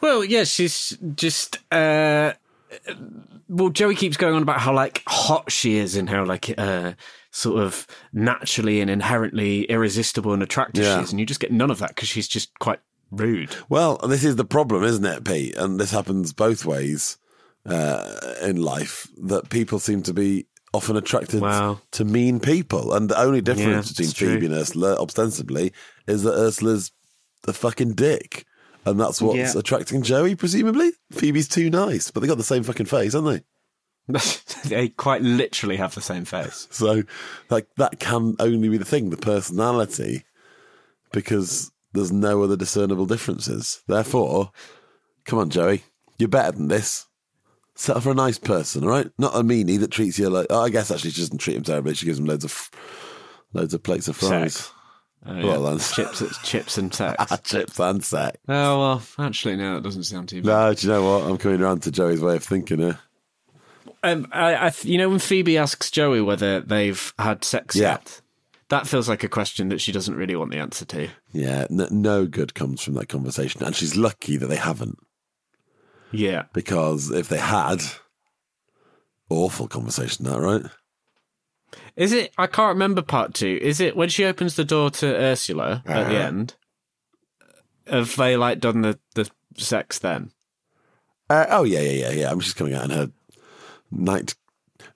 Well, 0.00 0.24
yeah, 0.24 0.44
she's 0.44 0.96
just. 1.14 1.58
uh 1.72 2.34
Well, 3.48 3.70
Joey 3.70 3.94
keeps 3.94 4.16
going 4.16 4.34
on 4.34 4.42
about 4.42 4.60
how 4.60 4.74
like 4.74 5.02
hot 5.08 5.50
she 5.50 5.76
is 5.76 5.96
and 5.96 6.08
how 6.08 6.24
like 6.24 6.52
uh 6.58 6.92
sort 7.30 7.62
of 7.62 7.86
naturally 8.12 8.80
and 8.80 8.90
inherently 8.90 9.64
irresistible 9.64 10.32
and 10.32 10.42
attractive 10.42 10.84
Yeah. 10.84 10.98
she 10.98 11.04
is, 11.04 11.10
and 11.10 11.20
you 11.20 11.26
just 11.26 11.40
get 11.40 11.52
none 11.52 11.70
of 11.70 11.78
that 11.78 11.90
because 11.90 12.08
she's 12.08 12.28
just 12.28 12.56
quite 12.58 12.80
rude. 13.10 13.54
Well, 13.68 13.96
this 13.98 14.24
is 14.24 14.36
the 14.36 14.44
problem, 14.44 14.84
isn't 14.84 15.04
it, 15.04 15.24
Pete? 15.24 15.56
And 15.56 15.78
this 15.80 15.90
happens 15.90 16.32
both 16.32 16.64
ways 16.64 17.16
uh, 17.66 18.34
in 18.42 18.56
life 18.62 19.08
that 19.22 19.50
people 19.50 19.78
seem 19.78 20.02
to 20.04 20.12
be 20.14 20.46
often 20.74 20.96
attracted 20.96 21.40
Wow. 21.40 21.80
to 21.92 22.04
mean 22.04 22.40
people. 22.40 22.92
And 22.94 23.08
the 23.08 23.18
only 23.20 23.40
difference 23.40 23.98
Yeah, 23.98 24.06
between. 24.06 24.30
Phoebe 24.34 24.46
and 24.46 24.54
Ursula, 24.54 24.96
ostensibly, 24.96 25.72
is 26.06 26.22
that 26.24 26.34
Ursula's 26.34 26.92
a 27.46 27.52
fucking 27.52 27.94
dick. 27.94 28.44
And 28.84 28.98
that's 29.00 29.20
what's 29.20 29.36
Yeah. 29.54 29.58
attracting 29.58 30.02
Joey, 30.02 30.34
presumably. 30.34 30.92
Phoebe's 31.12 31.48
too 31.48 31.68
nice, 31.70 32.10
but 32.10 32.20
they 32.20 32.26
got 32.26 32.38
the 32.38 32.44
same 32.44 32.62
fucking 32.62 32.86
face, 32.86 33.12
haven't 33.14 33.44
they? 34.08 34.14
they 34.64 34.88
quite 34.88 35.20
literally 35.22 35.76
have 35.76 35.94
the 35.94 36.00
same 36.00 36.24
face. 36.24 36.66
So, 36.72 37.02
like, 37.50 37.66
that 37.76 37.98
can 38.00 38.36
only 38.38 38.68
be 38.68 38.78
the 38.78 38.84
thing, 38.86 39.10
the 39.10 39.16
personality, 39.18 40.24
because 41.12 41.70
there's 41.92 42.12
no 42.12 42.42
other 42.42 42.56
discernible 42.56 43.06
differences. 43.06 43.82
Therefore, 43.86 44.52
come 45.24 45.38
on, 45.38 45.50
Joey, 45.50 45.84
you're 46.18 46.28
better 46.28 46.52
than 46.52 46.68
this. 46.68 47.06
Settle 47.80 48.02
for 48.02 48.10
a 48.10 48.14
nice 48.14 48.38
person, 48.38 48.82
all 48.82 48.90
right? 48.90 49.08
Not 49.18 49.36
a 49.36 49.38
meanie 49.44 49.78
that 49.78 49.92
treats 49.92 50.18
you 50.18 50.28
like. 50.28 50.48
Oh, 50.50 50.64
I 50.64 50.68
guess 50.68 50.90
actually 50.90 51.10
she 51.12 51.20
doesn't 51.20 51.38
treat 51.38 51.56
him 51.56 51.62
terribly. 51.62 51.94
She 51.94 52.06
gives 52.06 52.18
him 52.18 52.24
loads 52.26 52.44
of, 52.44 52.70
loads 53.52 53.72
of 53.72 53.84
plates 53.84 54.08
of 54.08 54.16
fries, 54.16 54.54
Sex. 54.56 54.72
Oh, 55.24 55.34
Well, 55.46 55.62
yeah. 55.62 55.70
then. 55.70 55.78
chips, 55.78 56.38
chips 56.42 56.76
and 56.78 56.92
sex. 56.94 57.40
chips 57.44 57.78
and 57.78 58.04
sack. 58.04 58.38
oh 58.48 58.80
well, 58.80 59.02
actually, 59.20 59.56
no, 59.56 59.74
that 59.76 59.84
doesn't 59.84 60.02
sound 60.04 60.28
too 60.28 60.42
bad. 60.42 60.48
No, 60.48 60.74
do 60.74 60.86
you 60.86 60.92
know 60.92 61.04
what? 61.04 61.30
I'm 61.30 61.38
coming 61.38 61.60
around 61.62 61.82
to 61.84 61.92
Joey's 61.92 62.20
way 62.20 62.34
of 62.34 62.42
thinking 62.42 62.78
here. 62.80 62.98
Um, 64.02 64.26
I, 64.32 64.54
I, 64.54 64.72
you 64.82 64.98
know, 64.98 65.08
when 65.08 65.18
Phoebe 65.20 65.56
asks 65.58 65.90
Joey 65.90 66.20
whether 66.20 66.60
they've 66.60 67.12
had 67.18 67.44
sex 67.44 67.76
Yeah. 67.76 67.92
yet, 67.92 68.20
that 68.70 68.86
feels 68.88 69.08
like 69.08 69.22
a 69.24 69.28
question 69.28 69.68
that 69.70 69.80
she 69.80 69.92
doesn't 69.92 70.14
really 70.16 70.34
want 70.36 70.50
the 70.50 70.58
answer 70.58 70.84
to. 70.86 71.08
Yeah, 71.32 71.66
n- 71.70 71.86
no 71.90 72.26
good 72.26 72.54
comes 72.54 72.82
from 72.82 72.94
that 72.94 73.08
conversation, 73.08 73.62
and 73.64 73.74
she's 73.76 73.96
lucky 73.96 74.36
that 74.36 74.46
they 74.48 74.56
haven't. 74.56 74.98
Yeah, 76.12 76.44
Because 76.52 77.10
if 77.10 77.28
they 77.28 77.38
had, 77.38 77.82
awful 79.28 79.68
conversation, 79.68 80.24
that 80.24 80.40
right? 80.40 80.62
is 81.96 82.12
it? 82.12 82.32
I 82.38 82.46
can't 82.46 82.74
remember 82.74 83.02
part 83.02 83.34
two. 83.34 83.58
Is 83.60 83.80
it 83.80 83.96
when 83.96 84.08
she 84.08 84.24
opens 84.24 84.54
the 84.56 84.64
door 84.64 84.90
to 84.90 85.06
Ursula 85.06 85.82
at 85.86 86.08
the 86.08 86.16
Uh-huh. 86.16 86.26
end? 86.26 86.54
Have 87.86 88.16
they 88.16 88.36
like 88.36 88.60
done 88.60 88.82
the 88.82 88.98
the 89.14 89.28
sex 89.56 89.98
then? 89.98 90.30
Uh, 91.30 91.46
oh 91.50 91.64
yeah, 91.64 91.80
yeah, 91.80 92.08
yeah, 92.08 92.10
yeah. 92.12 92.30
I'm 92.30 92.40
just 92.40 92.56
coming 92.56 92.72
out 92.74 92.84
in 92.84 92.90
her 92.90 93.10
night 93.90 94.34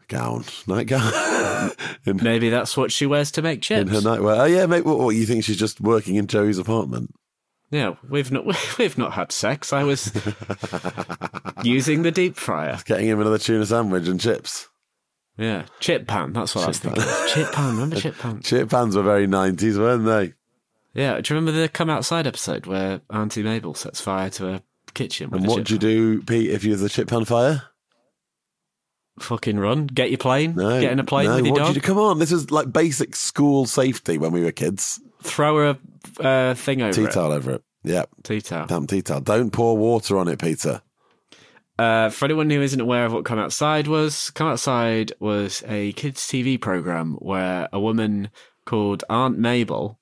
gown, 0.08 0.44
nightgown, 0.66 1.70
in, 2.06 2.16
Maybe 2.22 2.48
that's 2.50 2.76
what 2.76 2.92
she 2.92 3.04
wears 3.06 3.30
to 3.32 3.42
make 3.42 3.60
chips. 3.62 3.80
in 3.80 3.88
her 3.88 4.00
nightwear. 4.00 4.38
Oh 4.40 4.44
yeah, 4.44 4.66
mate. 4.66 4.84
What, 4.84 4.98
what 4.98 5.10
you 5.16 5.26
think 5.26 5.44
she's 5.44 5.58
just 5.58 5.80
working 5.80 6.14
in 6.16 6.26
Joey's 6.26 6.58
apartment? 6.58 7.14
Yeah, 7.72 7.94
we've 8.08 8.30
not 8.30 8.44
we've 8.78 8.98
not 8.98 9.14
had 9.14 9.32
sex. 9.32 9.72
I 9.72 9.82
was 9.82 10.12
using 11.64 12.02
the 12.02 12.12
deep 12.12 12.36
fryer. 12.36 12.78
Getting 12.84 13.08
him 13.08 13.20
another 13.20 13.38
tuna 13.38 13.66
sandwich 13.66 14.06
and 14.06 14.20
chips. 14.20 14.68
Yeah, 15.38 15.64
chip 15.80 16.06
pan. 16.06 16.34
That's 16.34 16.54
what 16.54 16.64
I 16.64 16.68
was 16.68 16.78
thinking. 16.78 17.02
Chip 17.28 17.50
pan. 17.50 17.74
Remember 17.74 17.96
chip 17.96 18.18
pan? 18.18 18.40
Chip 18.44 18.68
pans 18.68 18.94
were 18.94 19.02
very 19.02 19.26
nineties, 19.26 19.78
weren't 19.78 20.04
they? 20.04 20.34
Yeah. 20.92 21.18
Do 21.18 21.32
you 21.32 21.40
remember 21.40 21.58
the 21.58 21.68
come 21.70 21.88
outside 21.88 22.26
episode 22.26 22.66
where 22.66 23.00
Auntie 23.08 23.42
Mabel 23.42 23.72
sets 23.72 24.02
fire 24.02 24.28
to 24.30 24.48
a 24.56 24.62
kitchen? 24.92 25.30
With 25.30 25.40
And 25.40 25.48
what 25.48 25.66
chip 25.66 25.80
do 25.80 25.88
you 25.88 26.18
do, 26.18 26.22
Pete, 26.24 26.50
if 26.50 26.64
you 26.64 26.72
was 26.72 26.82
the 26.82 26.90
chip 26.90 27.08
pan 27.08 27.24
fire? 27.24 27.62
Fucking 29.18 29.58
run. 29.58 29.86
Get 29.86 30.10
your 30.10 30.18
plane. 30.18 30.54
No, 30.56 30.78
Get 30.78 30.92
in 30.92 30.98
a 30.98 31.04
plane 31.04 31.26
no, 31.26 31.36
with 31.36 31.46
your 31.46 31.52
what 31.52 31.58
dog. 31.60 31.68
you 31.68 31.80
do? 31.80 31.86
Come 31.86 31.98
on, 31.98 32.18
this 32.18 32.32
was 32.32 32.50
like 32.50 32.70
basic 32.70 33.16
school 33.16 33.64
safety 33.64 34.18
when 34.18 34.32
we 34.32 34.42
were 34.42 34.52
kids. 34.52 35.00
Throw 35.22 35.70
a 35.70 35.78
uh, 36.20 36.54
thing 36.54 36.82
over 36.82 36.92
Tea 36.92 37.04
it. 37.04 37.12
towel 37.12 37.32
over 37.32 37.52
it. 37.52 37.62
Yep, 37.84 38.10
Tea 38.22 38.40
towel. 38.40 38.66
damn 38.66 38.86
tea 38.86 39.02
towel. 39.02 39.20
Don't 39.20 39.50
pour 39.52 39.76
water 39.76 40.16
on 40.18 40.28
it, 40.28 40.38
Peter. 40.40 40.82
Uh, 41.78 42.10
for 42.10 42.26
anyone 42.26 42.48
who 42.50 42.60
isn't 42.62 42.80
aware 42.80 43.04
of 43.06 43.12
what 43.12 43.24
Come 43.24 43.38
Outside 43.38 43.88
was, 43.88 44.30
Come 44.30 44.46
Outside 44.46 45.12
was 45.18 45.64
a 45.66 45.92
kids' 45.94 46.20
TV 46.26 46.60
program 46.60 47.14
where 47.14 47.68
a 47.72 47.80
woman 47.80 48.30
called 48.66 49.02
Aunt 49.10 49.38
Mabel, 49.38 49.98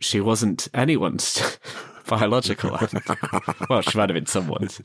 she 0.00 0.20
wasn't 0.20 0.68
anyone's 0.72 1.58
biological 2.08 2.74
aunt. 2.76 2.94
well, 3.68 3.82
she 3.82 3.98
might 3.98 4.08
have 4.08 4.14
been 4.14 4.24
someone's. 4.26 4.80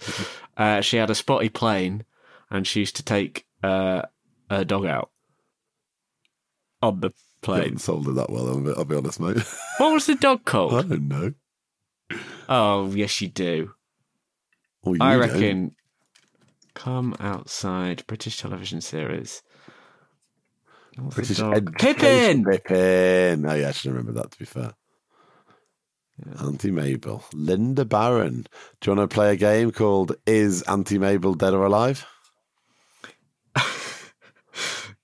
Uh, 0.57 0.81
she 0.81 0.97
had 0.97 1.09
a 1.09 1.15
spotty 1.15 1.47
plane 1.49 2.03
and 2.49 2.67
she 2.67 2.81
used 2.81 2.95
to 2.97 3.03
take 3.03 3.45
uh, 3.63 4.01
a 4.49 4.65
dog 4.65 4.85
out 4.87 5.11
on 6.81 6.99
the 6.99 7.11
You 7.41 7.45
plane. 7.45 7.62
haven't 7.63 7.78
sold 7.80 8.08
it 8.08 8.13
that 8.13 8.30
well, 8.30 8.47
I'll 8.50 8.86
be, 8.86 8.95
honest, 8.95 9.19
mate. 9.19 9.38
What 9.78 9.93
was 9.93 10.06
the 10.08 10.15
dog 10.15 10.43
called? 10.45 10.73
I 10.73 10.82
don't 10.82 11.08
know. 11.08 11.34
Oh, 12.50 12.91
yes, 12.91 13.21
you 13.21 13.28
do. 13.28 13.73
Well, 14.84 14.95
you 14.95 15.02
I 15.02 15.12
don't. 15.12 15.19
reckon 15.19 15.76
Come 16.73 17.15
Outside, 17.19 18.06
British 18.08 18.38
television 18.38 18.82
series. 18.82 19.41
What's 20.97 21.15
British 21.15 21.38
dog? 21.38 21.78
Pippin! 21.78 22.43
Pippin. 22.43 23.45
Oh, 23.45 23.54
yeah, 23.54 23.69
I 23.69 23.71
should 23.71 23.91
remember 23.91 24.13
that, 24.13 24.32
to 24.32 24.39
be 24.39 24.45
fair. 24.45 24.73
Auntie 26.39 26.71
Mabel. 26.71 27.23
Linda 27.34 27.86
Baron. 27.86 28.47
Do 28.82 28.91
you 28.91 28.95
want 28.97 29.10
to 29.10 29.13
play 29.13 29.34
a 29.34 29.36
game 29.36 29.71
called 29.71 30.15
Is 30.26 30.63
Auntie 30.63 30.97
Mabel 30.97 31.36
Dead 31.36 31.54
or 31.54 31.65
Alive? 31.65 32.06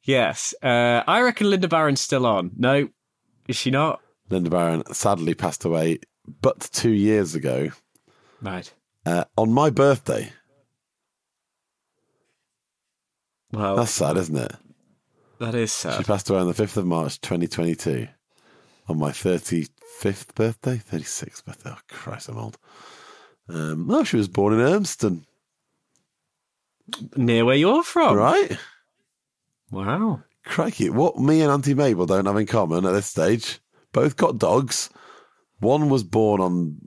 Yes. 0.04 0.54
Uh, 0.62 1.02
I 1.08 1.22
reckon 1.22 1.50
Linda 1.50 1.68
Baron's 1.68 2.02
still 2.02 2.26
on. 2.26 2.52
No, 2.58 2.90
is 3.48 3.56
she 3.56 3.72
not? 3.72 4.02
Linda 4.30 4.50
Baron 4.50 4.84
sadly 4.94 5.34
passed 5.34 5.64
away 5.66 6.00
but 6.42 6.70
two 6.72 6.92
years 6.92 7.36
ago 7.36 7.70
Right. 8.42 8.74
uh, 9.06 9.26
on 9.38 9.52
my 9.54 9.70
birthday. 9.70 10.32
Well, 13.52 13.76
That's 13.76 13.92
sad, 13.92 14.18
isn't 14.18 14.36
it? 14.38 14.56
that 15.40 15.56
is 15.56 15.72
sad. 15.72 15.98
She 15.98 16.04
passed 16.04 16.30
away 16.30 16.40
on 16.40 16.48
the 16.48 16.54
5th 16.54 16.78
of 16.78 16.86
March 16.86 17.20
2022 17.22 18.08
on 18.88 18.98
my 18.98 19.12
35th 19.12 20.34
birthday, 20.36 20.78
36th 20.78 21.44
birthday. 21.46 21.72
Oh, 21.74 21.78
Christ, 21.90 22.30
I'm 22.30 22.38
old. 22.38 22.58
Um, 23.50 23.88
no, 23.88 24.04
she 24.04 24.18
was 24.18 24.28
born 24.30 24.54
in 24.54 24.60
Urmston, 24.60 25.26
Near 27.16 27.46
where 27.46 27.56
you're 27.56 27.84
from. 27.84 28.16
right? 28.18 28.58
Wow. 29.74 30.22
Crikey, 30.46 30.90
what 30.90 31.18
me 31.18 31.42
and 31.42 31.52
Auntie 31.52 31.74
Mabel 31.74 32.06
don't 32.06 32.28
have 32.28 32.38
in 32.38 32.46
common 32.46 32.86
at 32.86 32.92
this 32.92 33.08
stage. 33.08 33.60
Both 33.92 34.18
got 34.18 34.38
dogs. 34.38 34.90
One 35.60 35.90
was 35.90 36.04
born 36.04 36.42
on, 36.42 36.78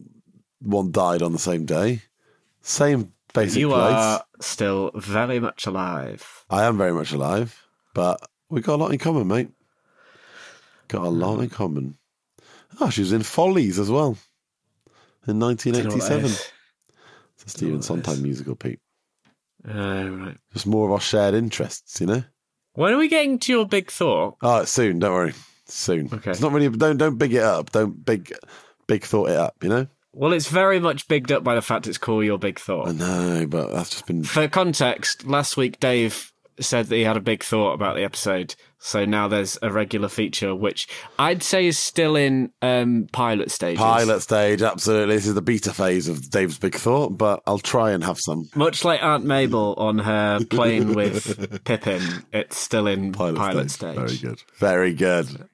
one 0.60 0.92
died 0.92 1.22
on 1.22 1.32
the 1.32 1.38
same 1.38 1.64
day. 1.64 2.02
Same 2.60 3.12
basic 3.34 3.58
you 3.58 3.68
place. 3.70 3.92
are 3.92 4.24
still 4.40 4.92
very 4.94 5.40
much 5.40 5.66
alive. 5.66 6.44
I 6.48 6.64
am 6.64 6.78
very 6.78 6.92
much 6.92 7.12
alive, 7.12 7.66
but 7.92 8.20
we 8.50 8.60
got 8.60 8.76
a 8.76 8.82
lot 8.82 8.92
in 8.92 8.98
common, 8.98 9.26
mate. 9.26 9.50
Got 10.88 11.06
a 11.06 11.08
lot 11.08 11.40
in 11.40 11.48
common. 11.48 11.96
Oh, 12.80 12.90
she 12.90 13.00
was 13.00 13.12
in 13.12 13.22
Follies 13.22 13.78
as 13.78 13.90
well 13.90 14.16
in 15.26 15.38
Don't 15.38 15.40
know 15.40 15.46
what 15.48 15.58
that 15.58 15.82
1987. 15.82 16.24
is. 16.24 16.52
It's 17.34 17.44
a 17.46 17.48
Stephen 17.48 17.74
what 17.76 17.84
Sondheim 17.84 18.22
musical, 18.22 18.54
Pete. 18.54 18.80
Oh, 19.68 20.08
right. 20.08 20.36
Just 20.52 20.66
more 20.66 20.86
of 20.86 20.92
our 20.92 21.00
shared 21.00 21.34
interests, 21.34 22.00
you 22.00 22.06
know. 22.06 22.22
When 22.76 22.92
are 22.92 22.98
we 22.98 23.08
getting 23.08 23.38
to 23.40 23.52
your 23.52 23.66
big 23.66 23.90
thought? 23.90 24.36
Oh, 24.42 24.64
soon. 24.64 24.98
Don't 24.98 25.12
worry. 25.12 25.34
Soon. 25.64 26.08
Okay. 26.12 26.30
It's 26.30 26.40
not 26.40 26.52
really. 26.52 26.68
Don't 26.68 26.96
don't 26.96 27.18
big 27.18 27.34
it 27.34 27.42
up. 27.42 27.72
Don't 27.72 28.04
big 28.04 28.32
big 28.86 29.02
thought 29.02 29.30
it 29.30 29.36
up. 29.36 29.56
You 29.62 29.68
know. 29.70 29.86
Well, 30.12 30.32
it's 30.32 30.48
very 30.48 30.78
much 30.78 31.08
bigged 31.08 31.32
up 31.32 31.42
by 31.42 31.54
the 31.54 31.62
fact 31.62 31.86
it's 31.86 31.98
called 31.98 32.24
your 32.24 32.38
big 32.38 32.58
thought. 32.58 32.88
I 32.88 32.92
know, 32.92 33.46
but 33.46 33.72
that's 33.72 33.90
just 33.90 34.06
been. 34.06 34.22
For 34.22 34.46
context, 34.48 35.26
last 35.26 35.56
week 35.56 35.80
Dave 35.80 36.32
said 36.60 36.86
that 36.86 36.96
he 36.96 37.02
had 37.02 37.16
a 37.16 37.20
big 37.20 37.42
thought 37.42 37.72
about 37.72 37.96
the 37.96 38.04
episode, 38.04 38.54
so 38.78 39.04
now 39.04 39.28
there's 39.28 39.58
a 39.62 39.70
regular 39.70 40.08
feature, 40.08 40.54
which 40.54 40.88
I'd 41.18 41.42
say 41.42 41.66
is 41.66 41.78
still 41.78 42.16
in 42.16 42.52
um, 42.62 43.08
pilot 43.12 43.50
stage. 43.50 43.78
Pilot 43.78 44.20
stage, 44.20 44.62
absolutely. 44.62 45.16
This 45.16 45.26
is 45.26 45.34
the 45.34 45.42
beta 45.42 45.72
phase 45.72 46.08
of 46.08 46.30
Dave's 46.30 46.58
big 46.58 46.74
thought, 46.74 47.18
but 47.18 47.42
I'll 47.46 47.58
try 47.58 47.92
and 47.92 48.04
have 48.04 48.18
some 48.18 48.48
Much 48.54 48.84
like 48.84 49.02
Aunt 49.02 49.24
Mabel 49.24 49.74
on 49.74 49.98
her 49.98 50.44
plane 50.50 50.94
with 50.94 51.64
Pippin, 51.64 52.02
it's 52.32 52.56
still 52.56 52.86
in 52.86 53.12
pilot, 53.12 53.36
pilot, 53.36 53.70
stage. 53.70 53.96
Very 53.96 54.16
good. 54.16 54.42
Very 54.58 54.94
good. 54.94 55.48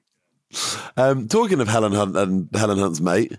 Um, 0.97 1.27
talking 1.27 1.59
of 1.59 1.67
Helen 1.67 1.93
Hunt 1.93 2.15
and 2.15 2.49
Helen 2.53 2.77
Hunt's 2.77 3.01
mate, 3.01 3.37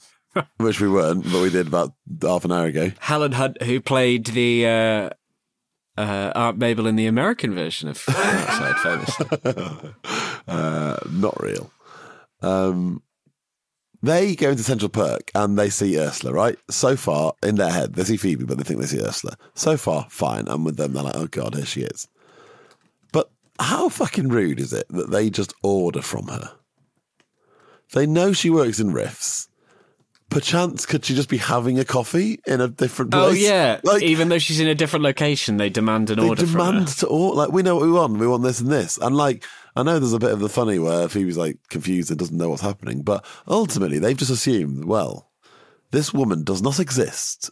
which 0.58 0.80
we 0.80 0.88
weren't, 0.88 1.24
but 1.24 1.42
we 1.42 1.50
did 1.50 1.66
about 1.66 1.94
half 2.20 2.44
an 2.44 2.52
hour 2.52 2.66
ago. 2.66 2.92
Helen 3.00 3.32
Hunt, 3.32 3.62
who 3.62 3.80
played 3.80 4.26
the 4.26 4.66
uh, 4.66 5.10
uh, 5.96 6.32
Aunt 6.34 6.58
Mabel 6.58 6.86
in 6.86 6.96
the 6.96 7.06
American 7.06 7.54
version 7.54 7.88
of 7.88 8.02
Outside, 8.08 8.76
famously. 8.78 9.92
uh, 10.48 10.96
not 11.10 11.42
real. 11.42 11.70
Um, 12.40 13.02
they 14.02 14.34
go 14.34 14.50
into 14.50 14.64
Central 14.64 14.88
Perk 14.88 15.30
and 15.34 15.56
they 15.56 15.70
see 15.70 15.98
Ursula, 15.98 16.32
right? 16.32 16.58
So 16.70 16.96
far, 16.96 17.34
in 17.42 17.54
their 17.54 17.70
head, 17.70 17.94
they 17.94 18.04
see 18.04 18.16
Phoebe, 18.16 18.44
but 18.44 18.58
they 18.58 18.64
think 18.64 18.80
they 18.80 18.86
see 18.86 19.00
Ursula. 19.00 19.36
So 19.54 19.76
far, 19.76 20.06
fine. 20.10 20.48
And 20.48 20.64
with 20.64 20.76
them, 20.76 20.92
they're 20.92 21.04
like, 21.04 21.16
oh 21.16 21.28
God, 21.28 21.54
here 21.54 21.66
she 21.66 21.82
is. 21.82 22.08
But 23.12 23.30
how 23.60 23.88
fucking 23.88 24.28
rude 24.28 24.58
is 24.58 24.72
it 24.72 24.86
that 24.90 25.10
they 25.10 25.30
just 25.30 25.54
order 25.62 26.02
from 26.02 26.26
her? 26.26 26.52
They 27.92 28.06
know 28.06 28.32
she 28.32 28.50
works 28.50 28.80
in 28.80 28.92
Riffs. 28.92 29.48
Perchance, 30.32 30.86
could 30.86 31.04
she 31.04 31.14
just 31.14 31.28
be 31.28 31.36
having 31.36 31.78
a 31.78 31.84
coffee 31.84 32.40
in 32.46 32.60
a 32.60 32.68
different 32.68 33.14
oh, 33.14 33.28
place? 33.28 33.44
Oh 33.44 33.46
yeah, 33.46 33.80
Like, 33.84 34.02
even 34.02 34.28
though 34.28 34.38
she's 34.38 34.60
in 34.60 34.66
a 34.66 34.74
different 34.74 35.04
location, 35.04 35.58
they 35.58 35.68
demand 35.68 36.10
an 36.10 36.18
they 36.18 36.28
order 36.28 36.46
from 36.46 36.52
demand 36.52 36.88
to 36.88 37.06
order. 37.06 37.36
Like, 37.36 37.52
we 37.52 37.62
know 37.62 37.76
what 37.76 37.84
we 37.84 37.92
want. 37.92 38.16
We 38.18 38.26
want 38.26 38.42
this 38.42 38.60
and 38.60 38.70
this. 38.70 38.96
And 38.98 39.16
like, 39.16 39.44
I 39.76 39.82
know 39.82 39.98
there's 39.98 40.12
a 40.12 40.18
bit 40.18 40.32
of 40.32 40.40
the 40.40 40.48
funny 40.48 40.78
where 40.78 41.08
Phoebe's 41.08 41.36
like 41.36 41.58
confused 41.68 42.10
and 42.10 42.18
doesn't 42.18 42.36
know 42.36 42.48
what's 42.48 42.62
happening, 42.62 43.02
but 43.02 43.24
ultimately 43.46 43.98
they've 43.98 44.16
just 44.16 44.30
assumed, 44.30 44.84
well, 44.84 45.30
this 45.90 46.12
woman 46.14 46.44
does 46.44 46.62
not 46.62 46.80
exist 46.80 47.50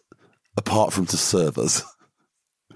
apart 0.56 0.92
from 0.92 1.06
to 1.06 1.16
serve 1.16 1.58
us. 1.58 1.82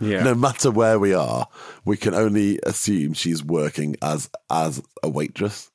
Yeah, 0.01 0.25
No 0.25 0.35
matter 0.35 0.73
where 0.73 0.99
we 0.99 1.15
are, 1.15 1.47
we 1.85 1.97
can 1.97 2.15
only 2.15 2.59
assume 2.65 3.13
she's 3.13 3.45
working 3.45 3.95
as 4.03 4.29
as 4.51 4.83
a 5.05 5.09
waitress. 5.09 5.71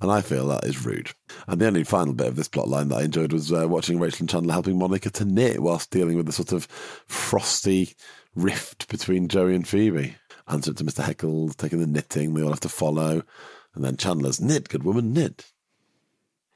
And 0.00 0.10
I 0.10 0.22
feel 0.22 0.46
that 0.48 0.64
is 0.64 0.84
rude. 0.84 1.10
And 1.46 1.60
the 1.60 1.66
only 1.66 1.84
final 1.84 2.14
bit 2.14 2.26
of 2.28 2.36
this 2.36 2.48
plot 2.48 2.68
line 2.68 2.88
that 2.88 2.96
I 2.96 3.02
enjoyed 3.02 3.32
was 3.32 3.52
uh, 3.52 3.68
watching 3.68 3.98
Rachel 3.98 4.20
and 4.22 4.30
Chandler 4.30 4.52
helping 4.54 4.78
Monica 4.78 5.10
to 5.10 5.24
knit 5.24 5.60
whilst 5.60 5.90
dealing 5.90 6.16
with 6.16 6.26
the 6.26 6.32
sort 6.32 6.52
of 6.52 6.64
frosty 7.06 7.94
rift 8.34 8.88
between 8.88 9.28
Joey 9.28 9.54
and 9.54 9.68
Phoebe. 9.68 10.16
Answer 10.48 10.72
to 10.72 10.84
Mr. 10.84 11.04
Heckles, 11.04 11.54
taking 11.56 11.80
the 11.80 11.86
knitting, 11.86 12.34
they 12.34 12.42
all 12.42 12.50
have 12.50 12.60
to 12.60 12.68
follow. 12.68 13.22
And 13.74 13.84
then 13.84 13.96
Chandler's 13.96 14.40
knit, 14.40 14.68
good 14.68 14.82
woman, 14.84 15.12
knit. 15.12 15.52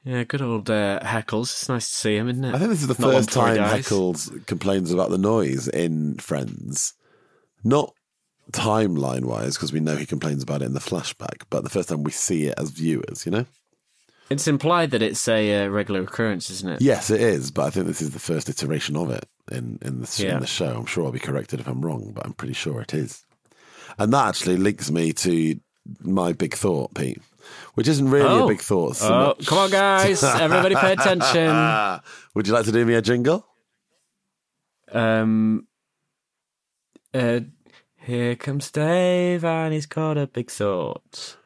yeah, 0.03 0.23
good 0.23 0.41
old 0.41 0.69
uh, 0.69 0.99
Heckles. 1.01 1.43
It's 1.43 1.69
nice 1.69 1.87
to 1.87 1.95
see 1.95 2.17
him, 2.17 2.27
isn't 2.29 2.43
it? 2.43 2.53
I 2.55 2.57
think 2.57 2.71
this 2.71 2.81
is 2.81 2.87
the 2.87 3.01
Not 3.01 3.13
first 3.13 3.31
time. 3.31 3.57
Heckles 3.57 4.45
complains 4.47 4.91
about 4.91 5.11
the 5.11 5.17
noise 5.17 5.67
in 5.67 6.15
Friends. 6.17 6.93
Not 7.63 7.93
timeline 8.51 9.25
wise, 9.25 9.55
because 9.55 9.73
we 9.73 9.79
know 9.79 9.95
he 9.95 10.05
complains 10.05 10.43
about 10.43 10.61
it 10.61 10.65
in 10.65 10.73
the 10.73 10.79
flashback, 10.79 11.43
but 11.49 11.63
the 11.63 11.69
first 11.69 11.89
time 11.89 12.03
we 12.03 12.11
see 12.11 12.45
it 12.45 12.55
as 12.57 12.69
viewers, 12.69 13.25
you 13.25 13.31
know? 13.31 13.45
It's 14.29 14.47
implied 14.47 14.91
that 14.91 15.01
it's 15.03 15.27
a 15.27 15.65
uh, 15.65 15.67
regular 15.67 16.01
occurrence, 16.01 16.49
isn't 16.49 16.69
it? 16.69 16.81
Yes, 16.81 17.09
it 17.11 17.21
is, 17.21 17.51
but 17.51 17.65
I 17.65 17.69
think 17.69 17.85
this 17.85 18.01
is 18.01 18.09
the 18.11 18.19
first 18.19 18.49
iteration 18.49 18.95
of 18.95 19.11
it 19.11 19.25
in, 19.51 19.77
in, 19.83 20.01
the, 20.01 20.23
Yeah. 20.23 20.35
in 20.35 20.39
the 20.39 20.47
show. 20.47 20.75
I'm 20.77 20.85
sure 20.87 21.05
I'll 21.05 21.11
be 21.11 21.19
corrected 21.19 21.59
if 21.59 21.67
I'm 21.67 21.81
wrong, 21.81 22.11
but 22.15 22.25
I'm 22.25 22.33
pretty 22.33 22.55
sure 22.55 22.81
it 22.81 22.93
is. 22.93 23.23
And 23.99 24.11
that 24.13 24.27
actually 24.27 24.57
links 24.57 24.89
me 24.89 25.13
to 25.13 25.59
my 26.01 26.33
big 26.33 26.55
thought, 26.55 26.95
Pete, 26.95 27.21
which 27.75 27.87
isn't 27.87 28.09
really 28.09 28.25
a 28.25 28.43
Oh. 28.43 28.47
big 28.47 28.61
thought. 28.61 28.95
So 28.95 29.35
Oh, 29.39 29.43
come 29.45 29.59
on, 29.59 29.69
guys! 29.69 30.23
Everybody, 30.23 30.73
pay 30.73 30.93
attention. 30.93 32.01
Would 32.33 32.47
you 32.47 32.53
like 32.53 32.65
to 32.65 32.71
do 32.71 32.83
me 32.83 32.95
a 32.95 33.01
jingle? 33.03 33.45
Um, 34.91 35.67
uh, 37.13 37.41
here 38.05 38.35
comes 38.35 38.71
Dave, 38.71 39.43
and 39.43 39.73
he's 39.73 39.85
got 39.85 40.17
a 40.17 40.27
big 40.27 40.49
thought. 40.49 41.37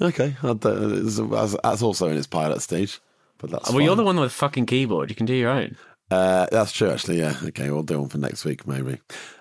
Okay, 0.00 0.36
I'll 0.42 0.54
do- 0.54 0.94
it's- 1.06 1.16
that's, 1.30 1.56
that's 1.62 1.82
also 1.82 2.08
in 2.08 2.16
its 2.16 2.26
pilot 2.26 2.60
stage, 2.62 3.00
but 3.38 3.50
that's 3.50 3.70
well, 3.70 3.80
you're 3.80 3.96
the 3.96 4.04
one 4.04 4.16
with 4.18 4.30
the 4.30 4.34
fucking 4.34 4.66
keyboard. 4.66 5.10
You 5.10 5.16
can 5.16 5.26
do 5.26 5.34
your 5.34 5.50
own. 5.50 5.76
Uh, 6.10 6.46
that's 6.50 6.72
true, 6.72 6.90
actually. 6.90 7.18
Yeah. 7.18 7.36
Okay, 7.44 7.70
we'll 7.70 7.82
do 7.82 8.00
one 8.00 8.08
for 8.08 8.18
next 8.18 8.44
week, 8.44 8.66
maybe. 8.66 8.98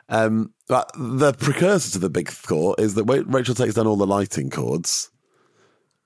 Um, 0.08 0.54
but 0.68 0.90
the 0.98 1.34
precursor 1.34 1.92
to 1.94 2.00
the 2.00 2.10
big 2.10 2.30
thought 2.30 2.80
is 2.80 2.94
that 2.96 3.06
when 3.06 3.30
Rachel 3.30 3.56
takes 3.56 3.74
down 3.76 3.88
all 3.88 3.96
the 3.98 4.08
lighting 4.08 4.50
cords. 4.50 5.10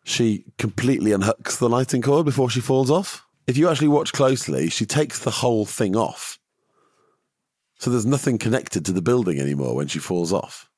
She 0.08 0.46
completely 0.60 1.12
unhooks 1.12 1.58
the 1.58 1.68
lighting 1.70 2.04
cord 2.04 2.26
before 2.26 2.50
she 2.50 2.62
falls 2.62 2.92
off. 2.92 3.26
If 3.48 3.58
you 3.58 3.70
actually 3.70 3.88
watch 3.88 4.14
closely, 4.14 4.70
she 4.70 4.86
takes 4.86 5.20
the 5.20 5.32
whole 5.32 5.66
thing 5.66 5.96
off. 5.96 6.38
So 7.80 7.92
there's 7.92 8.06
nothing 8.06 8.38
connected 8.38 8.86
to 8.86 8.92
the 8.92 9.02
building 9.02 9.40
anymore 9.40 9.76
when 9.76 9.88
she 9.88 10.00
falls 10.00 10.32
off. 10.32 10.70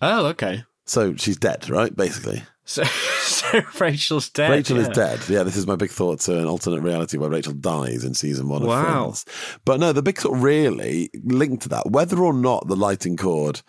Oh, 0.00 0.26
okay. 0.26 0.64
So 0.86 1.14
she's 1.16 1.36
dead, 1.36 1.70
right? 1.70 1.94
Basically. 1.94 2.42
So, 2.64 2.82
so 3.22 3.62
Rachel's 3.78 4.28
dead. 4.30 4.50
Rachel 4.50 4.78
is 4.78 4.88
dead. 4.88 5.20
Yeah, 5.28 5.42
this 5.42 5.56
is 5.56 5.66
my 5.66 5.76
big 5.76 5.90
thought 5.90 6.20
to 6.20 6.38
an 6.38 6.46
alternate 6.46 6.82
reality 6.82 7.16
where 7.18 7.30
Rachel 7.30 7.52
dies 7.52 8.04
in 8.04 8.14
season 8.14 8.48
one 8.48 8.62
of 8.62 8.68
Wow. 8.68 9.02
Friends. 9.02 9.24
But 9.64 9.80
no, 9.80 9.92
the 9.92 10.02
big 10.02 10.18
thought 10.18 10.36
really 10.36 11.10
linked 11.22 11.62
to 11.64 11.68
that, 11.70 11.90
whether 11.90 12.22
or 12.22 12.32
not 12.32 12.66
the 12.68 12.76
lighting 12.76 13.16
cord 13.16 13.62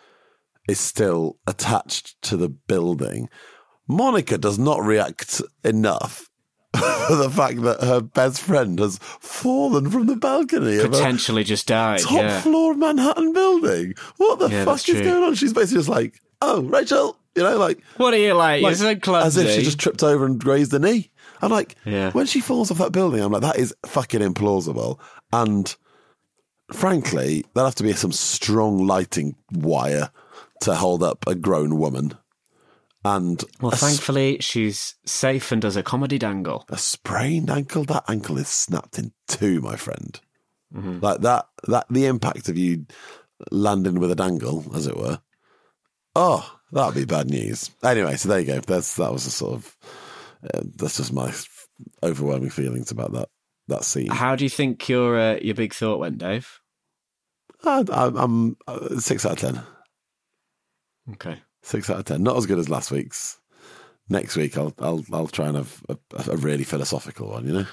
is 0.68 0.80
still 0.80 1.38
attached 1.46 2.20
to 2.24 2.38
the 2.38 2.50
building, 2.50 3.30
Monica 3.88 4.38
does 4.38 4.58
not 4.58 4.82
react 4.84 5.42
enough 5.64 6.30
for 6.76 7.16
the 7.16 7.30
fact 7.30 7.62
that 7.64 7.82
her 7.82 8.02
best 8.02 8.42
friend 8.42 8.80
has 8.80 8.98
fallen 9.20 9.90
from 9.90 10.06
the 10.08 10.16
balcony 10.16 10.80
Potentially 10.80 11.44
just 11.44 11.68
died. 11.68 12.00
top 12.02 12.22
yeah. 12.22 12.42
floor 12.42 12.74
Manhattan 12.76 13.34
building. 13.34 13.94
What 14.18 14.40
the 14.40 14.50
Yeah, 14.50 14.66
fuck 14.66 14.78
is 14.78 14.84
true. 14.86 15.04
going 15.04 15.24
on? 15.24 15.36
She's 15.36 15.54
basically 15.54 15.80
just 15.80 15.90
like, 15.90 16.22
oh, 16.42 16.62
Rachel, 16.64 17.18
you 17.36 17.44
know, 17.44 17.58
like 17.58 17.82
What 17.98 18.14
are 18.14 18.18
you 18.18 18.34
like? 18.34 18.62
Like, 18.62 18.76
so 18.76 18.96
clumsy. 18.96 19.28
as 19.28 19.38
if 19.38 19.52
she 19.56 19.62
just 19.64 19.80
tripped 19.80 20.04
over 20.04 20.26
and 20.26 20.40
grazed 20.40 20.72
the 20.72 20.80
knee. 20.80 21.12
I'm 21.42 21.52
like, 21.52 21.76
Yeah. 21.86 22.12
when 22.12 22.26
she 22.26 22.40
falls 22.42 22.72
off 22.72 22.78
that 22.78 22.92
building, 22.92 23.22
I'm 23.22 23.32
like, 23.32 23.42
that 23.42 23.58
is 23.58 23.74
fucking 23.86 24.22
implausible. 24.22 25.00
And 25.34 25.76
frankly, 26.72 27.46
there'll 27.54 27.68
have 27.68 27.76
to 27.76 27.84
be 27.84 27.94
some 27.94 28.12
strong 28.12 28.86
lighting 28.88 29.36
wire 29.52 30.10
to 30.62 30.76
hold 30.76 31.04
up 31.04 31.26
a 31.28 31.36
grown 31.36 31.78
woman. 31.78 32.14
And 33.06 33.44
well, 33.62 33.70
thankfully, 33.70 34.40
she's 34.40 34.96
safe 35.06 35.52
and 35.52 35.62
does 35.62 35.76
a 35.76 35.84
comedy 35.84 36.18
dangle. 36.18 36.66
a 36.70 36.78
sprained 36.78 37.52
ankle, 37.52 37.84
that 37.84 38.04
ankle 38.08 38.40
is 38.40 38.48
snapped 38.48 38.98
in 38.98 39.14
two, 39.28 39.62
my 39.62 39.76
friend. 39.76 40.20
Mm-hmm. 40.74 41.02
Like 41.02 41.22
that, 41.22 41.46
that 41.68 41.86
the 41.88 42.08
impact 42.08 42.50
of 42.50 42.58
you 42.58 42.88
landing 43.52 44.00
with 44.00 44.10
a 44.10 44.16
dangle, 44.16 44.66
as 44.74 44.88
it 44.88 44.98
were. 44.98 45.22
Oh, 46.16 46.52
that'd 46.72 46.96
be 46.96 47.06
bad 47.06 47.30
news. 47.30 47.70
Anyway, 47.84 48.16
so 48.16 48.28
there 48.28 48.40
you 48.40 48.48
go. 48.48 48.60
That's 48.62 48.96
that 48.96 49.14
was 49.14 49.28
a 49.28 49.32
sort 49.32 49.54
of 49.54 49.78
uh, 50.52 50.62
that's 50.76 50.98
just 50.98 51.14
my 51.14 51.32
overwhelming 52.02 52.50
feelings 52.50 52.90
about 52.90 53.14
that 53.14 53.30
that 53.68 53.84
scene. 53.84 54.10
How 54.10 54.36
do 54.36 54.46
you 54.46 54.50
think 54.50 54.90
your 54.90 55.16
uh, 55.16 55.38
your 55.44 55.54
big 55.54 55.76
thought 55.76 56.00
went, 56.00 56.18
Dave? 56.18 56.60
I, 57.64 57.84
I'm 57.92 58.58
uh, 58.68 58.98
six 58.98 59.28
out 59.28 59.34
of 59.34 59.38
ten. 59.38 59.64
Okay. 61.14 61.40
Six 61.66 61.90
out 61.90 61.98
of 61.98 62.06
ten. 62.06 62.22
Not 62.22 62.38
as 62.38 62.46
good 62.46 62.60
as 62.60 62.70
last 62.70 62.92
week's. 62.92 63.40
Next 64.08 64.36
week, 64.36 64.56
I'll 64.56 64.72
I'll 64.80 65.04
I'll 65.12 65.28
try 65.28 65.48
and 65.48 65.58
have 65.58 65.84
a, 65.90 65.98
a 66.30 66.38
really 66.38 66.64
philosophical 66.64 67.30
one. 67.30 67.48
You 67.48 67.54
know, 67.54 67.66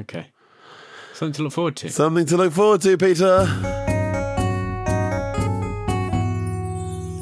Okay. 0.00 0.26
Something 1.14 1.32
to 1.32 1.42
look 1.44 1.52
forward 1.54 1.76
to. 1.76 1.88
something 1.88 2.26
to 2.26 2.36
look 2.36 2.52
forward 2.52 2.82
to, 2.82 2.98
Peter. 2.98 3.46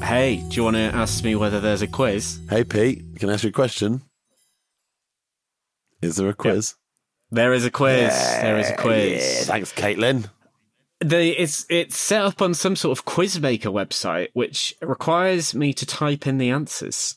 Hey, 0.04 0.42
do 0.48 0.56
you 0.56 0.64
want 0.64 0.74
to 0.76 0.90
ask 0.94 1.22
me 1.22 1.36
whether 1.36 1.60
there's 1.60 1.82
a 1.82 1.86
quiz? 1.86 2.40
Hey, 2.48 2.64
Pete, 2.64 3.02
can 3.20 3.28
I 3.30 3.34
ask 3.34 3.44
you 3.44 3.50
a 3.50 3.52
question? 3.52 4.02
Is 6.02 6.16
there 6.16 6.28
a 6.28 6.34
quiz? 6.34 6.74
There 7.30 7.52
is 7.52 7.64
a 7.64 7.70
quiz. 7.70 8.10
there 8.40 8.58
is 8.58 8.70
a 8.70 8.76
quiz. 8.76 9.22
Yeah, 9.22 9.44
thanks, 9.44 9.72
Caitlin. 9.72 10.30
The, 11.00 11.40
it's 11.40 11.64
it's 11.68 11.96
set 11.96 12.22
up 12.22 12.42
on 12.42 12.54
some 12.54 12.74
sort 12.74 12.98
of 12.98 13.04
quizmaker 13.04 13.72
website, 13.72 14.28
which 14.32 14.74
requires 14.82 15.54
me 15.54 15.72
to 15.74 15.86
type 15.86 16.26
in 16.26 16.38
the 16.38 16.50
answers. 16.50 17.16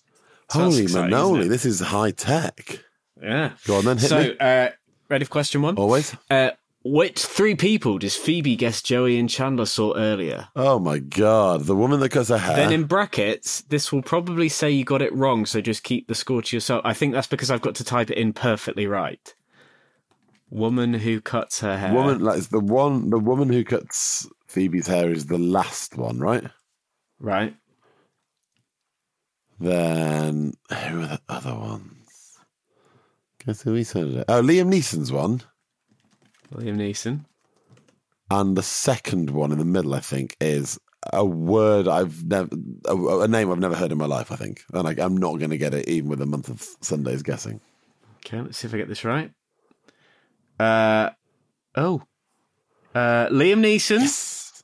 So 0.49 0.59
Holy 0.59 0.84
exciting, 0.84 1.15
manoli, 1.15 1.49
this 1.49 1.65
is 1.65 1.79
high 1.79 2.11
tech. 2.11 2.79
Yeah. 3.21 3.53
Go 3.65 3.77
on 3.77 3.86
then, 3.86 3.97
hit 3.97 4.09
so, 4.09 4.19
me. 4.19 4.38
Uh, 4.39 4.69
ready 5.09 5.25
for 5.25 5.32
question 5.32 5.61
one? 5.61 5.77
Always. 5.77 6.15
Uh, 6.29 6.51
which 6.84 7.23
three 7.23 7.55
people 7.55 7.99
does 7.99 8.15
Phoebe 8.15 8.55
guess 8.55 8.82
Joey 8.82 9.19
and 9.19 9.29
Chandler 9.29 9.67
saw 9.67 9.95
earlier? 9.95 10.47
Oh 10.55 10.79
my 10.79 10.97
god, 10.97 11.65
the 11.65 11.75
woman 11.75 11.99
that 11.99 12.09
cuts 12.09 12.29
her 12.29 12.39
hair. 12.39 12.55
Then 12.55 12.73
in 12.73 12.86
brackets, 12.86 13.61
this 13.61 13.91
will 13.91 14.01
probably 14.01 14.49
say 14.49 14.71
you 14.71 14.84
got 14.84 15.03
it 15.03 15.13
wrong, 15.13 15.45
so 15.45 15.61
just 15.61 15.84
keep 15.84 16.07
the 16.07 16.15
score 16.15 16.41
to 16.41 16.55
yourself. 16.55 16.82
I 16.84 16.93
think 16.93 17.13
that's 17.13 17.27
because 17.27 17.51
I've 17.51 17.61
got 17.61 17.75
to 17.75 17.84
type 17.84 18.09
it 18.09 18.17
in 18.17 18.34
perfectly 18.34 18.88
right. 18.88 19.34
Woman 20.52 20.93
who 20.93 21.22
cuts 21.22 21.62
her 21.62 21.78
hair. 21.78 21.93
woman, 21.93 22.20
like 22.20 22.43
the 22.49 22.60
one, 22.60 23.10
the 23.10 23.18
woman 23.20 23.49
who 23.49 23.64
cuts 23.64 24.28
Phoebe's 24.47 24.86
hair 24.86 25.10
is 25.12 25.28
the 25.28 25.38
last 25.38 25.97
one, 25.97 26.20
right? 26.20 26.43
Right. 27.20 27.56
Then 29.60 30.54
who 30.70 31.02
are 31.02 31.08
the 31.08 31.22
other 31.30 31.56
ones? 31.56 32.38
Guess 33.45 33.62
who 33.62 33.74
we 33.74 33.84
said 33.84 34.08
it? 34.08 34.26
Oh, 34.28 34.41
Liam 34.41 34.72
Neeson's 34.74 35.12
one, 35.12 35.41
Liam 36.54 36.76
Neeson. 36.78 37.26
and 38.30 38.56
the 38.58 38.64
second 38.64 39.30
one 39.30 39.52
in 39.52 39.58
the 39.58 39.66
middle, 39.66 39.93
I 39.93 39.99
think, 39.99 40.36
is 40.41 40.80
a 41.14 41.26
word 41.26 41.88
I've 41.88 42.24
never, 42.26 42.49
a, 42.88 42.95
a 43.22 43.28
name 43.28 43.52
I've 43.52 43.60
never 43.60 43.76
heard 43.76 43.91
in 43.91 43.97
my 43.97 44.06
life. 44.06 44.32
I 44.32 44.36
think, 44.36 44.64
and 44.74 44.88
I, 44.88 45.04
I'm 45.04 45.18
not 45.18 45.38
going 45.38 45.49
to 45.52 45.58
get 45.58 45.74
it 45.74 45.88
even 45.88 46.10
with 46.10 46.22
a 46.22 46.26
month 46.26 46.49
of 46.49 46.62
Sundays 46.82 47.24
guessing. 47.24 47.62
Okay, 48.26 48.41
let's 48.41 48.58
see 48.58 48.68
if 48.68 48.74
I 48.74 48.78
get 48.78 48.89
this 48.89 49.06
right. 49.06 49.32
Uh, 50.62 51.09
oh. 51.76 52.03
Uh, 52.93 53.28
Liam 53.30 53.62
Neeson. 53.62 54.62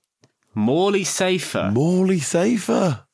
Morley 0.53 1.03
Safer. 1.03 1.71
Morley 1.73 2.19
Safer. 2.19 3.05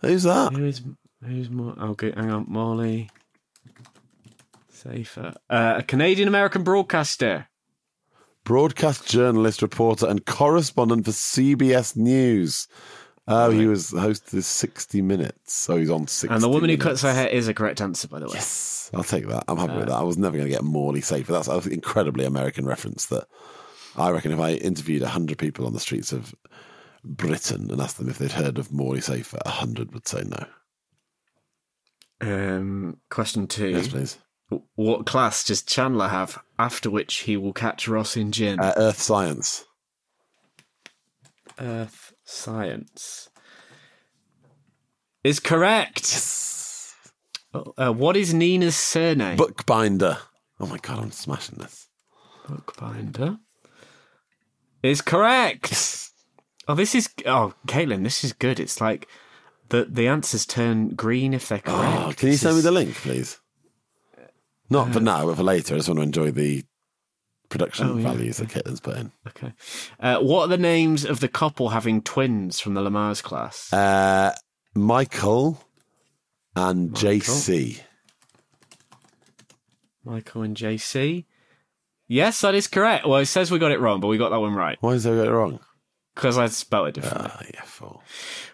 Who's 0.00 0.24
that? 0.24 0.52
Who 0.52 0.64
is 0.64 0.82
who's 1.24 1.50
more? 1.50 1.74
Okay, 1.78 2.12
hang 2.14 2.30
on, 2.30 2.46
Morley 2.48 3.10
Safer. 4.70 5.34
Uh, 5.48 5.74
a 5.78 5.82
Canadian 5.82 6.28
American 6.28 6.62
broadcaster. 6.62 7.48
Broadcast 8.44 9.06
journalist, 9.06 9.60
reporter, 9.60 10.06
and 10.06 10.24
correspondent 10.24 11.04
for 11.04 11.10
CBS 11.10 11.96
News. 11.96 12.68
Oh, 13.30 13.50
he 13.50 13.66
was 13.66 13.90
the 13.90 14.00
host 14.00 14.32
of 14.32 14.44
60 14.44 15.02
Minutes. 15.02 15.52
So 15.52 15.76
he's 15.76 15.90
on 15.90 16.06
60 16.06 16.32
And 16.32 16.42
the 16.42 16.48
woman 16.48 16.70
who 16.70 16.78
cuts 16.78 17.02
her 17.02 17.12
hair 17.12 17.28
is 17.28 17.46
a 17.46 17.54
correct 17.54 17.80
answer, 17.80 18.08
by 18.08 18.18
the 18.18 18.26
way. 18.26 18.32
Yes, 18.34 18.90
I'll 18.94 19.04
take 19.04 19.28
that. 19.28 19.44
I'm 19.48 19.58
happy 19.58 19.76
with 19.76 19.88
that. 19.88 19.94
I 19.94 20.02
was 20.02 20.16
never 20.16 20.36
going 20.36 20.48
to 20.48 20.54
get 20.54 20.64
Morley 20.64 21.02
Safer. 21.02 21.32
That's 21.32 21.48
an 21.48 21.70
incredibly 21.70 22.24
American 22.24 22.66
reference 22.66 23.06
that 23.06 23.26
I 23.96 24.10
reckon 24.10 24.32
if 24.32 24.40
I 24.40 24.52
interviewed 24.52 25.02
100 25.02 25.38
people 25.38 25.66
on 25.66 25.74
the 25.74 25.80
streets 25.80 26.10
of 26.10 26.34
Britain 27.04 27.70
and 27.70 27.80
asked 27.80 27.98
them 27.98 28.08
if 28.08 28.18
they'd 28.18 28.32
heard 28.32 28.58
of 28.58 28.72
Morley 28.72 29.02
Safer, 29.02 29.38
100 29.44 29.92
would 29.92 30.08
say 30.08 30.24
no. 30.24 30.46
Um, 32.20 32.96
question 33.10 33.46
two. 33.46 33.68
Yes, 33.68 33.88
please. 33.88 34.18
What 34.76 35.04
class 35.04 35.44
does 35.44 35.62
Chandler 35.62 36.08
have 36.08 36.42
after 36.58 36.90
which 36.90 37.18
he 37.18 37.36
will 37.36 37.52
catch 37.52 37.86
Ross 37.86 38.16
in 38.16 38.32
gin? 38.32 38.58
Uh, 38.58 38.72
Earth 38.76 38.98
Science. 38.98 39.64
Earth 41.58 42.07
Science 42.30 43.30
is 45.24 45.40
correct. 45.40 46.14
Uh, 47.54 47.90
what 47.90 48.18
is 48.18 48.34
Nina's 48.34 48.76
surname? 48.76 49.38
Bookbinder. 49.38 50.18
Oh 50.60 50.66
my 50.66 50.76
God, 50.76 50.98
I'm 51.02 51.10
smashing 51.10 51.56
this. 51.58 51.88
Bookbinder 52.46 53.38
is 54.82 55.00
correct. 55.00 56.10
Oh, 56.68 56.74
this 56.74 56.94
is 56.94 57.08
oh, 57.24 57.54
Caitlin, 57.66 58.04
this 58.04 58.22
is 58.22 58.34
good. 58.34 58.60
It's 58.60 58.78
like 58.78 59.08
the 59.70 59.86
the 59.88 60.06
answers 60.06 60.44
turn 60.44 60.90
green 60.90 61.32
if 61.32 61.48
they're 61.48 61.60
correct. 61.60 61.98
Oh, 61.98 62.12
can 62.14 62.26
you 62.26 62.32
This 62.32 62.42
send 62.42 62.56
me 62.56 62.60
the 62.62 62.70
link, 62.70 62.94
please? 62.94 63.40
Not 64.68 64.88
Uh, 64.88 64.92
for 64.92 65.00
now, 65.00 65.24
but 65.24 65.36
for 65.36 65.42
later. 65.42 65.74
I 65.74 65.78
just 65.78 65.88
want 65.88 66.00
to 66.00 66.02
enjoy 66.02 66.30
the 66.30 66.62
production 67.48 67.88
Oh, 67.88 67.96
yeah, 67.96 68.02
values 68.12 68.36
that 68.38 68.48
Caitlin's 68.48 68.80
put 68.80 68.96
in. 68.98 69.12
Okay. 69.26 69.52
Uh, 70.00 70.18
what 70.18 70.42
are 70.42 70.48
the 70.48 70.58
names 70.58 71.04
of 71.04 71.20
the 71.20 71.28
couple 71.28 71.70
having 71.70 72.02
twins 72.02 72.60
from 72.60 72.74
the 72.74 72.80
Lamaze 72.82 73.22
class? 73.22 73.72
Uh, 73.72 74.34
Michael 74.74 75.62
and 76.54 76.90
JC. 76.90 77.80
Michael 80.04 80.42
and 80.42 80.56
JC. 80.56 81.24
Yes, 82.06 82.40
that 82.40 82.54
is 82.54 82.66
correct. 82.68 83.06
Well, 83.06 83.18
it 83.18 83.26
says 83.26 83.50
we 83.50 83.58
got 83.58 83.72
it 83.72 83.80
wrong, 83.80 84.00
but 84.00 84.08
we 84.08 84.16
got 84.16 84.30
that 84.30 84.40
one 84.40 84.54
right 84.54 84.78
Why 84.80 84.92
is 84.92 85.04
that 85.04 85.16
got 85.16 85.26
it 85.28 85.32
wrong? 85.32 85.60
because 86.14 86.36
I 86.36 86.46
spelled 86.46 86.88
it 86.88 86.94
differently. 86.94 87.30
Ah, 87.32 87.42
yeah, 87.54 87.62
fool. 87.62 88.02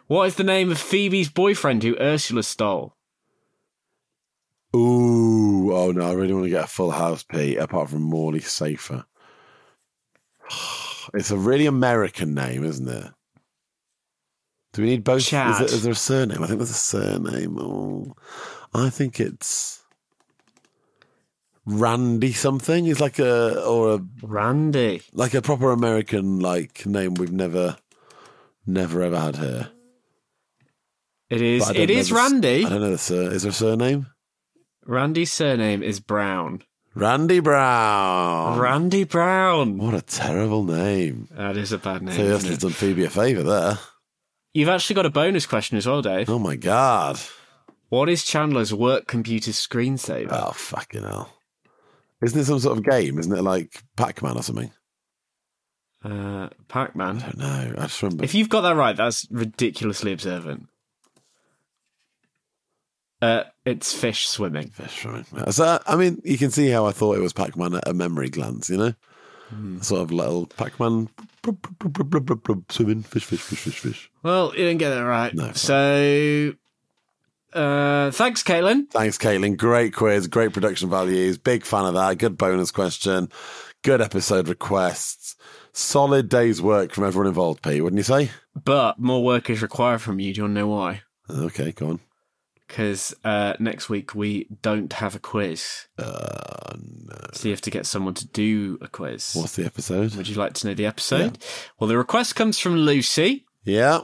What 0.07 0.25
is 0.25 0.35
the 0.35 0.45
name 0.45 0.71
of 0.71 0.79
Phoebe's 0.79 1.31
boyfriend 1.31 1.83
who 1.83 1.97
Ursula 1.99 2.43
stole? 2.43 2.95
Ooh, 4.75 5.73
oh 5.73 5.93
no, 5.93 6.11
I 6.11 6.13
really 6.15 6.33
want 6.33 6.45
to 6.47 6.51
get 6.51 6.65
a 6.65 6.69
full 6.69 6.91
house, 6.91 7.23
Pete, 7.23 7.59
apart 7.59 7.91
from 7.91 8.03
Morley 8.03 8.41
Safer. 8.41 9.05
It's 11.13 11.31
a 11.31 11.37
really 11.37 11.67
American 11.67 12.33
name, 12.35 12.65
isn't 12.65 12.89
it? 12.89 13.13
Do 14.73 14.83
we 14.83 14.89
need 14.89 15.05
both? 15.05 15.21
Is, 15.21 15.31
there, 15.31 15.65
is 15.65 15.83
there 15.83 15.93
a 15.93 15.95
surname? 15.95 16.43
I 16.43 16.47
think 16.47 16.59
there's 16.59 16.71
a 16.71 16.75
surname. 16.75 17.59
Oh, 17.59 18.15
I 18.75 18.89
think 18.89 19.21
it's 19.21 19.85
Randy 21.67 22.33
something. 22.33 22.87
It's 22.87 23.01
like 23.01 23.19
a 23.19 23.63
or 23.65 23.95
a 23.95 24.05
Randy. 24.23 25.03
like 25.13 25.35
a 25.35 25.43
proper 25.43 25.71
American 25.71 26.41
like 26.41 26.87
name 26.87 27.15
we've 27.15 27.31
never, 27.31 27.77
never 28.67 29.03
ever 29.03 29.21
had 29.21 29.37
here. 29.37 29.69
It 31.31 31.43
is. 31.43 31.63
But 31.63 31.69
I 31.69 31.73
don't 31.75 31.83
It 31.83 31.91
is 31.91 32.11
Randy. 32.11 32.65
I 32.65 32.69
don't 32.71 32.81
know 32.81 32.91
the 32.91 32.99
sur- 32.99 33.31
Is 33.31 33.43
there 33.43 33.51
a 33.51 33.55
surname? 33.55 34.07
Randy's 34.87 35.33
surname 35.33 35.83
is 35.83 36.01
Brown. 36.01 36.63
Randy 36.95 37.41
Brown. 37.41 38.59
Randy 38.59 39.05
Brown. 39.05 39.79
What 39.79 39.95
a 39.95 40.03
terrible 40.03 40.63
name. 40.63 41.29
That 41.33 41.57
is 41.57 41.73
a 41.73 41.79
bad 41.79 42.03
name. 42.03 42.15
So 42.15 42.23
you 42.23 42.31
have 42.31 42.59
done 42.59 42.71
Phoebe 42.71 43.05
a 43.05 43.11
favour 43.11 43.43
there. 43.43 43.79
You've 44.53 44.69
actually 44.69 44.95
got 44.95 45.07
a 45.07 45.11
bonus 45.11 45.47
question 45.47 45.77
as 45.77 45.87
well, 45.87 46.03
Dave. 46.03 46.31
Oh 46.31 46.39
my 46.39 46.55
god. 46.55 47.19
What 47.89 48.09
is 48.09 48.23
Chandler's 48.23 48.73
work 48.73 49.07
computer 49.07 49.51
screensaver? 49.51 50.29
Oh 50.31 50.53
fucking 50.53 51.03
hell. 51.03 51.33
Isn't 52.23 52.41
it 52.41 52.45
some 52.45 52.61
sort 52.61 52.79
of 52.79 52.85
game? 52.85 53.19
Isn't 53.19 53.37
it 53.37 53.43
like 53.43 53.83
Pac 53.97 54.23
Man 54.23 54.37
or 54.37 54.43
something? 54.43 54.71
Uh, 56.05 56.51
Pac-Man. 56.69 57.17
I 57.17 57.21
don't 57.21 57.39
know. 57.39 57.75
I 57.79 57.83
just 57.83 58.03
remember. 58.03 58.25
If 58.25 58.35
you've 58.35 58.51
got 58.51 58.61
that 58.61 58.77
right, 58.77 58.95
that's 58.95 59.27
ridiculously 59.31 60.13
observant. 60.13 60.69
Uh, 63.25 63.45
it's 63.65 63.95
fish 63.95 64.29
swimming. 64.29 64.69
Fish 64.69 65.01
swimming. 65.01 65.25
So, 65.51 65.81
I 65.87 65.97
mean, 65.97 66.21
you 66.25 66.37
can 66.37 66.51
see 66.51 66.69
how 66.69 66.85
I 66.85 66.93
thought 66.93 67.17
it 67.17 67.23
was 67.23 67.33
Pac 67.33 67.57
Man 67.57 67.75
at 67.75 67.89
a 67.89 67.95
memory 67.95 68.29
glance, 68.29 68.69
you 68.69 68.77
know? 68.77 68.95
Hmm. 69.49 69.81
Sort 69.81 70.03
of 70.03 70.13
little 70.13 70.47
Pac 70.47 70.79
Man 70.79 71.09
swimming, 72.71 73.03
fish, 73.03 73.25
fish, 73.25 73.41
fish, 73.41 73.59
fish, 73.59 73.79
fish. 73.79 74.11
Well, 74.23 74.51
you 74.51 74.65
didn't 74.65 74.79
get 74.79 74.93
it 74.93 75.03
right. 75.03 75.35
No, 75.35 75.53
so, 75.53 76.53
uh, 77.55 78.11
thanks, 78.11 78.43
Caitlin. 78.43 78.91
Thanks, 78.91 79.17
Caitlin. 79.17 79.57
Great 79.57 79.95
quiz, 79.95 80.27
great 80.27 80.53
production 80.53 80.91
values. 80.91 81.39
Big 81.39 81.65
fan 81.65 81.87
of 81.87 81.95
that. 81.95 82.19
Good 82.19 82.37
bonus 82.37 82.71
question. 82.73 83.31
Good 83.83 84.03
episode 84.03 84.49
requests. 84.49 85.35
Solid 85.73 86.29
day's 86.29 86.61
work 86.61 86.93
from 86.93 87.05
everyone 87.05 87.29
involved, 87.29 87.63
Pete, 87.63 87.83
wouldn't 87.83 87.99
you 87.99 88.05
say? 88.05 88.31
But 88.55 88.99
more 88.99 89.25
work 89.25 89.49
is 89.49 89.63
required 89.63 90.03
from 90.03 90.21
you. 90.21 90.35
Do 90.35 90.39
you 90.39 90.43
want 90.45 90.57
to 90.57 90.61
know 90.61 90.69
why? 90.69 91.03
Okay, 91.31 91.73
go 91.73 91.89
on. 91.89 92.01
Because 92.75 93.15
uh, 93.23 93.55
next 93.61 93.89
week 93.89 94.17
we 94.17 94.49
don't 94.61 94.93
have 94.95 95.15
a 95.15 95.21
quiz. 95.21 95.87
Uh, 95.97 96.75
no. 96.75 97.15
So 97.33 97.47
you 97.47 97.53
have 97.53 97.61
to 97.61 97.71
get 97.71 97.87
someone 97.87 98.15
to 98.15 98.27
do 98.27 98.79
a 98.81 98.89
quiz. 98.89 99.31
What's 99.35 99.55
the 99.55 99.65
episode? 99.65 100.17
Would 100.17 100.27
you 100.27 100.35
like 100.35 100.55
to 100.55 100.67
know 100.67 100.75
the 100.75 100.85
episode? 100.85 101.39
Well, 101.79 101.87
the 101.87 101.97
request 101.97 102.35
comes 102.35 102.59
from 102.59 102.75
Lucy. 102.75 103.47
Yeah. 103.63 104.01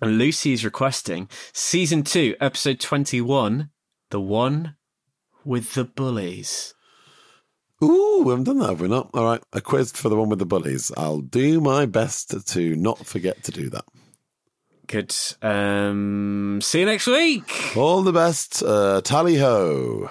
And 0.00 0.16
Lucy 0.16 0.54
is 0.54 0.64
requesting 0.64 1.28
season 1.52 2.04
two, 2.04 2.36
episode 2.40 2.80
21, 2.80 3.68
the 4.08 4.20
one 4.20 4.76
with 5.44 5.74
the 5.74 5.84
bullies. 5.84 6.72
Ooh, 7.82 8.22
we 8.24 8.30
haven't 8.30 8.44
done 8.44 8.60
that, 8.60 8.70
have 8.70 8.80
we 8.80 8.88
not? 8.88 9.10
All 9.12 9.24
right, 9.24 9.42
a 9.52 9.60
quiz 9.60 9.92
for 9.92 10.08
the 10.08 10.16
one 10.16 10.30
with 10.30 10.38
the 10.38 10.46
bullies. 10.46 10.90
I'll 10.96 11.20
do 11.20 11.60
my 11.60 11.84
best 11.84 12.46
to 12.48 12.76
not 12.76 13.04
forget 13.04 13.44
to 13.44 13.52
do 13.52 13.68
that. 13.68 13.84
Good. 14.86 15.14
Um, 15.42 16.60
see 16.62 16.80
you 16.80 16.86
next 16.86 17.06
week. 17.06 17.76
All 17.76 18.02
the 18.02 18.12
best. 18.12 18.62
Uh, 18.62 19.00
tally 19.02 19.36
ho. 19.36 20.10